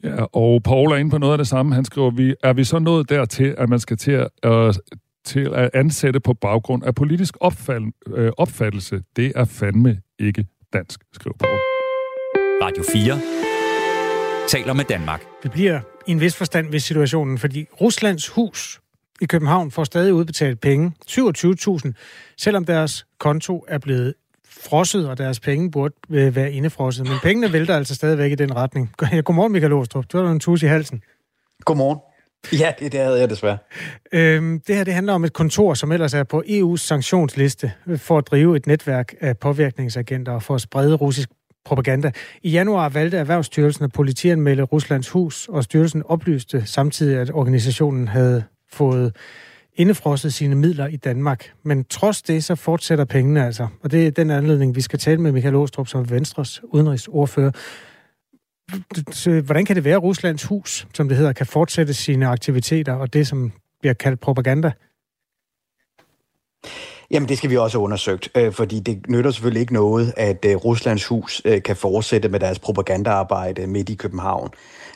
Ja, 0.04 0.24
og 0.24 0.64
Paul 0.64 0.92
er 0.92 0.96
inde 0.96 1.12
på 1.12 1.18
noget 1.18 1.34
af 1.34 1.38
det 1.38 1.48
samme. 1.48 1.76
Han 1.76 1.86
skriver, 1.86 2.10
vi, 2.12 2.36
er 2.44 2.54
vi 2.54 2.64
så 2.64 2.80
nået 2.80 3.10
dertil, 3.10 3.56
at 3.58 3.70
man 3.70 3.80
skal 3.80 3.98
til 3.98 4.12
at, 4.12 4.30
øh, 4.46 4.74
til 5.26 5.50
at 5.54 5.70
ansætte 5.74 6.20
på 6.20 6.34
baggrund 6.34 6.84
af 6.84 6.96
politisk 6.96 7.38
opfald, 7.40 7.84
øh, 8.16 8.32
opfattelse? 8.38 9.04
Det 9.16 9.32
er 9.36 9.46
fandme 9.46 10.02
ikke 10.20 10.46
dansk, 10.74 11.00
skriver 11.14 11.38
Paul. 11.38 11.58
Radio 12.64 12.84
4 12.94 13.20
taler 14.48 14.74
med 14.74 14.86
Danmark. 14.86 15.22
Det 15.44 15.52
bliver 15.52 15.80
i 16.08 16.12
en 16.12 16.22
vis 16.22 16.36
forstand 16.36 16.72
ved 16.72 16.80
situationen, 16.80 17.38
fordi 17.38 17.66
Ruslands 17.82 18.28
hus 18.28 18.82
i 19.22 19.26
København 19.26 19.72
får 19.72 19.84
stadig 19.84 20.14
udbetalt 20.14 20.62
penge, 20.62 20.92
27.000, 21.10 21.92
selvom 22.38 22.66
deres 22.66 23.06
konto 23.20 23.66
er 23.68 23.78
blevet 23.78 24.14
frosset, 24.50 25.10
og 25.10 25.18
deres 25.18 25.40
penge 25.40 25.72
burde 25.72 25.96
øh, 26.10 26.36
være 26.36 26.52
indefrosset. 26.52 27.08
Men 27.08 27.18
pengene 27.24 27.54
vælter 27.54 27.76
altså 27.76 27.96
stadigvæk 27.96 28.32
i 28.32 28.36
den 28.36 28.56
retning. 28.56 28.92
Godmorgen, 29.26 29.52
Michael 29.52 29.74
Åstrup. 29.74 30.06
Du 30.12 30.18
har 30.18 30.32
en 30.32 30.40
tus 30.40 30.64
i 30.64 30.66
halsen. 30.66 31.02
Godmorgen. 31.66 32.00
Ja, 32.54 32.74
det, 32.80 32.92
det 32.92 33.00
havde 33.00 33.20
jeg 33.20 33.30
desværre. 33.30 33.58
Øhm, 34.12 34.60
det 34.68 34.76
her 34.76 34.84
det 34.84 34.94
handler 34.94 35.14
om 35.14 35.24
et 35.24 35.34
kontor, 35.34 35.74
som 35.74 35.92
ellers 35.92 36.14
er 36.14 36.24
på 36.24 36.44
EU's 36.48 36.78
sanktionsliste 36.78 37.72
for 37.98 38.18
at 38.18 38.28
drive 38.28 38.56
et 38.56 38.68
netværk 38.68 39.14
af 39.22 39.38
påvirkningsagenter 39.38 40.32
og 40.32 40.44
for 40.44 40.56
at 40.56 40.62
sprede 40.62 40.96
russisk 40.96 41.30
propaganda. 41.66 42.12
I 42.44 42.50
januar 42.50 42.90
valgte 42.90 43.18
Erhvervsstyrelsen 43.18 43.86
at 43.86 43.92
politianmelde 43.92 44.64
Ruslands 44.64 45.10
hus, 45.10 45.48
og 45.48 45.64
styrelsen 45.64 46.04
oplyste 46.06 46.66
samtidig, 46.66 47.18
at 47.18 47.32
organisationen 47.34 48.08
havde 48.08 48.44
fået 48.72 49.16
indefrosset 49.76 50.34
sine 50.34 50.56
midler 50.56 50.88
i 50.88 50.96
Danmark. 50.96 51.54
Men 51.64 51.84
trods 51.84 52.22
det, 52.22 52.44
så 52.44 52.56
fortsætter 52.56 53.06
pengene 53.06 53.46
altså. 53.46 53.68
Og 53.84 53.92
det 53.92 54.08
er 54.08 54.12
den 54.12 54.32
anledning, 54.32 54.76
vi 54.76 54.82
skal 54.82 55.00
tale 55.00 55.22
med 55.22 55.32
Michael 55.32 55.56
Åstrup 55.56 55.88
som 55.88 56.10
Venstres 56.10 56.62
udenrigsordfører. 56.64 57.52
Hvordan 59.42 59.66
kan 59.66 59.76
det 59.76 59.84
være, 59.84 59.96
at 59.96 60.04
Ruslands 60.04 60.44
hus, 60.44 60.88
som 60.94 61.08
det 61.08 61.18
hedder, 61.18 61.34
kan 61.34 61.46
fortsætte 61.46 61.94
sine 61.94 62.28
aktiviteter 62.28 62.94
og 62.94 63.14
det, 63.14 63.28
som 63.28 63.52
bliver 63.80 63.94
kaldt 63.94 64.20
propaganda? 64.20 64.72
Jamen 67.12 67.30
det 67.30 67.38
skal 67.38 67.50
vi 67.50 67.58
også 67.58 67.78
have 67.78 67.84
undersøgt, 67.84 68.30
øh, 68.36 68.54
fordi 68.54 68.80
det 68.80 69.10
nytter 69.10 69.32
selvfølgelig 69.32 69.62
ikke 69.62 69.74
noget, 69.74 70.14
at 70.18 70.46
øh, 70.46 70.56
Ruslands 70.56 71.06
hus 71.06 71.42
øh, 71.46 71.64
kan 71.64 71.76
fortsætte 71.76 72.30
med 72.30 72.40
deres 72.40 72.60
propagandaarbejde 72.60 73.68
midt 73.68 73.90
i 73.90 73.96
København. 73.96 74.50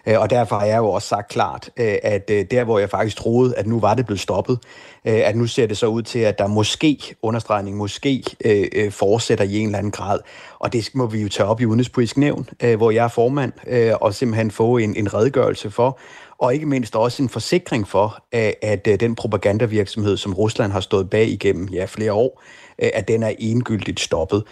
Øh, 0.08 0.20
og 0.20 0.30
derfor 0.30 0.56
har 0.56 0.66
jeg 0.66 0.78
jo 0.78 0.90
også 0.90 1.08
sagt 1.08 1.30
klart, 1.30 1.70
øh, 1.78 1.96
at 2.04 2.30
øh, 2.30 2.46
der 2.52 2.64
hvor 2.64 2.80
jeg 2.80 2.90
faktisk 2.90 3.18
troede, 3.18 3.56
at 3.56 3.68
nu 3.68 3.80
var 3.80 3.94
det 3.94 4.06
blevet 4.06 4.20
stoppet, 4.20 4.60
at 5.04 5.36
nu 5.36 5.48
ser 5.48 5.68
det 5.68 5.78
så 5.78 5.88
ud 5.88 6.02
til, 6.02 6.20
at 6.20 6.40
der 6.40 6.48
måske, 6.48 7.16
understregning 7.22 7.78
måske, 7.78 8.24
fortsætter 8.92 9.46
i 9.46 9.58
en 9.58 9.66
eller 9.66 9.78
anden 9.78 9.92
grad. 9.92 10.20
Og 10.60 10.74
det 10.74 10.90
må 10.94 11.06
vi 11.06 11.22
jo 11.22 11.30
tage 11.30 11.48
op 11.48 11.62
i 11.62 11.66
Udenrigspolitisk 11.66 12.18
Nævn, 12.18 12.50
hvor 12.78 12.92
jeg 12.92 13.04
er 13.04 13.08
formand, 13.08 13.54
og 14.02 14.14
simpelthen 14.14 14.52
få 14.52 14.78
en, 14.78 14.96
en 14.96 15.14
redegørelse 15.14 15.72
for, 15.72 16.00
og 16.38 16.54
ikke 16.54 16.66
mindst 16.66 16.96
også 16.96 17.24
en 17.24 17.30
forsikring 17.30 17.88
for, 17.88 18.24
at 18.62 18.86
den 18.86 19.16
propagandavirksomhed, 19.16 20.18
som 20.18 20.34
Rusland 20.34 20.72
har 20.72 20.80
stået 20.80 21.10
bag 21.10 21.28
igennem 21.28 21.68
ja, 21.68 21.86
flere 21.86 22.14
år, 22.14 22.44
at 22.78 23.08
den 23.08 23.24
er 23.24 23.34
endegyldigt 23.40 24.00
stoppet. 24.00 24.44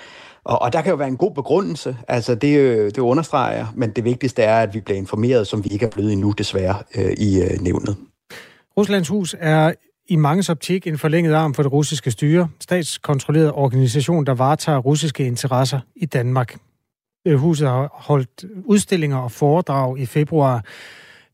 Og, 0.43 0.61
og 0.61 0.73
der 0.73 0.81
kan 0.81 0.89
jo 0.89 0.95
være 0.95 1.07
en 1.07 1.17
god 1.17 1.31
begrundelse, 1.31 1.97
altså 2.07 2.35
det, 2.35 2.57
øh, 2.57 2.85
det 2.85 2.97
understreger 2.97 3.57
jeg, 3.57 3.67
men 3.75 3.91
det 3.91 4.03
vigtigste 4.03 4.41
er, 4.43 4.61
at 4.61 4.73
vi 4.73 4.79
bliver 4.79 4.97
informeret, 4.97 5.47
som 5.47 5.63
vi 5.63 5.69
ikke 5.69 5.85
er 5.85 5.89
blevet 5.89 6.11
endnu 6.11 6.31
desværre 6.31 6.75
øh, 6.95 7.11
i 7.11 7.41
øh, 7.41 7.61
nævnet. 7.61 7.97
Ruslands 8.77 9.07
hus 9.07 9.35
er 9.39 9.73
i 10.07 10.15
mange 10.15 10.51
optik 10.51 10.87
en 10.87 10.97
forlænget 10.97 11.33
arm 11.33 11.53
for 11.53 11.63
det 11.63 11.71
russiske 11.71 12.11
styre, 12.11 12.47
statskontrolleret 12.59 13.51
organisation, 13.51 14.25
der 14.25 14.33
varetager 14.33 14.77
russiske 14.77 15.25
interesser 15.25 15.79
i 15.95 16.05
Danmark. 16.05 16.57
Øh, 17.27 17.35
huset 17.35 17.67
har 17.67 17.89
holdt 17.93 18.45
udstillinger 18.65 19.17
og 19.17 19.31
foredrag 19.31 19.99
i 19.99 20.05
februar. 20.05 20.65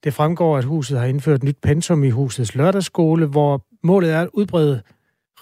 Det 0.03 0.14
fremgår, 0.14 0.58
at 0.58 0.64
huset 0.64 0.99
har 0.99 1.06
indført 1.06 1.43
nyt 1.43 1.58
pensum 1.62 2.03
i 2.03 2.10
husets 2.10 2.56
lørdagsskole, 2.56 3.26
hvor 3.26 3.62
målet 3.84 4.12
er 4.12 4.22
at 4.22 4.30
udbrede 4.34 4.82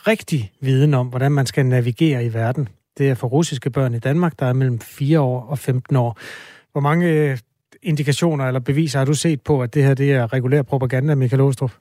rigtig 0.07 0.51
viden 0.61 0.93
om, 0.93 1.07
hvordan 1.07 1.31
man 1.31 1.45
skal 1.45 1.65
navigere 1.65 2.25
i 2.25 2.33
verden. 2.33 2.69
Det 2.97 3.09
er 3.09 3.15
for 3.15 3.27
russiske 3.27 3.69
børn 3.69 3.93
i 3.93 3.99
Danmark, 3.99 4.39
der 4.39 4.45
er 4.45 4.53
mellem 4.53 4.79
4 4.79 5.19
år 5.19 5.41
og 5.41 5.59
15 5.59 5.95
år. 5.95 6.17
Hvor 6.71 6.81
mange 6.81 7.07
øh, 7.07 7.37
indikationer 7.83 8.45
eller 8.47 8.59
beviser 8.59 8.99
har 8.99 9.05
du 9.05 9.13
set 9.13 9.41
på, 9.41 9.61
at 9.61 9.73
det 9.73 9.83
her 9.83 9.93
det 9.93 10.11
er 10.11 10.33
regulær 10.33 10.61
propaganda, 10.61 11.15
Michael 11.15 11.41
Åstrup? 11.41 11.71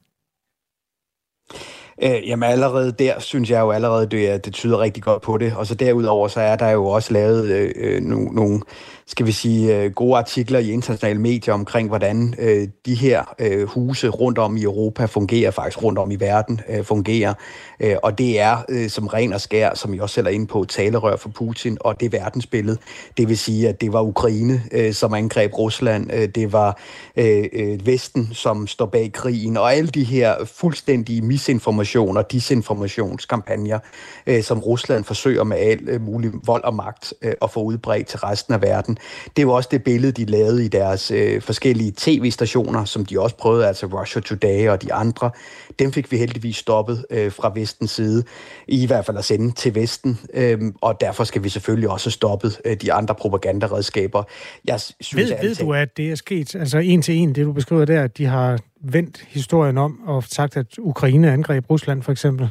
Øh, 2.02 2.28
jamen 2.28 2.50
allerede 2.50 2.92
der 2.92 3.20
synes 3.20 3.50
jeg 3.50 3.60
jo 3.60 3.70
allerede, 3.70 4.06
det, 4.06 4.44
det 4.44 4.52
tyder 4.52 4.80
rigtig 4.80 5.02
godt 5.02 5.22
på 5.22 5.38
det. 5.38 5.56
Og 5.56 5.66
så 5.66 5.74
derudover, 5.74 6.28
så 6.28 6.40
er 6.40 6.56
der 6.56 6.70
jo 6.70 6.86
også 6.86 7.12
lavet 7.12 7.50
øh, 7.50 7.70
øh 7.76 8.00
nogle, 8.00 8.34
nogle 8.34 8.60
skal 9.06 9.26
vi 9.26 9.32
sige, 9.32 9.76
øh, 9.76 9.92
gode 9.92 10.18
artikler 10.18 10.58
i 10.58 10.70
internationale 10.70 11.20
medier 11.20 11.54
omkring, 11.54 11.88
hvordan 11.88 12.34
øh, 12.38 12.68
de 12.86 12.94
her 12.94 13.34
øh, 13.38 13.68
huse 13.68 14.08
rundt 14.08 14.38
om 14.38 14.56
i 14.56 14.62
Europa 14.62 15.04
fungerer, 15.04 15.50
faktisk 15.50 15.82
rundt 15.82 15.98
om 15.98 16.10
i 16.10 16.16
verden 16.16 16.60
øh, 16.68 16.84
fungerer. 16.84 17.34
Øh, 17.80 17.96
og 18.02 18.18
det 18.18 18.40
er 18.40 18.64
øh, 18.68 18.88
som 18.88 19.06
ren 19.06 19.32
og 19.32 19.40
skær, 19.40 19.74
som 19.74 19.94
I 19.94 19.98
også 19.98 20.14
selv 20.14 20.26
er 20.26 20.30
inde 20.30 20.46
på, 20.46 20.64
talerør 20.64 21.16
for 21.16 21.28
Putin, 21.28 21.78
og 21.80 22.00
det 22.00 22.12
verdensbillede. 22.12 22.78
Det 23.16 23.28
vil 23.28 23.38
sige, 23.38 23.68
at 23.68 23.80
det 23.80 23.92
var 23.92 24.02
Ukraine, 24.02 24.62
øh, 24.72 24.92
som 24.92 25.14
angreb 25.14 25.58
Rusland, 25.58 26.12
øh, 26.12 26.28
det 26.28 26.52
var 26.52 26.80
øh, 27.16 27.44
øh, 27.52 27.86
Vesten, 27.86 28.28
som 28.32 28.66
står 28.66 28.86
bag 28.86 29.12
krigen, 29.12 29.56
og 29.56 29.74
alle 29.74 29.90
de 29.90 30.04
her 30.04 30.44
fuldstændige 30.44 31.22
misinformationer, 31.22 32.22
disinformationskampagner, 32.22 33.78
øh, 34.26 34.42
som 34.42 34.58
Rusland 34.58 35.04
forsøger 35.04 35.44
med 35.44 35.56
al 35.56 35.88
øh, 35.88 36.00
mulig 36.00 36.30
vold 36.46 36.64
og 36.64 36.74
magt 36.74 37.14
øh, 37.22 37.32
at 37.42 37.50
få 37.50 37.62
udbredt 37.62 38.06
til 38.06 38.18
resten 38.18 38.54
af 38.54 38.62
verden. 38.62 38.91
Det 39.24 39.38
er 39.38 39.42
jo 39.42 39.52
også 39.52 39.68
det 39.72 39.84
billede, 39.84 40.12
de 40.12 40.24
lavede 40.24 40.64
i 40.64 40.68
deres 40.68 41.10
øh, 41.10 41.42
forskellige 41.42 41.92
tv-stationer, 41.96 42.84
som 42.84 43.06
de 43.06 43.20
også 43.20 43.36
prøvede, 43.36 43.66
altså 43.66 43.86
Russia 43.86 44.20
Today 44.20 44.68
og 44.68 44.82
de 44.82 44.92
andre. 44.92 45.30
Dem 45.78 45.92
fik 45.92 46.12
vi 46.12 46.16
heldigvis 46.16 46.56
stoppet 46.56 47.04
øh, 47.10 47.32
fra 47.32 47.52
vestens 47.54 47.90
side, 47.90 48.24
i 48.68 48.86
hvert 48.86 49.06
fald 49.06 49.16
at 49.16 49.24
sende 49.24 49.52
til 49.52 49.74
Vesten, 49.74 50.18
øh, 50.34 50.60
og 50.80 51.00
derfor 51.00 51.24
skal 51.24 51.44
vi 51.44 51.48
selvfølgelig 51.48 51.90
også 51.90 52.06
have 52.06 52.12
stoppet 52.12 52.60
øh, 52.64 52.76
de 52.76 52.92
andre 52.92 53.14
propagandaredskaber. 53.14 54.22
Jeg 54.64 54.80
synes, 54.80 55.30
ved, 55.30 55.36
ved 55.42 55.54
du, 55.54 55.72
at 55.72 55.96
det 55.96 56.10
er 56.10 56.14
sket, 56.14 56.54
altså 56.54 56.78
en 56.78 57.02
til 57.02 57.14
en, 57.14 57.34
det 57.34 57.46
du 57.46 57.52
beskriver 57.52 57.84
der, 57.84 58.02
at 58.02 58.18
de 58.18 58.26
har 58.26 58.58
vendt 58.80 59.24
historien 59.28 59.78
om 59.78 60.00
og 60.06 60.24
sagt, 60.24 60.56
at 60.56 60.66
Ukraine 60.78 61.32
angreb 61.32 61.70
Rusland 61.70 62.02
for 62.02 62.12
eksempel? 62.12 62.50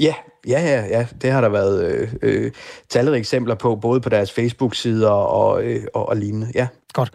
Ja, 0.00 0.14
ja, 0.46 0.60
ja, 0.60 0.86
ja. 0.86 1.06
Det 1.22 1.30
har 1.30 1.40
der 1.40 1.48
været 1.48 1.84
øh, 1.84 2.12
øh, 2.22 2.50
talrige 2.88 3.18
eksempler 3.18 3.54
på, 3.54 3.76
både 3.76 4.00
på 4.00 4.08
deres 4.08 4.32
Facebook-sider 4.32 5.10
og, 5.10 5.64
øh, 5.64 5.82
og, 5.94 6.08
og 6.08 6.16
lignende. 6.16 6.52
Ja. 6.54 6.68
Godt. 6.92 7.10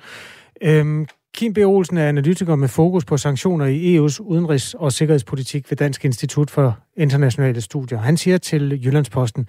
Øhm, 0.61 1.05
Kim 1.34 1.53
B. 1.53 1.57
Olsen 1.57 1.97
er 1.97 2.09
analytiker 2.09 2.55
med 2.55 2.67
fokus 2.67 3.05
på 3.05 3.17
sanktioner 3.17 3.65
i 3.65 3.97
EU's 3.97 4.19
udenrigs- 4.19 4.73
og 4.77 4.91
sikkerhedspolitik 4.93 5.71
ved 5.71 5.77
Dansk 5.77 6.05
Institut 6.05 6.51
for 6.51 6.79
Internationale 6.97 7.61
Studier. 7.61 7.99
Han 7.99 8.17
siger 8.17 8.38
til 8.38 8.86
Jyllandsposten, 8.86 9.47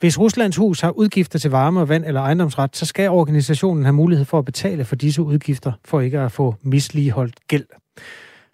hvis 0.00 0.18
Ruslands 0.18 0.56
hus 0.56 0.80
har 0.80 0.90
udgifter 0.90 1.38
til 1.38 1.50
varme 1.50 1.80
og 1.80 1.88
vand 1.88 2.04
eller 2.04 2.20
ejendomsret, 2.20 2.76
så 2.76 2.86
skal 2.86 3.10
organisationen 3.10 3.84
have 3.84 3.92
mulighed 3.92 4.24
for 4.24 4.38
at 4.38 4.44
betale 4.44 4.84
for 4.84 4.96
disse 4.96 5.22
udgifter, 5.22 5.72
for 5.84 6.00
ikke 6.00 6.20
at 6.20 6.32
få 6.32 6.54
misligeholdt 6.62 7.48
gæld. 7.48 7.66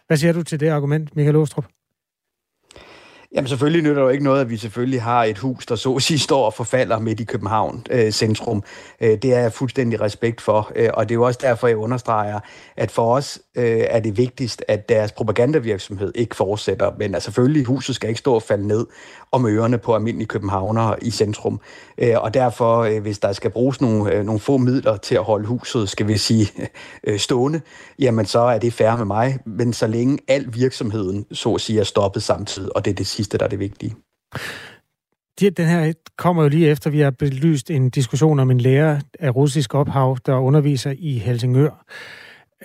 Hvad 0.06 0.16
siger 0.16 0.32
du 0.32 0.42
til 0.42 0.60
det 0.60 0.68
argument, 0.68 1.16
Michael 1.16 1.36
Åstrup? 1.36 1.66
Jamen 3.34 3.48
selvfølgelig 3.48 3.82
nytter 3.82 4.02
det 4.02 4.02
jo 4.02 4.08
ikke 4.08 4.24
noget, 4.24 4.40
at 4.40 4.50
vi 4.50 4.56
selvfølgelig 4.56 5.02
har 5.02 5.24
et 5.24 5.38
hus, 5.38 5.66
der 5.66 5.76
så 5.76 5.94
at 5.94 6.02
sige 6.02 6.18
står 6.18 6.46
og 6.46 6.54
forfalder 6.54 6.98
midt 6.98 7.20
i 7.20 7.24
København 7.24 7.86
øh, 7.90 8.10
centrum. 8.10 8.62
Øh, 9.00 9.18
det 9.22 9.24
er 9.24 9.38
jeg 9.38 9.52
fuldstændig 9.52 10.00
respekt 10.00 10.40
for, 10.40 10.72
øh, 10.76 10.88
og 10.94 11.08
det 11.08 11.14
er 11.14 11.14
jo 11.14 11.22
også 11.22 11.40
derfor, 11.42 11.66
jeg 11.66 11.76
understreger, 11.76 12.40
at 12.76 12.90
for 12.90 13.14
os 13.14 13.38
øh, 13.56 13.80
er 13.88 14.00
det 14.00 14.16
vigtigst, 14.16 14.64
at 14.68 14.88
deres 14.88 15.12
propagandavirksomhed 15.12 16.12
ikke 16.14 16.36
fortsætter. 16.36 16.92
Men 16.98 17.14
altså, 17.14 17.24
selvfølgelig, 17.24 17.64
huset 17.64 17.94
skal 17.94 18.08
ikke 18.08 18.18
stå 18.18 18.34
og 18.34 18.42
falde 18.42 18.66
ned 18.66 18.86
om 19.32 19.46
ørerne 19.46 19.78
på 19.78 19.94
almindelige 19.94 20.28
københavnere 20.28 21.04
i 21.04 21.10
centrum. 21.10 21.60
Øh, 21.98 22.14
og 22.16 22.34
derfor, 22.34 22.78
øh, 22.78 23.02
hvis 23.02 23.18
der 23.18 23.32
skal 23.32 23.50
bruges 23.50 23.80
nogle, 23.80 24.14
øh, 24.14 24.24
nogle 24.24 24.40
få 24.40 24.56
midler 24.56 24.96
til 24.96 25.14
at 25.14 25.24
holde 25.24 25.46
huset, 25.46 25.88
skal 25.88 26.08
vi 26.08 26.18
sige, 26.18 26.48
øh, 27.06 27.18
stående, 27.18 27.60
jamen 27.98 28.26
så 28.26 28.40
er 28.40 28.58
det 28.58 28.72
færre 28.72 28.96
med 28.96 29.06
mig. 29.06 29.38
Men 29.46 29.72
så 29.72 29.86
længe 29.86 30.18
al 30.28 30.46
virksomheden, 30.54 31.26
så 31.32 31.54
at 31.54 31.60
sige, 31.60 31.80
er 31.80 31.84
stoppet 31.84 32.22
samtidig, 32.22 32.76
og 32.76 32.84
det 32.84 32.90
er 32.90 32.94
det 32.94 33.06
sidste, 33.06 33.38
der 33.38 33.44
er 33.44 33.48
det 33.48 33.58
vigtige. 33.58 33.94
Den 35.40 35.66
her 35.66 35.92
kommer 36.18 36.42
jo 36.42 36.48
lige 36.48 36.68
efter, 36.68 36.90
vi 36.90 37.00
har 37.00 37.10
belyst 37.10 37.70
en 37.70 37.90
diskussion 37.90 38.38
om 38.38 38.50
en 38.50 38.60
lærer 38.60 39.00
af 39.20 39.36
russisk 39.36 39.74
ophav, 39.74 40.18
der 40.26 40.36
underviser 40.36 40.94
i 40.98 41.18
Helsingør. 41.18 41.84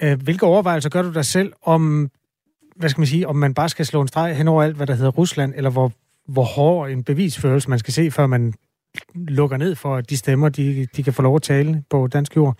Øh, 0.01 0.21
hvilke 0.21 0.45
overvejelser 0.45 0.89
gør 0.89 1.01
du 1.01 1.13
dig 1.13 1.25
selv 1.25 1.53
om, 1.61 2.09
hvad 2.75 2.89
skal 2.89 3.01
man 3.01 3.07
sige, 3.07 3.27
om 3.27 3.35
man 3.35 3.53
bare 3.53 3.69
skal 3.69 3.85
slå 3.85 4.01
en 4.01 4.07
streg 4.07 4.37
hen 4.37 4.47
over 4.47 4.63
alt, 4.63 4.75
hvad 4.75 4.87
der 4.87 4.95
hedder 4.95 5.11
Rusland, 5.11 5.53
eller 5.55 5.69
hvor, 5.69 5.91
hvor 6.27 6.43
hård 6.43 6.89
en 6.89 7.03
bevisførelse 7.03 7.69
man 7.69 7.79
skal 7.79 7.93
se, 7.93 8.11
før 8.11 8.27
man 8.27 8.53
lukker 9.15 9.57
ned 9.57 9.75
for, 9.75 9.95
at 9.95 10.09
de 10.09 10.17
stemmer, 10.17 10.49
de, 10.49 10.87
de 10.95 11.03
kan 11.03 11.13
få 11.13 11.21
lov 11.21 11.35
at 11.35 11.41
tale 11.41 11.83
på 11.89 12.07
dansk 12.07 12.35
jord? 12.35 12.57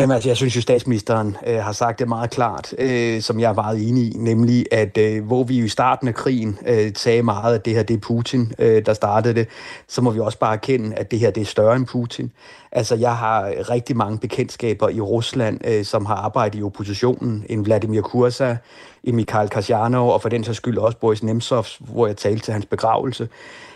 Jamen 0.00 0.14
altså, 0.14 0.28
jeg 0.28 0.36
synes 0.36 0.56
jo, 0.56 0.60
statsministeren 0.60 1.36
øh, 1.46 1.56
har 1.56 1.72
sagt 1.72 1.98
det 1.98 2.08
meget 2.08 2.30
klart, 2.30 2.74
øh, 2.78 3.22
som 3.22 3.40
jeg 3.40 3.50
er 3.50 3.54
meget 3.54 3.88
enig 3.88 4.04
i, 4.04 4.16
nemlig 4.18 4.66
at 4.72 4.98
øh, 4.98 5.24
hvor 5.24 5.44
vi 5.44 5.58
jo 5.58 5.64
i 5.64 5.68
starten 5.68 6.08
af 6.08 6.14
krigen 6.14 6.58
øh, 6.66 6.92
sagde 6.96 7.22
meget, 7.22 7.54
at 7.54 7.64
det 7.64 7.74
her 7.74 7.82
det 7.82 7.94
er 7.94 8.00
Putin, 8.00 8.52
øh, 8.58 8.86
der 8.86 8.94
startede 8.94 9.34
det, 9.34 9.48
så 9.88 10.02
må 10.02 10.10
vi 10.10 10.20
også 10.20 10.38
bare 10.38 10.52
erkende, 10.52 10.96
at 10.96 11.10
det 11.10 11.18
her 11.18 11.30
det 11.30 11.40
er 11.40 11.44
større 11.44 11.76
end 11.76 11.86
Putin. 11.86 12.32
Altså, 12.72 12.94
jeg 12.94 13.16
har 13.16 13.52
rigtig 13.70 13.96
mange 13.96 14.18
bekendtskaber 14.18 14.88
i 14.88 15.00
Rusland, 15.00 15.60
øh, 15.64 15.84
som 15.84 16.06
har 16.06 16.14
arbejdet 16.14 16.58
i 16.58 16.62
oppositionen. 16.62 17.44
En 17.48 17.64
Vladimir 17.64 18.00
Kursa, 18.00 18.56
en 19.04 19.16
Mikhail 19.16 19.48
Kasjanov, 19.48 20.12
og 20.12 20.22
for 20.22 20.28
den 20.28 20.44
sags 20.44 20.56
skyld 20.56 20.78
også 20.78 20.98
Boris 20.98 21.22
Nemtsov, 21.22 21.66
hvor 21.78 22.06
jeg 22.06 22.16
talte 22.16 22.44
til 22.44 22.52
hans 22.52 22.66
begravelse 22.66 23.28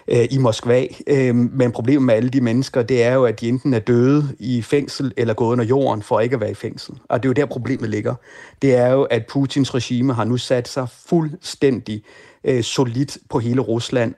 øh, 0.09 0.27
i 0.31 0.39
Moskva. 0.39 0.87
Øh, 1.07 1.35
men 1.35 1.73
problemet 1.73 2.03
med 2.03 2.15
alle 2.15 2.29
de 2.29 2.41
mennesker, 2.41 2.83
det 2.83 3.03
er 3.03 3.13
jo, 3.13 3.25
at 3.25 3.41
de 3.41 3.49
enten 3.49 3.75
er 3.75 3.79
døde 3.79 4.37
i 4.39 4.63
fængsel 4.63 5.13
eller 5.17 5.35
gået 5.35 5.53
under 5.53 5.65
jorden 5.65 6.03
for 6.03 6.21
ikke 6.21 6.35
at 6.35 6.41
være 6.41 6.51
i 6.51 6.55
fængsel. 6.55 6.95
Og 7.09 7.23
det 7.23 7.29
er 7.29 7.31
jo 7.31 7.33
der 7.33 7.47
problemet 7.47 7.91
ligger. 7.91 8.15
Det 8.63 8.75
er 8.75 8.93
jo, 8.93 9.03
at 9.03 9.27
Putins 9.27 9.75
regime 9.75 10.15
har 10.15 10.25
nu 10.25 10.37
sat 10.37 10.69
sig 10.69 10.89
fuldstændig 11.07 12.03
øh, 12.45 12.63
solidt 12.63 13.19
på 13.31 13.39
hele 13.39 13.61
Rusland, 13.61 14.15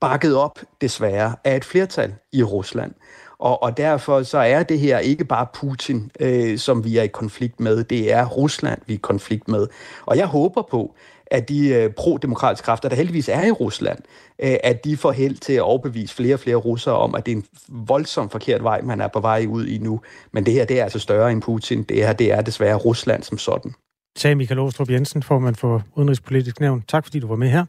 bakket 0.00 0.36
op 0.36 0.58
desværre 0.80 1.36
af 1.44 1.56
et 1.56 1.64
flertal 1.64 2.14
i 2.32 2.42
Rusland. 2.42 2.92
Og, 3.38 3.62
og 3.62 3.76
derfor 3.76 4.22
så 4.22 4.38
er 4.38 4.62
det 4.62 4.78
her 4.78 4.98
ikke 4.98 5.24
bare 5.24 5.46
Putin, 5.54 6.10
øh, 6.20 6.58
som 6.58 6.84
vi 6.84 6.96
er 6.96 7.02
i 7.02 7.06
konflikt 7.06 7.60
med, 7.60 7.84
det 7.84 8.12
er 8.12 8.26
Rusland, 8.26 8.80
vi 8.86 8.92
er 8.92 8.98
i 8.98 9.00
konflikt 9.00 9.48
med. 9.48 9.66
Og 10.06 10.16
jeg 10.16 10.26
håber 10.26 10.62
på, 10.70 10.94
at 11.26 11.48
de 11.48 11.68
øh, 11.68 11.90
pro-demokratiske 11.90 12.64
kræfter, 12.64 12.88
der 12.88 12.96
heldigvis 12.96 13.28
er 13.28 13.44
i 13.44 13.50
Rusland, 13.50 13.98
øh, 14.38 14.56
at 14.64 14.84
de 14.84 14.96
får 14.96 15.12
held 15.12 15.36
til 15.36 15.52
at 15.52 15.62
overbevise 15.62 16.14
flere 16.14 16.34
og 16.34 16.40
flere 16.40 16.56
russere 16.56 16.94
om, 16.94 17.14
at 17.14 17.26
det 17.26 17.32
er 17.32 17.36
en 17.36 17.44
voldsomt 17.68 18.32
forkert 18.32 18.62
vej, 18.62 18.80
man 18.80 19.00
er 19.00 19.08
på 19.08 19.20
vej 19.20 19.46
ud 19.48 19.66
i 19.66 19.78
nu. 19.78 20.00
Men 20.32 20.46
det 20.46 20.52
her, 20.54 20.64
det 20.64 20.80
er 20.80 20.84
altså 20.84 20.98
større 20.98 21.32
end 21.32 21.42
Putin. 21.42 21.82
Det 21.82 21.96
her, 21.96 22.12
det 22.12 22.32
er 22.32 22.40
desværre 22.40 22.76
Rusland 22.76 23.22
som 23.22 23.38
sådan. 23.38 23.74
Sagde 24.16 24.34
Michael 24.34 24.60
Åstrup 24.60 24.90
Jensen, 24.90 25.22
formand 25.22 25.54
for 25.54 25.82
Udenrigspolitisk 25.96 26.60
Nævn. 26.60 26.84
Tak 26.88 27.04
fordi 27.04 27.18
du 27.18 27.26
var 27.26 27.36
med 27.36 27.48
her. 27.48 27.64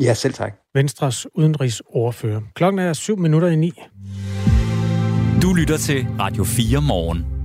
Ja, 0.00 0.14
selv 0.14 0.34
tak. 0.34 0.54
Venstres 0.74 1.26
udenrigsordfører. 1.34 2.40
Klokken 2.54 2.78
er 2.78 2.92
syv 2.92 3.18
minutter 3.18 3.48
i 3.48 3.56
ni. 3.56 3.72
Du 5.42 5.52
lytter 5.52 5.76
til 5.76 6.06
Radio 6.18 6.44
4 6.44 6.82
morgen. 6.82 7.37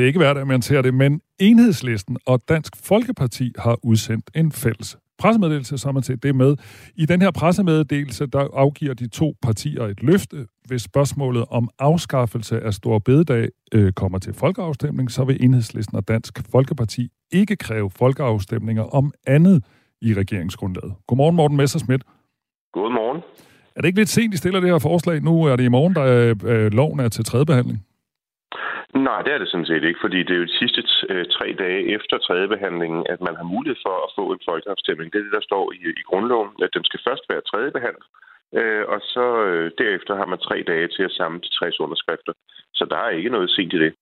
Det 0.00 0.04
er 0.04 0.08
ikke 0.08 0.20
værd, 0.20 0.36
at 0.36 0.46
man 0.46 0.62
ser 0.62 0.82
det, 0.82 0.94
men 0.94 1.20
Enhedslisten 1.38 2.16
og 2.26 2.40
Dansk 2.48 2.76
Folkeparti 2.76 3.52
har 3.58 3.78
udsendt 3.82 4.30
en 4.34 4.52
fælles 4.52 4.98
pressemeddelelse, 5.18 5.78
som 5.78 5.94
man 5.94 6.02
set 6.02 6.22
det 6.22 6.34
med. 6.36 6.56
I 6.96 7.06
den 7.06 7.22
her 7.22 7.30
pressemeddelelse, 7.30 8.26
der 8.26 8.48
afgiver 8.52 8.94
de 8.94 9.08
to 9.08 9.34
partier 9.42 9.82
et 9.82 10.02
løfte. 10.02 10.46
Hvis 10.66 10.82
spørgsmålet 10.82 11.44
om 11.50 11.68
afskaffelse 11.78 12.60
af 12.60 12.74
Stor 12.74 12.98
Bededag 12.98 13.48
øh, 13.74 13.92
kommer 13.92 14.18
til 14.18 14.34
folkeafstemning, 14.34 15.10
så 15.10 15.24
vil 15.24 15.44
Enhedslisten 15.44 15.96
og 15.96 16.08
Dansk 16.08 16.42
Folkeparti 16.52 17.08
ikke 17.32 17.56
kræve 17.56 17.90
folkeafstemninger 17.90 18.82
om 18.82 19.12
andet 19.26 19.64
i 20.02 20.14
regeringsgrundlaget. 20.14 20.94
Godmorgen, 21.06 21.36
Morten 21.36 21.56
Messersmith. 21.56 22.04
Godmorgen. 22.72 23.22
Er 23.76 23.80
det 23.80 23.88
ikke 23.88 24.00
lidt 24.00 24.08
sent, 24.08 24.34
I 24.34 24.36
stiller 24.36 24.60
det 24.60 24.70
her 24.70 24.78
forslag? 24.78 25.22
Nu 25.22 25.44
er 25.44 25.56
det 25.56 25.64
i 25.64 25.68
morgen, 25.68 25.94
der 25.94 26.34
øh, 26.44 26.72
loven 26.72 27.00
er 27.00 27.08
til 27.08 27.24
tredje 27.24 27.46
behandling. 27.46 27.84
Nej, 29.08 29.20
det 29.24 29.32
er 29.32 29.40
det 29.40 29.48
sådan 29.50 29.70
set 29.70 29.84
ikke, 29.88 30.02
fordi 30.04 30.18
det 30.26 30.34
er 30.34 30.42
jo 30.42 30.50
de 30.50 30.58
sidste 30.60 30.80
øh, 31.12 31.24
tre 31.36 31.46
dage 31.62 31.80
efter 31.96 32.14
tredjebehandlingen, 32.18 33.02
at 33.12 33.20
man 33.26 33.34
har 33.40 33.46
mulighed 33.54 33.78
for 33.86 33.96
at 34.06 34.12
få 34.18 34.24
en 34.34 34.46
folkeafstemning. 34.50 35.06
Det 35.12 35.18
er 35.18 35.26
det, 35.26 35.38
der 35.38 35.48
står 35.50 35.64
i, 35.76 35.78
i 36.00 36.04
grundloven, 36.10 36.50
at 36.64 36.70
den 36.76 36.84
skal 36.88 37.00
først 37.08 37.24
være 37.32 37.46
tredjebehandlet, 37.50 38.08
øh, 38.58 38.84
og 38.92 39.00
så 39.14 39.26
øh, 39.48 39.66
derefter 39.82 40.12
har 40.20 40.28
man 40.32 40.40
tre 40.46 40.56
dage 40.70 40.88
til 40.96 41.04
at 41.08 41.16
samle 41.18 41.40
de 41.44 41.50
60 41.58 41.80
underskrifter. 41.84 42.32
Så 42.78 42.84
der 42.90 42.98
er 43.06 43.10
ikke 43.18 43.34
noget 43.36 43.50
sent 43.56 43.72
i 43.76 43.78
det. 43.84 43.92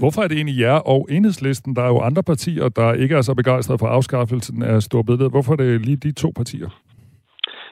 Hvorfor 0.00 0.20
er 0.22 0.28
det 0.28 0.36
egentlig 0.36 0.60
jer 0.60 0.78
og 0.92 1.00
enhedslisten? 1.10 1.76
Der 1.76 1.82
er 1.82 1.88
jo 1.88 2.00
andre 2.00 2.22
partier, 2.22 2.68
der 2.68 2.92
ikke 2.92 3.14
er 3.14 3.22
så 3.22 3.34
begejstrede 3.34 3.78
for 3.78 3.86
afskaffelsen 3.86 4.62
af 4.62 4.82
Storbededet. 4.82 5.30
Hvorfor 5.30 5.52
er 5.52 5.56
det 5.56 5.86
lige 5.86 5.96
de 5.96 6.12
to 6.12 6.32
partier? 6.36 6.68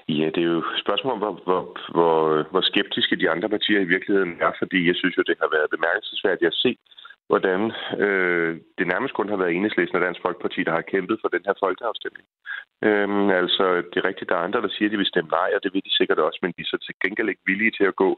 Ja, 0.08 0.26
det 0.34 0.42
er 0.42 0.50
jo 0.54 0.58
et 0.58 0.82
spørgsmål 0.84 1.12
om, 1.12 1.18
hvor, 1.18 1.34
hvor, 1.44 1.62
hvor, 1.94 2.42
hvor 2.50 2.60
skeptiske 2.60 3.16
de 3.16 3.30
andre 3.30 3.48
partier 3.48 3.80
i 3.80 3.90
virkeligheden 3.94 4.36
er, 4.40 4.52
fordi 4.58 4.86
jeg 4.86 4.96
synes 4.96 5.16
jo, 5.16 5.22
det 5.22 5.36
har 5.40 5.50
været 5.56 5.70
bemærkelsesværdigt 5.70 6.52
at 6.52 6.60
se, 6.64 6.78
hvordan 7.30 7.60
øh, 8.04 8.52
det 8.78 8.86
nærmest 8.86 9.14
kun 9.14 9.28
har 9.28 9.36
været 9.36 9.54
enhedslisten 9.54 9.96
og 9.96 10.04
Dansk 10.04 10.20
Folkeparti, 10.22 10.60
der 10.64 10.74
har 10.78 10.90
kæmpet 10.92 11.16
for 11.20 11.28
den 11.28 11.42
her 11.46 11.54
folkeafstemning. 11.64 12.26
Øhm, 12.86 13.28
altså, 13.42 13.64
det 13.90 13.96
er 13.98 14.08
rigtigt, 14.10 14.30
der 14.30 14.36
er 14.36 14.46
andre, 14.46 14.62
der 14.62 14.68
siger, 14.72 14.88
at 14.88 14.92
de 14.92 15.00
vil 15.02 15.12
stemme 15.12 15.30
nej, 15.30 15.50
og 15.56 15.60
det 15.62 15.70
vil 15.74 15.86
de 15.88 15.96
sikkert 15.96 16.18
også, 16.18 16.38
men 16.42 16.52
de 16.56 16.62
er 16.62 16.70
så 16.72 16.78
til 16.86 16.94
gengæld 17.02 17.28
ikke 17.28 17.48
villige 17.50 17.76
til 17.78 17.86
at 17.90 17.96
gå 18.04 18.10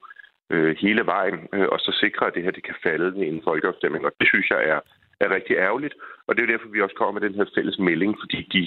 øh, 0.52 0.76
hele 0.84 1.06
vejen, 1.14 1.38
øh, 1.54 1.68
og 1.74 1.78
så 1.80 1.90
sikre, 2.02 2.26
at 2.26 2.34
det 2.34 2.42
her 2.42 2.56
det 2.58 2.64
kan 2.68 2.82
falde 2.82 3.08
ved 3.16 3.26
en 3.26 3.42
folkeafstemning. 3.48 4.02
Og 4.06 4.12
det 4.20 4.28
synes 4.28 4.48
jeg 4.50 4.62
er, 4.72 4.80
er 5.20 5.28
rigtig 5.36 5.54
ærgerligt, 5.66 5.94
og 6.26 6.30
det 6.34 6.42
er 6.42 6.52
derfor, 6.52 6.68
vi 6.68 6.80
også 6.82 6.96
kommer 6.98 7.12
med 7.16 7.28
den 7.28 7.34
her 7.38 7.46
fælles 7.54 7.78
melding, 7.78 8.12
fordi 8.22 8.40
de 8.54 8.62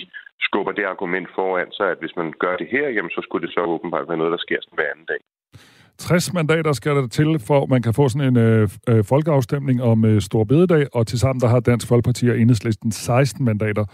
skubber 0.48 0.72
det 0.72 0.86
argument 0.93 1.28
foran 1.36 1.72
sig, 1.72 1.88
at 1.91 2.00
hvis 2.02 2.16
man 2.20 2.34
gør 2.43 2.56
det 2.62 2.68
her, 2.76 2.86
jamen, 2.95 3.12
så 3.16 3.22
skulle 3.24 3.48
det 3.48 3.54
så 3.54 3.62
åbenbart 3.76 4.10
være 4.10 4.18
noget, 4.18 4.36
der 4.36 4.45
sker 4.45 4.60
sådan 4.62 4.78
hver 4.80 4.91
anden 4.93 5.10
dag. 5.14 5.22
60 5.98 6.34
mandater 6.34 6.74
skal 6.74 6.95
der 6.95 7.08
til, 7.08 7.39
for 7.48 7.66
man 7.66 7.82
kan 7.82 7.93
få 7.93 8.10
sådan 8.10 8.28
en 8.28 8.38
øh, 8.38 8.70
øh, 8.89 9.04
folkeafstemning 9.04 9.84
om 9.84 10.06
øh, 10.06 10.22
Stor 10.22 10.43
Bededag, 10.43 10.88
og 10.93 11.08
tilsammen 11.08 11.41
der 11.41 11.48
har 11.48 11.60
Dansk 11.60 11.88
Folkeparti 11.88 12.30
og 12.30 12.39
Enhedslisten 12.39 12.91
16 12.91 13.45
mandater. 13.45 13.86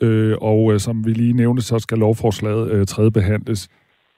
Øh, 0.00 0.36
og 0.40 0.72
øh, 0.72 0.80
som 0.80 1.06
vi 1.06 1.10
lige 1.10 1.32
nævnte, 1.32 1.62
så 1.62 1.78
skal 1.78 1.98
lovforslaget 1.98 2.70
øh, 2.72 2.86
tredje 2.86 3.10
behandles 3.10 3.68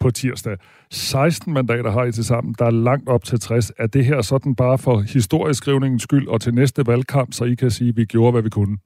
på 0.05 0.11
tirsdag. 0.11 0.57
16 0.90 1.52
mandater 1.59 1.90
har 1.96 2.05
I 2.05 2.12
til 2.12 2.26
sammen. 2.32 2.50
Der 2.59 2.66
er 2.66 2.76
langt 2.88 3.09
op 3.14 3.24
til 3.30 3.38
60. 3.40 3.72
Er 3.82 3.88
det 3.96 4.05
her 4.11 4.20
sådan 4.32 4.55
bare 4.64 4.78
for 4.84 4.96
historieskrivningens 5.16 6.02
skyld 6.09 6.26
og 6.32 6.38
til 6.40 6.52
næste 6.61 6.80
valgkamp, 6.92 7.30
så 7.36 7.42
I 7.52 7.55
kan 7.62 7.70
sige, 7.70 7.90
at 7.92 7.96
vi 8.00 8.05
gjorde, 8.14 8.32
hvad 8.32 8.44
vi 8.48 8.52
kunne? 8.59 8.76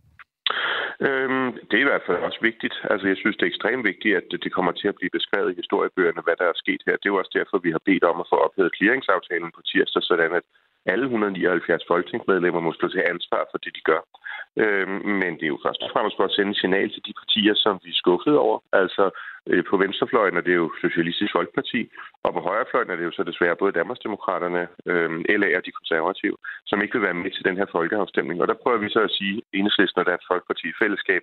Øhm, 1.07 1.49
det 1.69 1.77
er 1.77 1.85
i 1.85 1.91
hvert 1.91 2.07
fald 2.07 2.21
også 2.29 2.41
vigtigt. 2.51 2.75
Altså, 2.93 3.05
jeg 3.11 3.19
synes, 3.21 3.37
det 3.37 3.45
er 3.45 3.53
ekstremt 3.55 3.85
vigtigt, 3.91 4.17
at 4.21 4.27
det 4.45 4.51
kommer 4.57 4.73
til 4.73 4.89
at 4.91 4.99
blive 4.99 5.17
beskrevet 5.19 5.51
i 5.53 5.59
historiebøgerne, 5.63 6.23
hvad 6.27 6.37
der 6.41 6.47
er 6.53 6.57
sket 6.63 6.83
her. 6.87 6.97
Det 6.97 7.07
er 7.07 7.15
jo 7.15 7.21
også 7.23 7.35
derfor, 7.39 7.57
vi 7.67 7.71
har 7.77 7.83
bedt 7.89 8.05
om 8.11 8.17
at 8.23 8.31
få 8.33 8.37
ophævet 8.47 8.77
clearingsaftalen 8.77 9.51
på 9.57 9.61
tirsdag, 9.71 10.03
sådan 10.11 10.33
at 10.41 10.47
alle 10.93 11.05
179 11.05 11.83
folketingsmedlemmer 11.91 12.61
må 12.61 12.73
stå 12.73 12.89
til 12.89 13.03
ansvar 13.13 13.43
for 13.51 13.59
det, 13.65 13.73
de 13.77 13.83
gør. 13.91 14.03
Øhm, 14.63 15.01
men 15.21 15.33
det 15.39 15.45
er 15.47 15.55
jo 15.55 15.65
først 15.67 15.83
og 15.83 15.91
fremmest 15.93 16.17
for 16.17 16.25
at 16.27 16.37
sende 16.37 16.55
signal 16.55 16.89
til 16.93 17.03
de 17.07 17.13
partier, 17.21 17.55
som 17.65 17.75
vi 17.85 17.91
er 17.91 18.01
skuffet 18.03 18.37
over. 18.47 18.59
Altså 18.73 19.05
øh, 19.51 19.65
på 19.71 19.77
venstrefløjen 19.83 20.37
er 20.37 20.45
det 20.49 20.55
jo 20.61 20.67
Socialistisk 20.85 21.33
Folkeparti, 21.39 21.81
og 22.25 22.31
på 22.33 22.41
højrefløjen 22.49 22.91
er 22.91 22.97
det 22.97 23.05
jo 23.09 23.17
så 23.19 23.23
desværre 23.31 23.61
både 23.63 23.77
Danmarksdemokraterne, 23.81 24.63
øh, 24.91 25.11
LA 25.41 25.49
og 25.59 25.63
de 25.67 25.77
konservative, 25.79 26.37
som 26.71 26.83
ikke 26.83 26.95
vil 26.95 27.07
være 27.09 27.21
med 27.23 27.31
til 27.31 27.45
den 27.49 27.57
her 27.61 27.69
folkeafstemning. 27.77 28.37
Og 28.43 28.49
der 28.49 28.63
prøver 28.63 28.79
vi 28.79 28.89
så 28.97 29.01
at 29.09 29.17
sige, 29.19 29.43
Enhedslisten 29.53 30.01
og 30.01 30.07
Dansk 30.07 30.27
Folkeparti 30.31 30.67
i 30.69 30.79
fællesskab, 30.83 31.23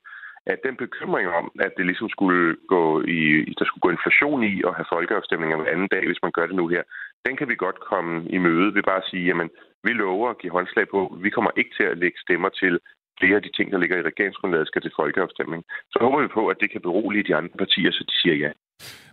at 0.53 0.59
den 0.65 0.75
bekymring 0.85 1.27
om, 1.39 1.45
at 1.65 1.71
det 1.77 1.85
ligesom 1.85 2.09
skulle 2.09 2.55
gå 2.73 2.83
i, 3.17 3.21
der 3.59 3.65
skulle 3.65 3.85
gå 3.85 3.89
inflation 3.89 4.43
i 4.51 4.53
at 4.67 4.75
have 4.77 4.91
folkeafstemninger 4.95 5.57
hver 5.57 5.73
anden 5.73 5.89
dag, 5.95 6.03
hvis 6.07 6.23
man 6.25 6.31
gør 6.37 6.45
det 6.47 6.55
nu 6.55 6.67
her, 6.67 6.83
den 7.25 7.33
kan 7.37 7.47
vi 7.51 7.55
godt 7.65 7.79
komme 7.91 8.13
i 8.35 8.37
møde 8.47 8.67
ved 8.75 8.83
bare 8.89 9.01
at 9.03 9.09
sige, 9.11 9.25
jamen, 9.29 9.49
vi 9.85 9.91
lover 10.03 10.29
at 10.29 10.39
give 10.41 10.55
håndslag 10.57 10.85
på, 10.95 10.99
vi 11.25 11.29
kommer 11.35 11.51
ikke 11.59 11.73
til 11.79 11.87
at 11.91 11.97
lægge 12.03 12.17
stemmer 12.25 12.49
til 12.61 12.73
flere 13.19 13.35
af 13.39 13.43
de 13.45 13.51
ting, 13.57 13.67
der 13.71 13.79
ligger 13.79 13.97
i 13.97 14.07
regeringsgrundlaget, 14.11 14.67
skal 14.67 14.81
til 14.81 14.93
folkeafstemning. 14.99 15.61
Så 15.93 15.97
håber 16.01 16.19
vi 16.21 16.29
på, 16.37 16.47
at 16.47 16.57
det 16.61 16.71
kan 16.71 16.81
berolige 16.81 17.27
de 17.29 17.35
andre 17.35 17.55
partier, 17.63 17.91
så 17.91 18.03
de 18.09 18.15
siger 18.21 18.35
ja. 18.45 18.51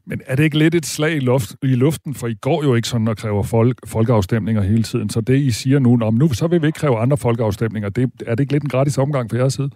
Men 0.07 0.21
er 0.27 0.37
det 0.37 0.45
ikke 0.45 0.59
lidt 0.59 0.75
et 0.75 0.87
slag 0.87 1.13
i, 1.17 1.21
luft, 1.21 1.51
i 1.63 1.75
luften? 1.85 2.15
For 2.15 2.27
I 2.27 2.35
går 2.35 2.65
jo 2.65 2.75
ikke 2.75 2.89
sådan 2.89 3.09
og 3.09 3.17
kræver 3.17 3.43
folk, 3.43 3.77
folkeafstemninger 3.87 4.63
hele 4.63 4.83
tiden. 4.83 5.09
Så 5.11 5.21
det, 5.21 5.37
I 5.37 5.51
siger 5.51 5.79
nu, 5.79 5.99
om 6.03 6.15
nu 6.15 6.29
så 6.33 6.47
vil 6.49 6.63
vi 6.63 6.67
ikke 6.67 6.79
kræve 6.79 6.99
andre 6.99 7.17
folkeafstemninger, 7.17 7.89
det, 7.89 8.11
er 8.27 8.35
det 8.35 8.41
ikke 8.41 8.53
lidt 8.53 8.63
en 8.63 8.69
gratis 8.69 8.99
omgang 8.99 9.31
for 9.31 9.37
jeres 9.37 9.55
side? 9.55 9.71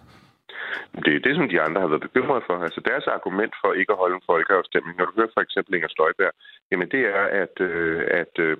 Det 1.05 1.13
er 1.15 1.19
det, 1.27 1.35
som 1.35 1.49
de 1.49 1.61
andre 1.61 1.81
har 1.81 1.87
været 1.87 2.07
bekymret 2.07 2.43
for. 2.47 2.55
Altså 2.67 2.81
deres 2.89 3.07
argument 3.07 3.53
for 3.61 3.73
ikke 3.73 3.93
at 3.93 4.01
holde 4.03 4.15
en 4.15 4.29
folkeafstemning, 4.31 4.97
når 4.97 5.05
du 5.05 5.13
hører 5.15 5.35
for 5.35 5.41
eksempel 5.41 5.75
Inger 5.75 5.91
Støjberg, 5.95 6.33
jamen 6.71 6.89
det 6.93 7.03
er, 7.19 7.23
at, 7.43 7.55
øh, 7.69 8.03
at 8.21 8.33
øh, 8.39 8.57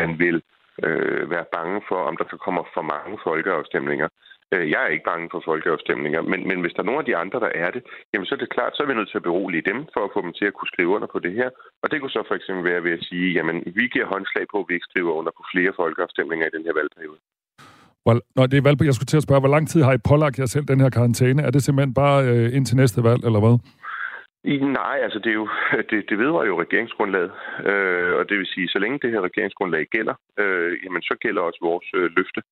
man 0.00 0.18
vil 0.18 0.42
øh, 0.82 1.30
være 1.30 1.46
bange 1.56 1.82
for, 1.88 2.00
om 2.08 2.16
der 2.16 2.24
kommer 2.46 2.62
for 2.74 2.82
mange 2.82 3.18
folkeafstemninger. 3.24 4.08
Øh, 4.52 4.70
jeg 4.70 4.80
er 4.82 4.90
ikke 4.94 5.10
bange 5.12 5.28
for 5.32 5.40
folkeafstemninger, 5.44 6.22
men, 6.22 6.40
men 6.48 6.60
hvis 6.60 6.72
der 6.72 6.82
er 6.82 6.90
nogen 6.90 7.04
af 7.04 7.08
de 7.10 7.16
andre, 7.16 7.40
der 7.40 7.52
er 7.64 7.70
det, 7.70 7.82
jamen 8.12 8.26
så 8.26 8.34
er 8.34 8.38
det 8.38 8.54
klart, 8.56 8.72
så 8.76 8.82
er 8.82 8.86
vi 8.86 8.94
nødt 8.94 9.10
til 9.10 9.20
at 9.20 9.28
berolige 9.30 9.68
dem 9.70 9.78
for 9.94 10.02
at 10.04 10.10
få 10.14 10.20
dem 10.22 10.32
til 10.32 10.46
at 10.46 10.54
kunne 10.54 10.72
skrive 10.72 10.94
under 10.96 11.08
på 11.14 11.18
det 11.18 11.32
her. 11.32 11.50
Og 11.82 11.90
det 11.90 12.00
kunne 12.00 12.16
så 12.16 12.22
for 12.28 12.34
eksempel 12.34 12.64
være 12.64 12.84
ved 12.84 12.92
at 12.98 13.04
sige, 13.08 13.32
jamen 13.32 13.56
vi 13.78 13.84
giver 13.94 14.06
håndslag 14.14 14.44
på, 14.52 14.58
at 14.60 14.66
vi 14.68 14.74
ikke 14.74 14.90
skriver 14.90 15.12
under 15.12 15.32
på 15.38 15.42
flere 15.52 15.72
folkeafstemninger 15.76 16.46
i 16.46 16.54
den 16.56 16.64
her 16.66 16.74
valgperiode. 16.80 17.20
Hvor, 18.04 18.14
når 18.36 18.46
det 18.46 18.56
er 18.58 18.66
valg, 18.68 18.84
jeg 18.84 18.94
skulle 18.94 19.12
til 19.12 19.16
at 19.16 19.26
spørge, 19.26 19.40
hvor 19.40 19.54
lang 19.56 19.68
tid 19.68 19.82
har 19.82 19.92
I 19.92 20.06
pålagt 20.10 20.38
jer 20.38 20.46
selv 20.46 20.64
den 20.64 20.80
her 20.80 20.90
karantæne? 20.90 21.42
Er 21.42 21.50
det 21.50 21.62
simpelthen 21.62 21.94
bare 21.94 22.18
øh, 22.28 22.56
indtil 22.56 22.76
næste 22.76 23.04
valg, 23.04 23.20
eller 23.24 23.40
hvad? 23.40 23.56
I, 24.52 24.56
nej, 24.58 24.96
altså 25.06 25.18
det, 25.18 25.30
er 25.30 25.38
jo, 25.42 25.48
det, 25.90 25.98
det 26.08 26.18
vedrører 26.18 26.46
jo 26.46 26.60
regeringsgrundlaget, 26.60 27.32
øh, 27.70 28.12
og 28.18 28.28
det 28.28 28.36
vil 28.38 28.46
sige, 28.54 28.68
så 28.68 28.78
længe 28.78 28.98
det 29.02 29.10
her 29.10 29.20
regeringsgrundlag 29.20 29.84
gælder, 29.96 30.14
øh, 30.38 30.72
jamen 30.84 31.02
så 31.02 31.14
gælder 31.20 31.42
også 31.42 31.58
vores 31.62 31.88
øh, 31.94 32.10
løfte. 32.16 32.42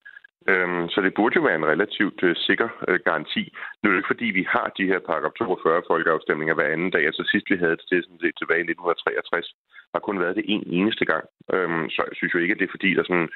Øhm, 0.50 0.84
så 0.92 0.98
det 1.06 1.14
burde 1.14 1.36
jo 1.36 1.42
være 1.48 1.60
en 1.60 1.70
relativt 1.74 2.20
øh, 2.22 2.36
sikker 2.36 2.68
øh, 2.88 2.98
garanti. 3.08 3.42
Nu 3.80 3.84
er 3.86 3.92
det 3.92 4.00
ikke 4.00 4.12
fordi, 4.14 4.28
vi 4.40 4.44
har 4.54 4.66
de 4.78 4.86
her 4.90 5.00
paragraf 5.08 5.32
42 5.38 5.82
folkeafstemninger 5.90 6.54
hver 6.54 6.72
anden 6.74 6.90
dag. 6.90 7.04
Altså 7.10 7.22
sidst 7.32 7.46
vi 7.50 7.56
havde 7.62 7.76
det, 7.80 7.86
det 7.90 8.04
sådan 8.04 8.22
set 8.24 8.36
tilbage 8.38 8.62
i 8.64 8.70
1963, 8.70 9.54
har 9.94 10.00
kun 10.06 10.20
været 10.22 10.36
det 10.36 10.44
en 10.54 10.64
eneste 10.78 11.04
gang. 11.12 11.24
Øhm, 11.54 11.84
så 11.94 12.00
jeg 12.08 12.16
synes 12.16 12.34
jo 12.34 12.38
ikke, 12.42 12.54
at 12.54 12.60
det 12.60 12.66
er 12.66 12.76
fordi, 12.76 12.90
der 12.98 13.04
sådan 13.06 13.28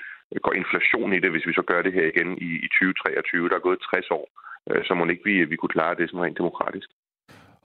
går 0.44 0.54
inflation 0.62 1.10
i 1.12 1.20
det, 1.22 1.30
hvis 1.30 1.46
vi 1.48 1.52
så 1.58 1.64
gør 1.70 1.80
det 1.82 1.92
her 1.96 2.06
igen 2.12 2.30
i, 2.48 2.50
i 2.66 2.68
2023. 2.68 3.48
Der 3.48 3.56
er 3.56 3.68
gået 3.68 3.86
60 3.90 4.10
år, 4.18 4.26
øh, 4.70 4.82
så 4.86 4.92
må 4.94 5.02
ikke 5.06 5.28
vi, 5.28 5.34
vi 5.52 5.56
kunne 5.56 5.76
klare 5.76 5.94
det 5.98 6.08
sådan 6.08 6.24
rent 6.24 6.38
demokratisk. 6.42 6.88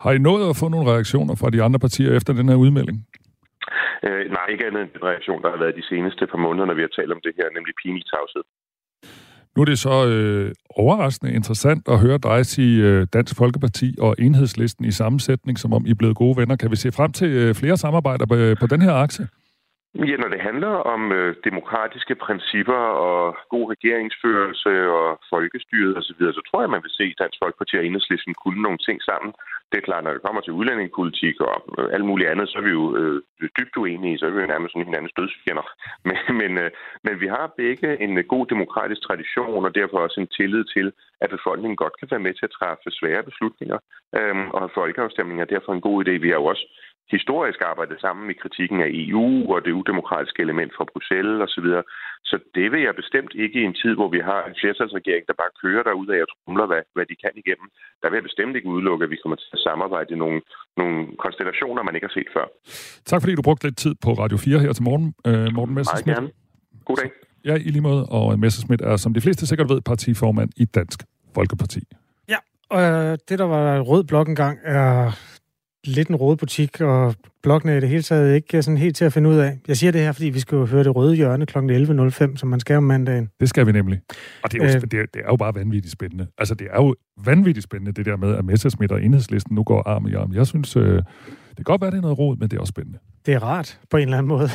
Har 0.04 0.12
I 0.12 0.26
nået 0.30 0.50
at 0.50 0.60
få 0.62 0.68
nogle 0.70 0.92
reaktioner 0.94 1.36
fra 1.42 1.50
de 1.56 1.64
andre 1.66 1.80
partier 1.86 2.12
efter 2.18 2.34
den 2.40 2.50
her 2.50 2.64
udmelding? 2.66 2.98
Øh, 4.08 4.24
nej, 4.36 4.46
ikke 4.54 4.66
andet 4.68 4.82
end 4.82 4.94
den 4.96 5.04
reaktion, 5.12 5.42
der 5.44 5.50
har 5.54 5.60
været 5.64 5.80
de 5.80 5.90
seneste 5.92 6.24
par 6.32 6.42
måneder, 6.46 6.66
når 6.68 6.78
vi 6.80 6.86
har 6.88 6.94
talt 6.98 7.12
om 7.16 7.22
det 7.26 7.34
her, 7.40 7.48
nemlig 7.58 7.74
pinlig 7.84 8.06
tavshed. 8.14 8.44
Nu 9.56 9.62
er 9.62 9.66
det 9.66 9.80
så 9.80 10.08
øh, 10.08 10.52
overraskende 10.70 11.34
interessant 11.34 11.88
at 11.88 12.00
høre 12.00 12.18
dig 12.18 12.46
sige 12.46 12.84
øh, 12.84 13.08
Dansk 13.14 13.36
Folkeparti 13.36 13.96
og 14.00 14.16
Enhedslisten 14.20 14.86
i 14.86 14.92
sammensætning, 14.92 15.60
som 15.60 15.74
om 15.74 15.86
I 15.86 15.90
er 15.90 15.96
blevet 15.96 16.16
gode 16.16 16.38
venner. 16.38 16.56
Kan 16.56 16.72
vi 16.72 16.76
se 16.76 16.92
frem 16.92 17.12
til 17.12 17.28
øh, 17.28 17.56
flere 17.56 17.78
samarbejder 17.78 18.26
på, 18.26 18.36
øh, 18.36 18.58
på 18.60 18.68
den 18.68 18.82
her 18.82 18.94
akse? 18.94 19.28
Ja, 19.96 20.16
når 20.18 20.30
det 20.34 20.42
handler 20.42 20.74
om 20.94 21.12
øh, 21.12 21.36
demokratiske 21.44 22.16
principper 22.16 22.82
og 23.08 23.38
god 23.50 23.66
regeringsførelse 23.74 24.72
og 25.00 25.20
folkestyret 25.30 25.98
osv., 25.98 26.22
så, 26.22 26.32
så 26.38 26.42
tror 26.48 26.62
jeg, 26.62 26.70
man 26.70 26.84
vil 26.84 26.98
se 27.00 27.16
Dansk 27.22 27.38
Folkeparti 27.44 27.76
og 27.78 27.86
Enhedslisten 27.86 28.34
kunne 28.34 28.62
nogle 28.62 28.78
ting 28.88 29.02
sammen. 29.10 29.32
Det 29.72 29.78
er 29.78 29.88
klart, 29.90 30.04
når 30.04 30.14
det 30.14 30.26
kommer 30.26 30.42
til 30.42 30.58
udlændingepolitik 30.60 31.36
og 31.42 31.56
øh, 31.78 31.88
alt 31.96 32.06
muligt 32.06 32.30
andet, 32.30 32.50
så 32.50 32.58
er 32.58 32.66
vi 32.68 32.74
jo 32.80 32.86
øh, 33.00 33.22
dybt 33.58 33.78
uenige, 33.78 34.18
så 34.18 34.26
er 34.26 34.30
vi 34.34 34.42
jo 34.42 34.54
nærmest 34.54 34.72
sådan 34.72 34.90
hinandens 34.90 35.18
dødsfjender. 35.20 35.66
Men, 36.08 36.20
men, 36.42 36.52
øh, 36.64 36.72
men 37.06 37.20
vi 37.22 37.28
har 37.28 37.54
begge 37.58 38.02
en 38.06 38.18
øh, 38.18 38.24
god 38.34 38.46
demokratisk 38.54 39.02
tradition, 39.08 39.66
og 39.66 39.76
derfor 39.76 39.98
også 39.98 40.20
en 40.22 40.34
tillid 40.38 40.64
til, 40.76 40.88
at 41.24 41.30
befolkningen 41.30 41.82
godt 41.84 41.96
kan 42.00 42.08
være 42.12 42.26
med 42.28 42.34
til 42.34 42.46
at 42.50 42.56
træffe 42.60 42.98
svære 43.00 43.24
beslutninger. 43.30 43.78
øh, 44.18 44.36
og 44.58 44.72
folkeafstemninger 44.80 45.44
er 45.44 45.54
derfor 45.56 45.72
en 45.74 45.88
god 45.90 45.98
idé. 46.04 46.12
Vi 46.12 46.30
har 46.30 46.40
jo 46.42 46.46
også 46.54 46.66
historisk 47.18 47.60
arbejdet 47.72 47.98
sammen 48.06 48.26
i 48.34 48.40
kritikken 48.42 48.80
af 48.86 48.90
EU 49.06 49.28
og 49.54 49.60
det 49.66 49.78
udemokratiske 49.80 50.42
element 50.46 50.72
fra 50.78 50.86
Bruxelles 50.92 51.38
osv. 51.46 51.70
Så, 51.72 51.82
så 52.30 52.36
det 52.58 52.68
vil 52.72 52.82
jeg 52.88 52.96
bestemt 53.02 53.34
ikke 53.44 53.58
i 53.62 53.68
en 53.70 53.76
tid, 53.82 53.94
hvor 54.00 54.10
vi 54.16 54.22
har 54.30 54.42
en 54.50 54.56
flertalsregering, 54.62 55.24
der 55.30 55.36
bare 55.42 55.58
kører 55.62 55.84
derud 55.90 56.08
af 56.16 56.20
og 56.26 56.30
trumler, 56.32 56.66
hvad, 56.72 56.84
hvad 56.96 57.06
de 57.12 57.16
kan 57.24 57.34
igennem. 57.44 57.68
Der 58.02 58.08
vil 58.10 58.18
jeg 58.20 58.28
bestemt 58.30 58.54
ikke 58.58 58.72
udelukke, 58.74 59.04
at 59.06 59.12
vi 59.14 59.18
kommer 59.24 59.38
til 59.44 59.52
at 59.58 59.64
samarbejde 59.68 60.10
i 60.16 60.18
nogle, 60.24 60.40
nogle 60.82 60.98
konstellationer, 61.26 61.82
man 61.88 61.96
ikke 61.96 62.08
har 62.10 62.16
set 62.20 62.30
før. 62.38 62.48
Tak 63.10 63.20
fordi 63.22 63.34
du 63.40 63.44
brugte 63.48 63.64
lidt 63.68 63.78
tid 63.86 63.94
på 64.06 64.10
Radio 64.24 64.38
4 64.38 64.60
her 64.66 64.74
til 64.74 64.84
morgen, 64.90 65.08
øh, 65.30 65.48
Morten 65.58 65.76
Messersmith. 65.76 66.08
Meget 66.08 66.18
gerne. 66.18 66.86
God 66.90 66.98
dag. 67.02 67.10
Ja, 67.50 67.56
i 67.56 67.70
lige 67.76 67.86
måde. 67.90 68.06
Og 68.18 68.40
Messersmith 68.40 68.84
er, 68.90 68.96
som 69.04 69.14
de 69.14 69.22
fleste 69.22 69.48
sikkert 69.48 69.70
ved, 69.70 69.82
partiformand 69.82 70.50
i 70.58 70.66
Dansk 70.66 71.00
Folkeparti. 71.36 71.82
Ja, 72.30 72.40
og 72.70 72.82
øh, 72.82 73.18
det, 73.30 73.40
der 73.40 73.48
var 73.56 73.80
rød 73.80 74.04
blok 74.04 74.28
engang, 74.28 74.60
er 74.64 75.12
lidt 75.84 76.08
en 76.08 76.16
rød 76.16 76.38
butik, 76.38 76.82
og 76.82 77.16
blokkene 77.44 77.78
i 77.78 77.80
det 77.80 77.90
hele 77.90 78.04
taget 78.04 78.36
ikke 78.36 78.64
sådan 78.64 78.78
helt 78.78 78.96
til 78.96 79.06
at 79.06 79.14
finde 79.14 79.30
ud 79.30 79.36
af. 79.36 79.60
Jeg 79.68 79.78
siger 79.78 79.92
det 79.92 80.02
her, 80.02 80.12
fordi 80.12 80.30
vi 80.30 80.40
skal 80.40 80.56
jo 80.56 80.66
høre 80.66 80.84
det 80.84 80.96
røde 80.96 81.16
hjørne 81.16 81.46
kl. 81.46 81.58
11.05, 81.58 82.38
som 82.38 82.50
man 82.50 82.60
skal 82.60 82.78
om 82.78 82.84
mandagen. 82.84 83.30
Det 83.40 83.50
skal 83.50 83.68
vi 83.68 83.72
nemlig. 83.72 84.00
Og 84.44 84.52
det 84.52 84.62
er, 84.62 84.68
jo, 84.68 84.76
øh, 84.76 84.82
det, 84.82 84.94
er, 84.94 85.06
det 85.14 85.22
er 85.26 85.30
jo 85.30 85.36
bare 85.36 85.56
vanvittigt 85.56 85.92
spændende. 85.92 86.28
Altså, 86.38 86.56
det 86.56 86.68
er 86.72 86.82
jo 86.82 86.96
vanvittigt 87.26 87.64
spændende, 87.64 87.92
det 87.92 88.06
der 88.06 88.18
med, 88.18 88.36
at 88.36 88.46
Messersmith 88.46 88.94
og 88.94 89.04
Enhedslisten 89.04 89.56
nu 89.56 89.64
går 89.64 89.84
arm 89.88 90.08
i 90.08 90.14
arm. 90.14 90.34
Jeg 90.34 90.48
synes, 90.48 90.76
øh, 90.76 90.84
det 90.84 91.04
kan 91.56 91.64
godt 91.64 91.82
være, 91.82 91.92
det 91.92 91.98
er 91.98 92.02
noget 92.02 92.20
rod, 92.20 92.38
men 92.38 92.50
det 92.50 92.58
er 92.58 92.62
også 92.62 92.72
spændende. 92.72 93.00
Det 93.26 93.34
er 93.34 93.40
rart, 93.40 93.80
på 93.90 93.98
en 93.98 94.04
eller 94.04 94.18
anden 94.18 94.28
måde. 94.28 94.44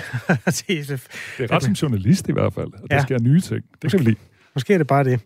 det 0.69 0.91
er 1.39 1.51
ret 1.51 1.63
som 1.63 1.73
journalist 1.73 2.29
i 2.29 2.33
hvert 2.33 2.53
fald, 2.53 2.69
at 2.75 2.81
ja. 2.91 2.97
der 2.97 3.03
sker 3.03 3.19
nye 3.19 3.41
ting. 3.41 3.65
Det 3.83 3.91
kan 3.91 4.01
vi 4.01 4.05
lide. 4.05 4.17
Måske 4.55 4.75
er 4.75 4.79
det 4.79 4.87
bare 4.87 5.05
det. 5.05 5.21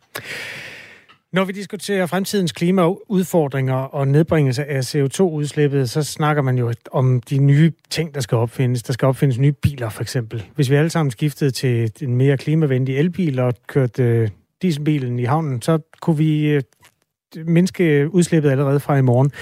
Når 1.33 1.45
vi 1.45 1.53
diskuterer 1.53 2.07
fremtidens 2.07 2.53
klimaudfordringer 2.53 3.75
og 3.75 4.09
nedbringelse 4.09 4.65
af 4.65 4.95
CO2-udslippet, 4.95 5.91
så 5.91 6.03
snakker 6.03 6.43
man 6.43 6.59
jo 6.59 6.73
om 6.93 7.21
de 7.21 7.39
nye 7.39 7.73
ting, 7.91 8.15
der 8.15 8.21
skal 8.21 8.39
opfindes. 8.39 8.83
Der 8.83 8.93
skal 8.93 9.09
opfindes 9.09 9.39
nye 9.39 9.53
biler, 9.53 9.89
for 9.89 10.03
eksempel. 10.03 10.47
Hvis 10.55 10.71
vi 10.71 10.75
alle 10.75 10.91
sammen 10.91 11.11
skiftede 11.11 11.51
til 11.51 11.93
en 12.01 12.15
mere 12.15 12.37
klimavenlig 12.37 12.99
elbil 12.99 13.39
og 13.39 13.55
kørte 13.67 14.03
øh, 14.03 14.29
dieselbilen 14.63 15.19
i 15.19 15.25
havnen, 15.25 15.63
så 15.63 15.79
kunne 16.01 16.17
vi 16.17 16.49
øh, 16.49 16.63
mindske 17.47 18.15
udslippet 18.15 18.51
allerede 18.51 18.81
fra 18.81 18.97
i 18.97 19.03
morgen. 19.03 19.33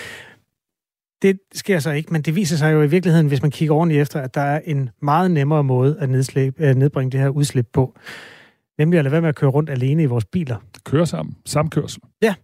Det 1.22 1.40
sker 1.54 1.78
så 1.78 1.90
ikke, 1.90 2.12
men 2.12 2.22
det 2.22 2.36
viser 2.36 2.56
sig 2.56 2.72
jo 2.72 2.82
i 2.82 2.90
virkeligheden, 2.90 3.26
hvis 3.26 3.42
man 3.42 3.50
kigger 3.50 3.74
ordentligt 3.74 4.02
efter, 4.02 4.20
at 4.20 4.34
der 4.34 4.40
er 4.40 4.60
en 4.64 4.90
meget 5.02 5.30
nemmere 5.30 5.64
måde 5.64 5.96
at, 6.00 6.10
nedslæbe, 6.10 6.62
at 6.62 6.70
øh, 6.70 6.76
nedbringe 6.76 7.10
det 7.10 7.20
her 7.20 7.28
udslip 7.28 7.66
på. 7.72 7.94
Nemlig 8.78 8.98
at 8.98 9.04
lade 9.04 9.12
være 9.12 9.20
med 9.20 9.28
at 9.28 9.34
køre 9.34 9.50
rundt 9.50 9.70
alene 9.70 10.02
i 10.02 10.06
vores 10.06 10.24
biler. 10.24 10.56
Køre 10.84 11.06
sammen. 11.06 11.36
Samkørsel. 11.46 12.00
Ja. 12.22 12.34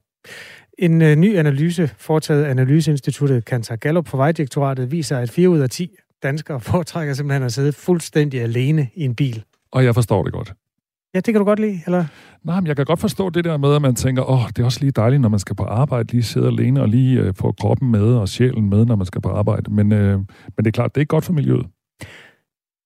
En 0.78 1.02
øh, 1.02 1.16
ny 1.16 1.36
analyse, 1.36 1.90
foretaget 1.98 2.44
af 2.44 2.50
Analyseinstituttet 2.50 3.44
Kantar 3.44 3.76
Gallup 3.76 4.08
for 4.08 4.16
Vejdirektoratet, 4.16 4.90
viser, 4.90 5.18
at 5.18 5.30
4 5.30 5.48
ud 5.48 5.58
af 5.58 5.70
10 5.70 5.96
danskere 6.22 6.60
foretrækker 6.60 7.14
simpelthen 7.14 7.42
at 7.42 7.52
sidde 7.52 7.72
fuldstændig 7.72 8.42
alene 8.42 8.88
i 8.94 9.04
en 9.04 9.14
bil. 9.14 9.44
Og 9.72 9.84
jeg 9.84 9.94
forstår 9.94 10.22
det 10.22 10.32
godt. 10.32 10.52
Ja, 11.14 11.20
det 11.20 11.34
kan 11.34 11.34
du 11.34 11.44
godt 11.44 11.60
lide, 11.60 11.80
eller? 11.86 12.04
Nej, 12.44 12.60
men 12.60 12.66
jeg 12.66 12.76
kan 12.76 12.84
godt 12.84 13.00
forstå 13.00 13.30
det 13.30 13.44
der 13.44 13.56
med, 13.56 13.74
at 13.74 13.82
man 13.82 13.94
tænker, 13.94 14.30
åh, 14.30 14.48
det 14.48 14.58
er 14.58 14.64
også 14.64 14.80
lige 14.80 14.90
dejligt, 14.90 15.22
når 15.22 15.28
man 15.28 15.40
skal 15.40 15.56
på 15.56 15.64
arbejde, 15.64 16.12
lige 16.12 16.22
sidde 16.22 16.46
alene 16.46 16.80
og 16.82 16.88
lige 16.88 17.20
øh, 17.20 17.34
få 17.34 17.52
kroppen 17.52 17.90
med 17.90 18.14
og 18.14 18.28
sjælen 18.28 18.70
med, 18.70 18.84
når 18.84 18.96
man 18.96 19.06
skal 19.06 19.20
på 19.20 19.28
arbejde. 19.28 19.74
Men, 19.74 19.92
øh, 19.92 20.18
men 20.18 20.26
det 20.58 20.66
er 20.66 20.70
klart, 20.70 20.94
det 20.94 20.96
er 20.96 21.00
ikke 21.00 21.10
godt 21.10 21.24
for 21.24 21.32
miljøet. 21.32 21.66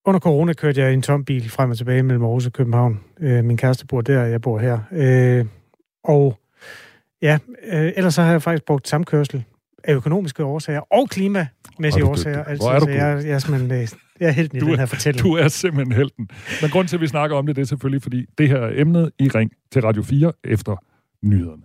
Under 0.09 0.21
corona 0.21 0.53
kørte 0.53 0.81
jeg 0.81 0.91
i 0.91 0.95
en 0.95 1.03
tom 1.03 1.25
bil 1.25 1.51
frem 1.51 1.71
og 1.71 1.77
tilbage 1.77 2.03
mellem 2.03 2.25
Aarhus 2.25 2.47
og 2.47 2.53
København. 2.53 3.01
Øh, 3.21 3.45
min 3.45 3.57
kæreste 3.57 3.87
bor 3.87 4.01
der, 4.01 4.23
og 4.23 4.31
jeg 4.31 4.41
bor 4.43 4.59
her. 4.59 4.79
Øh, 4.93 5.45
og 6.05 6.39
ja, 7.23 7.39
øh, 7.73 7.93
ellers 7.97 8.15
så 8.15 8.23
har 8.23 8.31
jeg 8.31 8.43
faktisk 8.43 8.65
brugt 8.67 8.89
samkørsel 8.89 9.45
af 9.85 9.95
økonomiske 9.95 10.45
årsager 10.45 10.81
og 10.81 11.09
klimamæssige 11.11 12.05
er 12.05 12.09
årsager. 12.09 12.45
Altså, 12.45 12.67
Hvor 12.67 12.75
er 12.75 12.79
du 12.79 12.85
så 12.85 12.91
jeg, 12.91 13.23
jeg, 13.27 13.35
er 13.35 13.39
simpelthen, 13.39 13.73
øh, 13.81 13.89
jeg 14.21 14.29
er 14.29 14.31
helten 14.33 14.57
i 14.57 14.61
Du 14.61 14.67
den 14.67 14.75
er- 14.75 14.79
her 14.79 14.87
fortælling. 14.87 15.23
Du 15.25 15.33
er 15.35 15.49
simpelthen 15.49 15.93
helten. 15.93 16.29
Men 16.63 16.71
grund 16.71 16.89
til, 16.89 16.97
at 16.97 17.01
vi 17.01 17.07
snakker 17.07 17.37
om 17.37 17.47
det, 17.47 17.57
det 17.57 17.63
er 17.63 17.67
selvfølgelig, 17.67 18.03
fordi 18.03 18.27
det 18.39 18.49
her 18.49 18.57
er 18.59 18.71
emnet 18.81 19.11
i 19.19 19.29
Ring 19.29 19.51
til 19.73 19.83
Radio 19.83 20.03
4 20.03 20.33
efter 20.45 20.77
nyhederne. 21.27 21.63